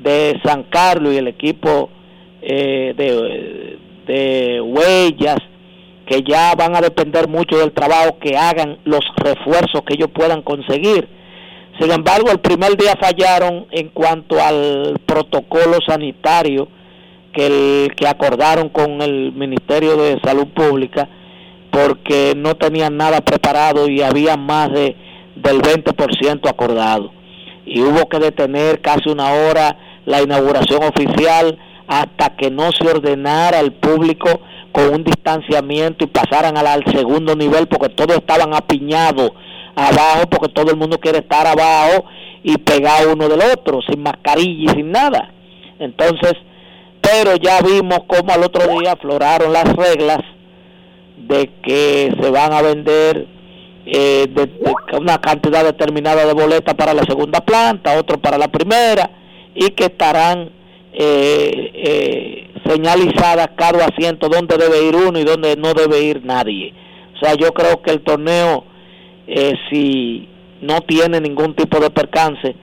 [0.00, 1.90] de San Carlos y el equipo
[2.42, 5.38] eh, de, de Huellas,
[6.06, 10.42] que ya van a depender mucho del trabajo que hagan los refuerzos que ellos puedan
[10.42, 11.08] conseguir.
[11.78, 16.68] Sin embargo, el primer día fallaron en cuanto al protocolo sanitario
[17.32, 21.08] que, el, que acordaron con el Ministerio de Salud Pública
[21.70, 24.96] porque no tenían nada preparado y había más de
[25.42, 27.12] del 20% acordado.
[27.64, 33.58] Y hubo que detener casi una hora la inauguración oficial hasta que no se ordenara
[33.58, 34.40] al público
[34.72, 39.30] con un distanciamiento y pasaran al, segundo nivel porque todos estaban apiñados
[39.74, 42.04] abajo porque todo el mundo quiere estar abajo
[42.42, 45.32] y pegado uno del otro sin mascarilla y sin nada
[45.78, 46.34] entonces
[47.00, 50.18] pero ya vimos cómo al otro día afloraron las reglas
[51.26, 53.26] de que se van a vender
[53.86, 54.26] eh,
[54.98, 59.10] una cantidad determinada de boletas para la segunda planta, otro para la primera,
[59.54, 60.50] y que estarán
[60.92, 66.74] eh, eh, señalizadas cada asiento donde debe ir uno y donde no debe ir nadie.
[67.14, 68.64] O sea, yo creo que el torneo,
[69.26, 70.28] eh, si
[70.60, 72.54] no tiene ningún tipo de percance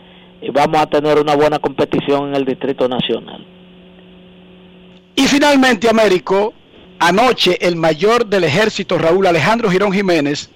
[0.41, 3.45] y vamos a tener una buena competición en el Distrito Nacional.
[5.15, 6.53] Y finalmente, Américo,
[7.00, 10.50] anoche el mayor del ejército, Raúl Alejandro Girón Jiménez,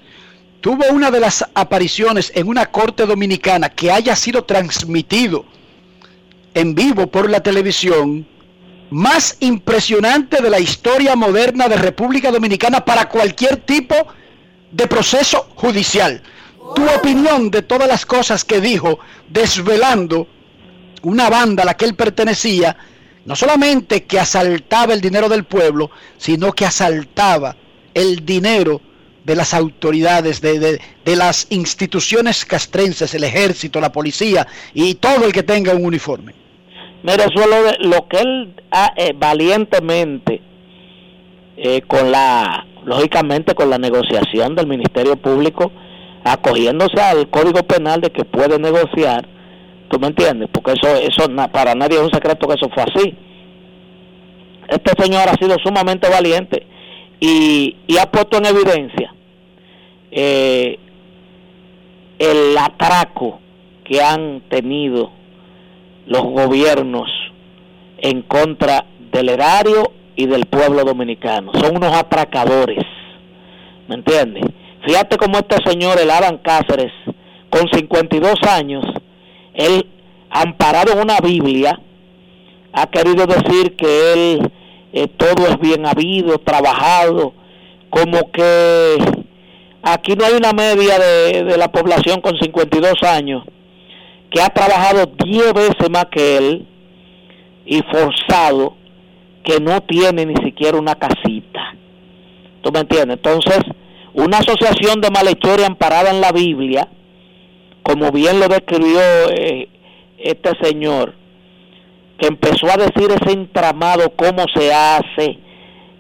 [0.62, 5.46] tuvo una de las apariciones en una corte dominicana que haya sido transmitido
[6.54, 8.28] en vivo por la televisión
[8.90, 13.96] más impresionante de la historia moderna de República Dominicana para cualquier tipo
[14.72, 16.22] de proceso judicial.
[16.76, 19.00] Tu opinión de todas las cosas que dijo,
[19.30, 20.28] desvelando
[21.04, 22.76] una banda a la que él pertenecía,
[23.26, 27.56] no solamente que asaltaba el dinero del pueblo, sino que asaltaba
[27.94, 28.82] el dinero
[29.24, 35.26] de las autoridades, de, de, de, las instituciones castrenses, el ejército, la policía y todo
[35.26, 36.34] el que tenga un uniforme.
[37.04, 40.42] Mira, eso es lo, de, lo que él ha, eh, valientemente,
[41.58, 45.72] eh, con la, lógicamente con la negociación del Ministerio Público,
[46.24, 49.28] acogiéndose al Código Penal de que puede negociar,
[49.90, 50.50] ¿tú me entiendes?
[50.52, 53.16] Porque eso, eso para nadie es un secreto que eso fue así.
[54.68, 56.66] Este señor ha sido sumamente valiente
[57.20, 59.14] y, y ha puesto en evidencia
[60.12, 60.80] eh,
[62.20, 63.40] el atraco
[63.84, 65.12] que han tenido
[66.06, 67.10] los gobiernos
[67.98, 71.52] en contra del erario y del pueblo dominicano.
[71.54, 72.84] Son unos atracadores,
[73.88, 74.44] ¿me entiendes?
[74.86, 76.92] Fíjate cómo este señor, el Adam Cáceres,
[77.50, 78.86] con 52 años,
[79.66, 79.88] él,
[80.30, 81.80] amparado en una Biblia,
[82.74, 84.52] ha querido decir que él
[84.94, 87.34] eh, todo es bien habido, trabajado,
[87.90, 88.98] como que
[89.82, 93.44] aquí no hay una media de, de la población con 52 años
[94.32, 96.68] que ha trabajado 10 veces más que él
[97.66, 98.76] y forzado
[99.44, 101.76] que no tiene ni siquiera una casita.
[102.62, 103.18] ¿Tú me entiendes?
[103.18, 103.60] Entonces,
[104.14, 106.88] una asociación de malhechores amparada en la Biblia,
[107.84, 109.00] como bien lo describió
[109.30, 109.70] eh,
[110.18, 111.14] este señor,
[112.18, 115.40] que empezó a decir ese entramado, cómo se hace,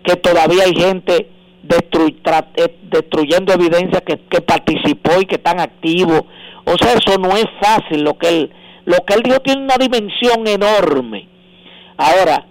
[0.03, 1.29] que todavía hay gente
[1.63, 2.13] destru
[2.91, 6.23] destruyendo evidencia que, que participó y que están activos.
[6.65, 8.03] O sea, eso no es fácil.
[8.03, 8.53] Lo que él,
[8.85, 11.27] lo que él dijo tiene una dimensión enorme.
[11.97, 12.45] Ahora,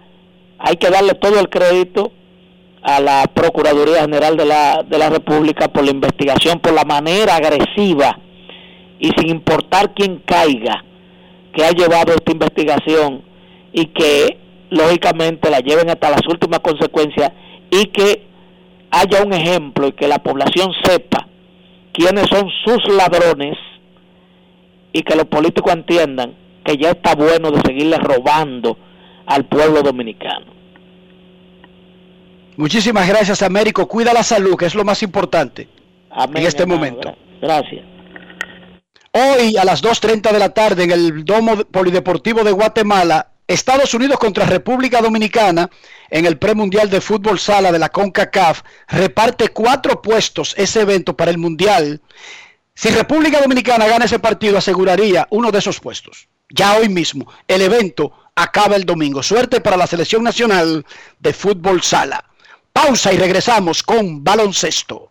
[0.59, 2.13] hay que darle todo el crédito
[2.83, 7.37] a la Procuraduría General de la, de la República por la investigación, por la manera
[7.37, 8.19] agresiva
[8.99, 10.85] y sin importar quién caiga
[11.53, 13.23] que ha llevado esta investigación
[13.73, 14.39] y que
[14.71, 17.33] lógicamente la lleven hasta las últimas consecuencias
[17.71, 18.27] y que
[18.91, 21.27] haya un ejemplo y que la población sepa
[21.93, 23.57] quiénes son sus ladrones
[24.93, 26.35] y que los políticos entiendan
[26.65, 28.77] que ya está bueno de seguirle robando
[29.27, 30.47] al pueblo dominicano.
[32.57, 33.87] Muchísimas gracias, Américo.
[33.87, 35.69] Cuida la salud, que es lo más importante
[36.11, 36.81] Amén, en este hermano.
[36.81, 37.15] momento.
[37.41, 37.85] Gracias.
[39.21, 44.17] Hoy a las 2.30 de la tarde en el Domo Polideportivo de Guatemala, Estados Unidos
[44.17, 45.69] contra República Dominicana
[46.09, 51.33] en el premundial de fútbol sala de la CONCACAF reparte cuatro puestos ese evento para
[51.33, 52.01] el mundial.
[52.77, 56.29] Si República Dominicana gana ese partido aseguraría uno de esos puestos.
[56.51, 59.25] Ya hoy mismo el evento acaba el domingo.
[59.25, 60.87] Suerte para la selección nacional
[61.19, 62.25] de fútbol sala.
[62.73, 65.11] Pausa y regresamos con baloncesto.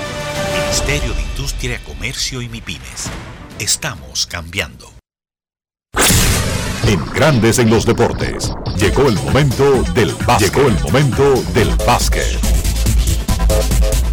[0.81, 3.09] Ministerio de Industria, Comercio y MIPIMES.
[3.59, 4.91] Estamos cambiando.
[6.87, 8.51] En Grandes en los Deportes.
[8.77, 10.53] Llegó el momento del básquet.
[10.53, 12.39] Llegó el momento del básquet.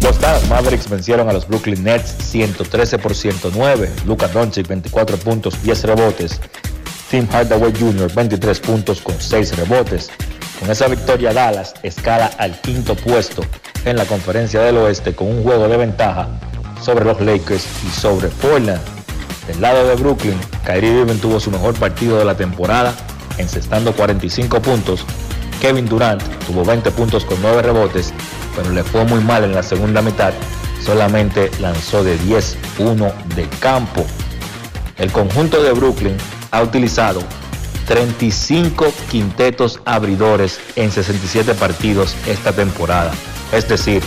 [0.01, 3.91] Los Dallas Mavericks vencieron a los Brooklyn Nets 113 por 109.
[4.05, 6.39] Luka Doncic 24 puntos, 10 rebotes.
[7.09, 8.13] Tim Hardaway Jr.
[8.13, 10.11] 23 puntos con 6 rebotes.
[10.59, 13.43] Con esa victoria Dallas escala al quinto puesto
[13.85, 16.27] en la conferencia del oeste con un juego de ventaja
[16.81, 18.81] sobre los Lakers y sobre Portland.
[19.47, 22.93] Del lado de Brooklyn, Kyrie Irving tuvo su mejor partido de la temporada,
[23.37, 25.05] encestando 45 puntos.
[25.59, 28.13] Kevin Durant tuvo 20 puntos con 9 rebotes,
[28.55, 30.33] pero le fue muy mal en la segunda mitad.
[30.83, 34.05] Solamente lanzó de 10-1 de campo.
[34.97, 36.15] El conjunto de Brooklyn
[36.51, 37.21] ha utilizado
[37.87, 43.11] 35 quintetos abridores en 67 partidos esta temporada.
[43.51, 44.03] Es decir,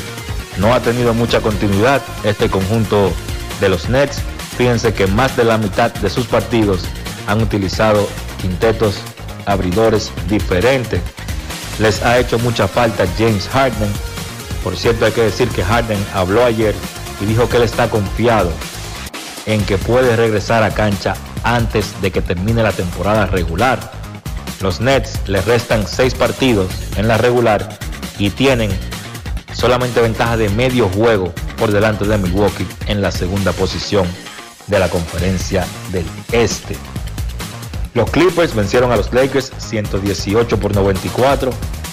[0.59, 3.13] no ha tenido mucha continuidad este conjunto
[3.61, 4.19] de los Nets.
[4.57, 6.83] Fíjense que más de la mitad de sus partidos
[7.27, 8.09] han utilizado
[8.41, 8.97] quintetos
[9.47, 11.01] abridores diferentes.
[11.79, 13.91] Les ha hecho mucha falta James Harden.
[14.63, 16.75] Por cierto, hay que decir que Harden habló ayer
[17.21, 18.53] y dijo que él está confiado
[19.47, 23.91] en que puede regresar a cancha antes de que termine la temporada regular.
[24.61, 27.69] Los Nets le restan seis partidos en la regular
[28.19, 28.71] y tienen
[29.55, 34.07] solamente ventaja de medio juego por delante de Milwaukee en la segunda posición
[34.67, 36.77] de la conferencia del Este.
[37.95, 41.51] Los Clippers vencieron a los Lakers 118 por 94.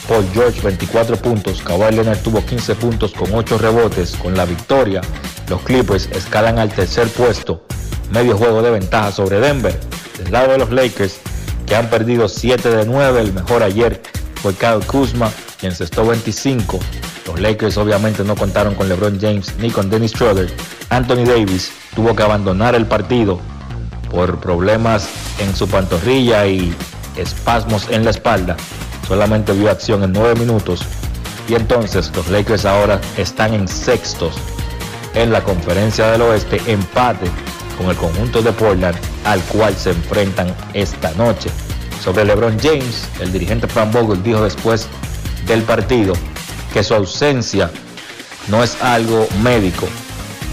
[0.08, 4.16] Paul George 24 puntos, Kawhi Leonard tuvo 15 puntos con 8 rebotes.
[4.16, 5.02] Con la victoria,
[5.50, 7.66] los Clippers escalan al tercer puesto
[8.12, 9.78] medio juego de ventaja sobre Denver.
[10.18, 11.20] Del lado de los Lakers,
[11.66, 14.02] que han perdido 7 de 9, el mejor ayer
[14.42, 16.80] fue Kyle Kuzma, quien encestó 25.
[17.30, 20.52] Los Lakers obviamente no contaron con LeBron James ni con Dennis Schroeder.
[20.90, 23.40] Anthony Davis tuvo que abandonar el partido
[24.10, 25.08] por problemas
[25.38, 26.74] en su pantorrilla y
[27.18, 28.58] espasmos en la espalda.
[29.08, 30.82] Solamente vio acción en 9 minutos.
[31.48, 34.34] Y entonces los Lakers ahora están en sextos
[35.14, 37.30] en la conferencia del oeste, empate
[37.78, 41.52] con el conjunto de Portland al cual se enfrentan esta noche.
[42.04, 44.88] Sobre LeBron James, el dirigente Frank Vogel dijo después
[45.46, 46.14] del partido
[46.74, 47.72] que su ausencia
[48.48, 49.88] no es algo médico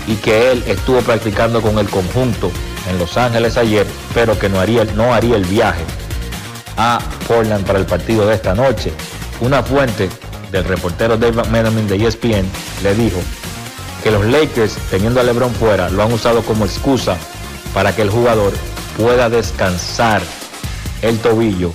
[0.07, 2.51] y que él estuvo practicando con el conjunto
[2.89, 5.85] en Los Ángeles ayer, pero que no haría, no haría el viaje
[6.77, 8.93] a Portland para el partido de esta noche.
[9.41, 10.09] Una fuente
[10.53, 12.49] del reportero David McMenamin de ESPN
[12.83, 13.19] le dijo
[14.03, 17.17] que los Lakers, teniendo a LeBron fuera, lo han usado como excusa
[17.75, 18.53] para que el jugador
[18.97, 20.23] pueda descansar
[21.03, 21.73] el tobillo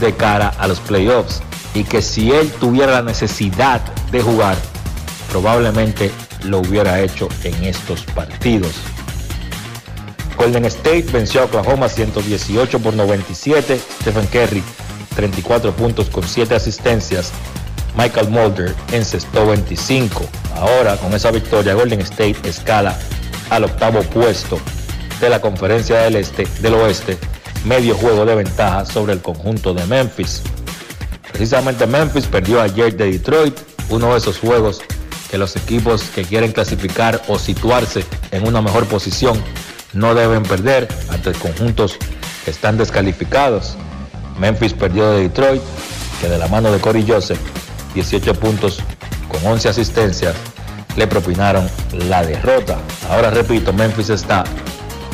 [0.00, 1.42] de cara a los playoffs
[1.74, 3.80] y que si él tuviera la necesidad
[4.10, 4.56] de jugar,
[5.30, 6.10] probablemente
[6.44, 8.72] lo hubiera hecho en estos partidos.
[10.36, 13.80] Golden State venció a Oklahoma 118 por 97.
[14.00, 14.62] Stephen Curry
[15.14, 17.32] 34 puntos con 7 asistencias.
[17.96, 20.26] Michael Mulder encestó 25.
[20.56, 22.98] Ahora con esa victoria Golden State escala
[23.50, 24.58] al octavo puesto
[25.20, 27.16] de la conferencia del este del oeste,
[27.64, 30.42] medio juego de ventaja sobre el conjunto de Memphis.
[31.32, 34.80] Precisamente Memphis perdió ayer de Detroit, uno de esos juegos
[35.30, 39.42] que los equipos que quieren clasificar o situarse en una mejor posición
[39.92, 41.96] no deben perder ante conjuntos
[42.44, 43.76] que están descalificados.
[44.38, 45.62] Memphis perdió de Detroit,
[46.20, 47.38] que de la mano de Corey Joseph,
[47.94, 48.80] 18 puntos
[49.28, 50.34] con 11 asistencias,
[50.96, 51.68] le propinaron
[52.08, 52.78] la derrota.
[53.10, 54.44] Ahora repito, Memphis está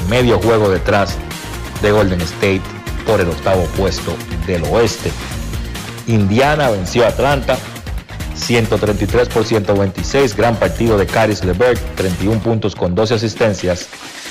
[0.08, 1.16] medio juego detrás
[1.82, 2.62] de Golden State
[3.06, 4.14] por el octavo puesto
[4.46, 5.10] del oeste.
[6.10, 7.56] Indiana venció a Atlanta
[8.34, 13.86] 133 por 126, gran partido de Caris LeVert, 31 puntos con 12 asistencias.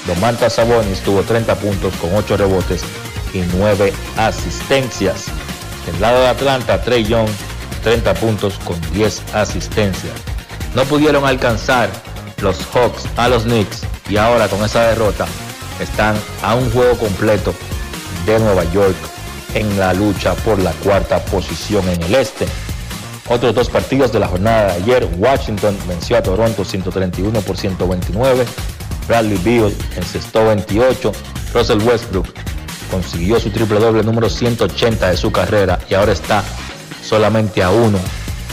[0.06, 2.84] Domantas Sabonis tuvo 30 puntos con 8 rebotes
[3.34, 5.26] y 9 asistencias.
[5.86, 7.30] Del lado de Atlanta, Trey Young,
[7.84, 10.14] 30 puntos con 10 asistencias.
[10.76, 11.90] No pudieron alcanzar
[12.42, 15.28] los Hawks a los Knicks y ahora con esa derrota
[15.80, 17.54] están a un juego completo
[18.26, 18.98] de Nueva York
[19.54, 22.48] en la lucha por la cuarta posición en el este.
[23.28, 28.46] Otros dos partidos de la jornada de ayer, Washington venció a Toronto 131 por 129,
[29.08, 31.12] Bradley Beal encestó 28,
[31.54, 32.28] Russell Westbrook
[32.90, 36.44] consiguió su triple doble número 180 de su carrera y ahora está
[37.04, 38.00] solamente a uno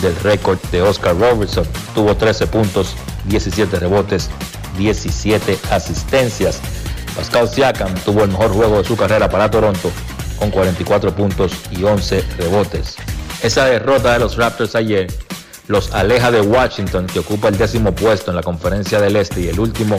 [0.02, 1.66] del récord de Oscar Robertson.
[1.94, 2.94] Tuvo 13 puntos,
[3.24, 4.28] 17 rebotes,
[4.76, 6.60] 17 asistencias.
[7.16, 9.90] Pascal Siakam tuvo el mejor juego de su carrera para Toronto
[10.38, 12.96] con 44 puntos y 11 rebotes.
[13.42, 15.06] Esa derrota de los Raptors ayer
[15.68, 19.48] los aleja de Washington, que ocupa el décimo puesto en la conferencia del Este y
[19.48, 19.96] el último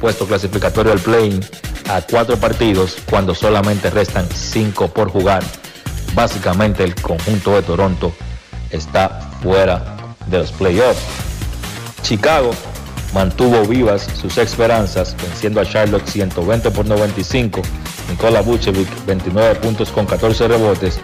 [0.00, 1.40] puesto clasificatorio del play
[1.88, 5.42] a cuatro partidos cuando solamente restan cinco por jugar.
[6.14, 8.12] Básicamente el conjunto de Toronto
[8.70, 9.96] está fuera
[10.26, 11.02] de los playoffs.
[12.02, 12.52] Chicago
[13.12, 17.62] mantuvo vivas sus esperanzas venciendo a Charlotte 120 por 95,
[18.20, 21.00] Nikola Vucevic 29 puntos con 14 rebotes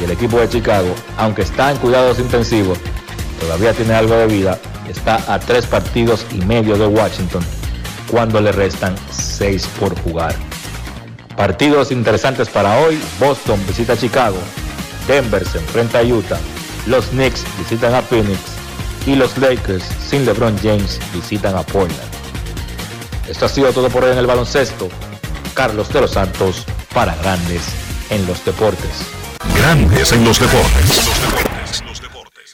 [0.00, 2.78] y el equipo de Chicago, aunque está en cuidados intensivos,
[3.38, 4.58] todavía tiene algo de vida,
[4.88, 7.44] está a tres partidos y medio de Washington
[8.10, 10.34] cuando le restan seis por jugar.
[11.36, 14.38] Partidos interesantes para hoy, Boston visita Chicago,
[15.06, 16.40] Denver se enfrenta a Utah,
[16.86, 18.40] los Knicks visitan a Phoenix
[19.06, 22.10] y los Lakers sin LeBron James visitan a Portland.
[23.28, 24.88] Esto ha sido todo por hoy en el baloncesto.
[25.54, 27.62] Carlos de los Santos para Grandes
[28.10, 29.06] en los Deportes.
[29.56, 31.53] Grandes en los deportes.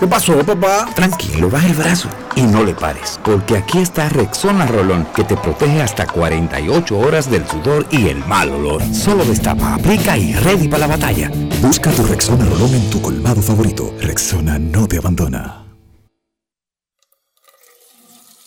[0.00, 0.88] ¿Qué pasó, papá?
[0.94, 5.36] Tranquilo, baja el brazo y no le pares, porque aquí está Rexona Rolón, que te
[5.36, 8.82] protege hasta 48 horas del sudor y el mal olor.
[8.94, 11.30] Solo destapa, aplica y ready para la batalla.
[11.60, 13.94] Busca tu Rexona Rolón en tu colmado favorito.
[14.00, 15.66] Rexona no te abandona.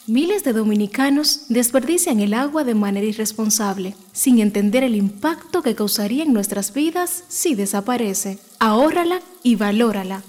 [0.08, 6.24] Miles de dominicanos desperdician el agua de manera irresponsable, sin entender el impacto que causaría
[6.24, 8.40] en nuestras vidas si desaparece.
[8.58, 10.24] Ahórrala y valórala.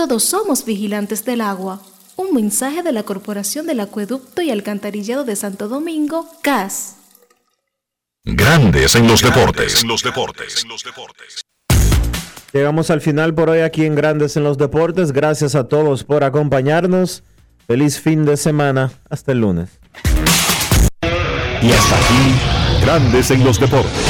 [0.00, 1.82] Todos somos vigilantes del agua.
[2.16, 6.96] Un mensaje de la Corporación del Acueducto y Alcantarillado de Santo Domingo, CAS.
[8.24, 9.84] Grandes en los deportes.
[9.84, 10.64] los deportes.
[10.66, 11.42] los deportes.
[12.54, 15.12] Llegamos al final por hoy aquí en Grandes en los Deportes.
[15.12, 17.22] Gracias a todos por acompañarnos.
[17.66, 18.92] Feliz fin de semana.
[19.10, 19.68] Hasta el lunes.
[21.60, 24.09] Y hasta aquí, Grandes en los deportes.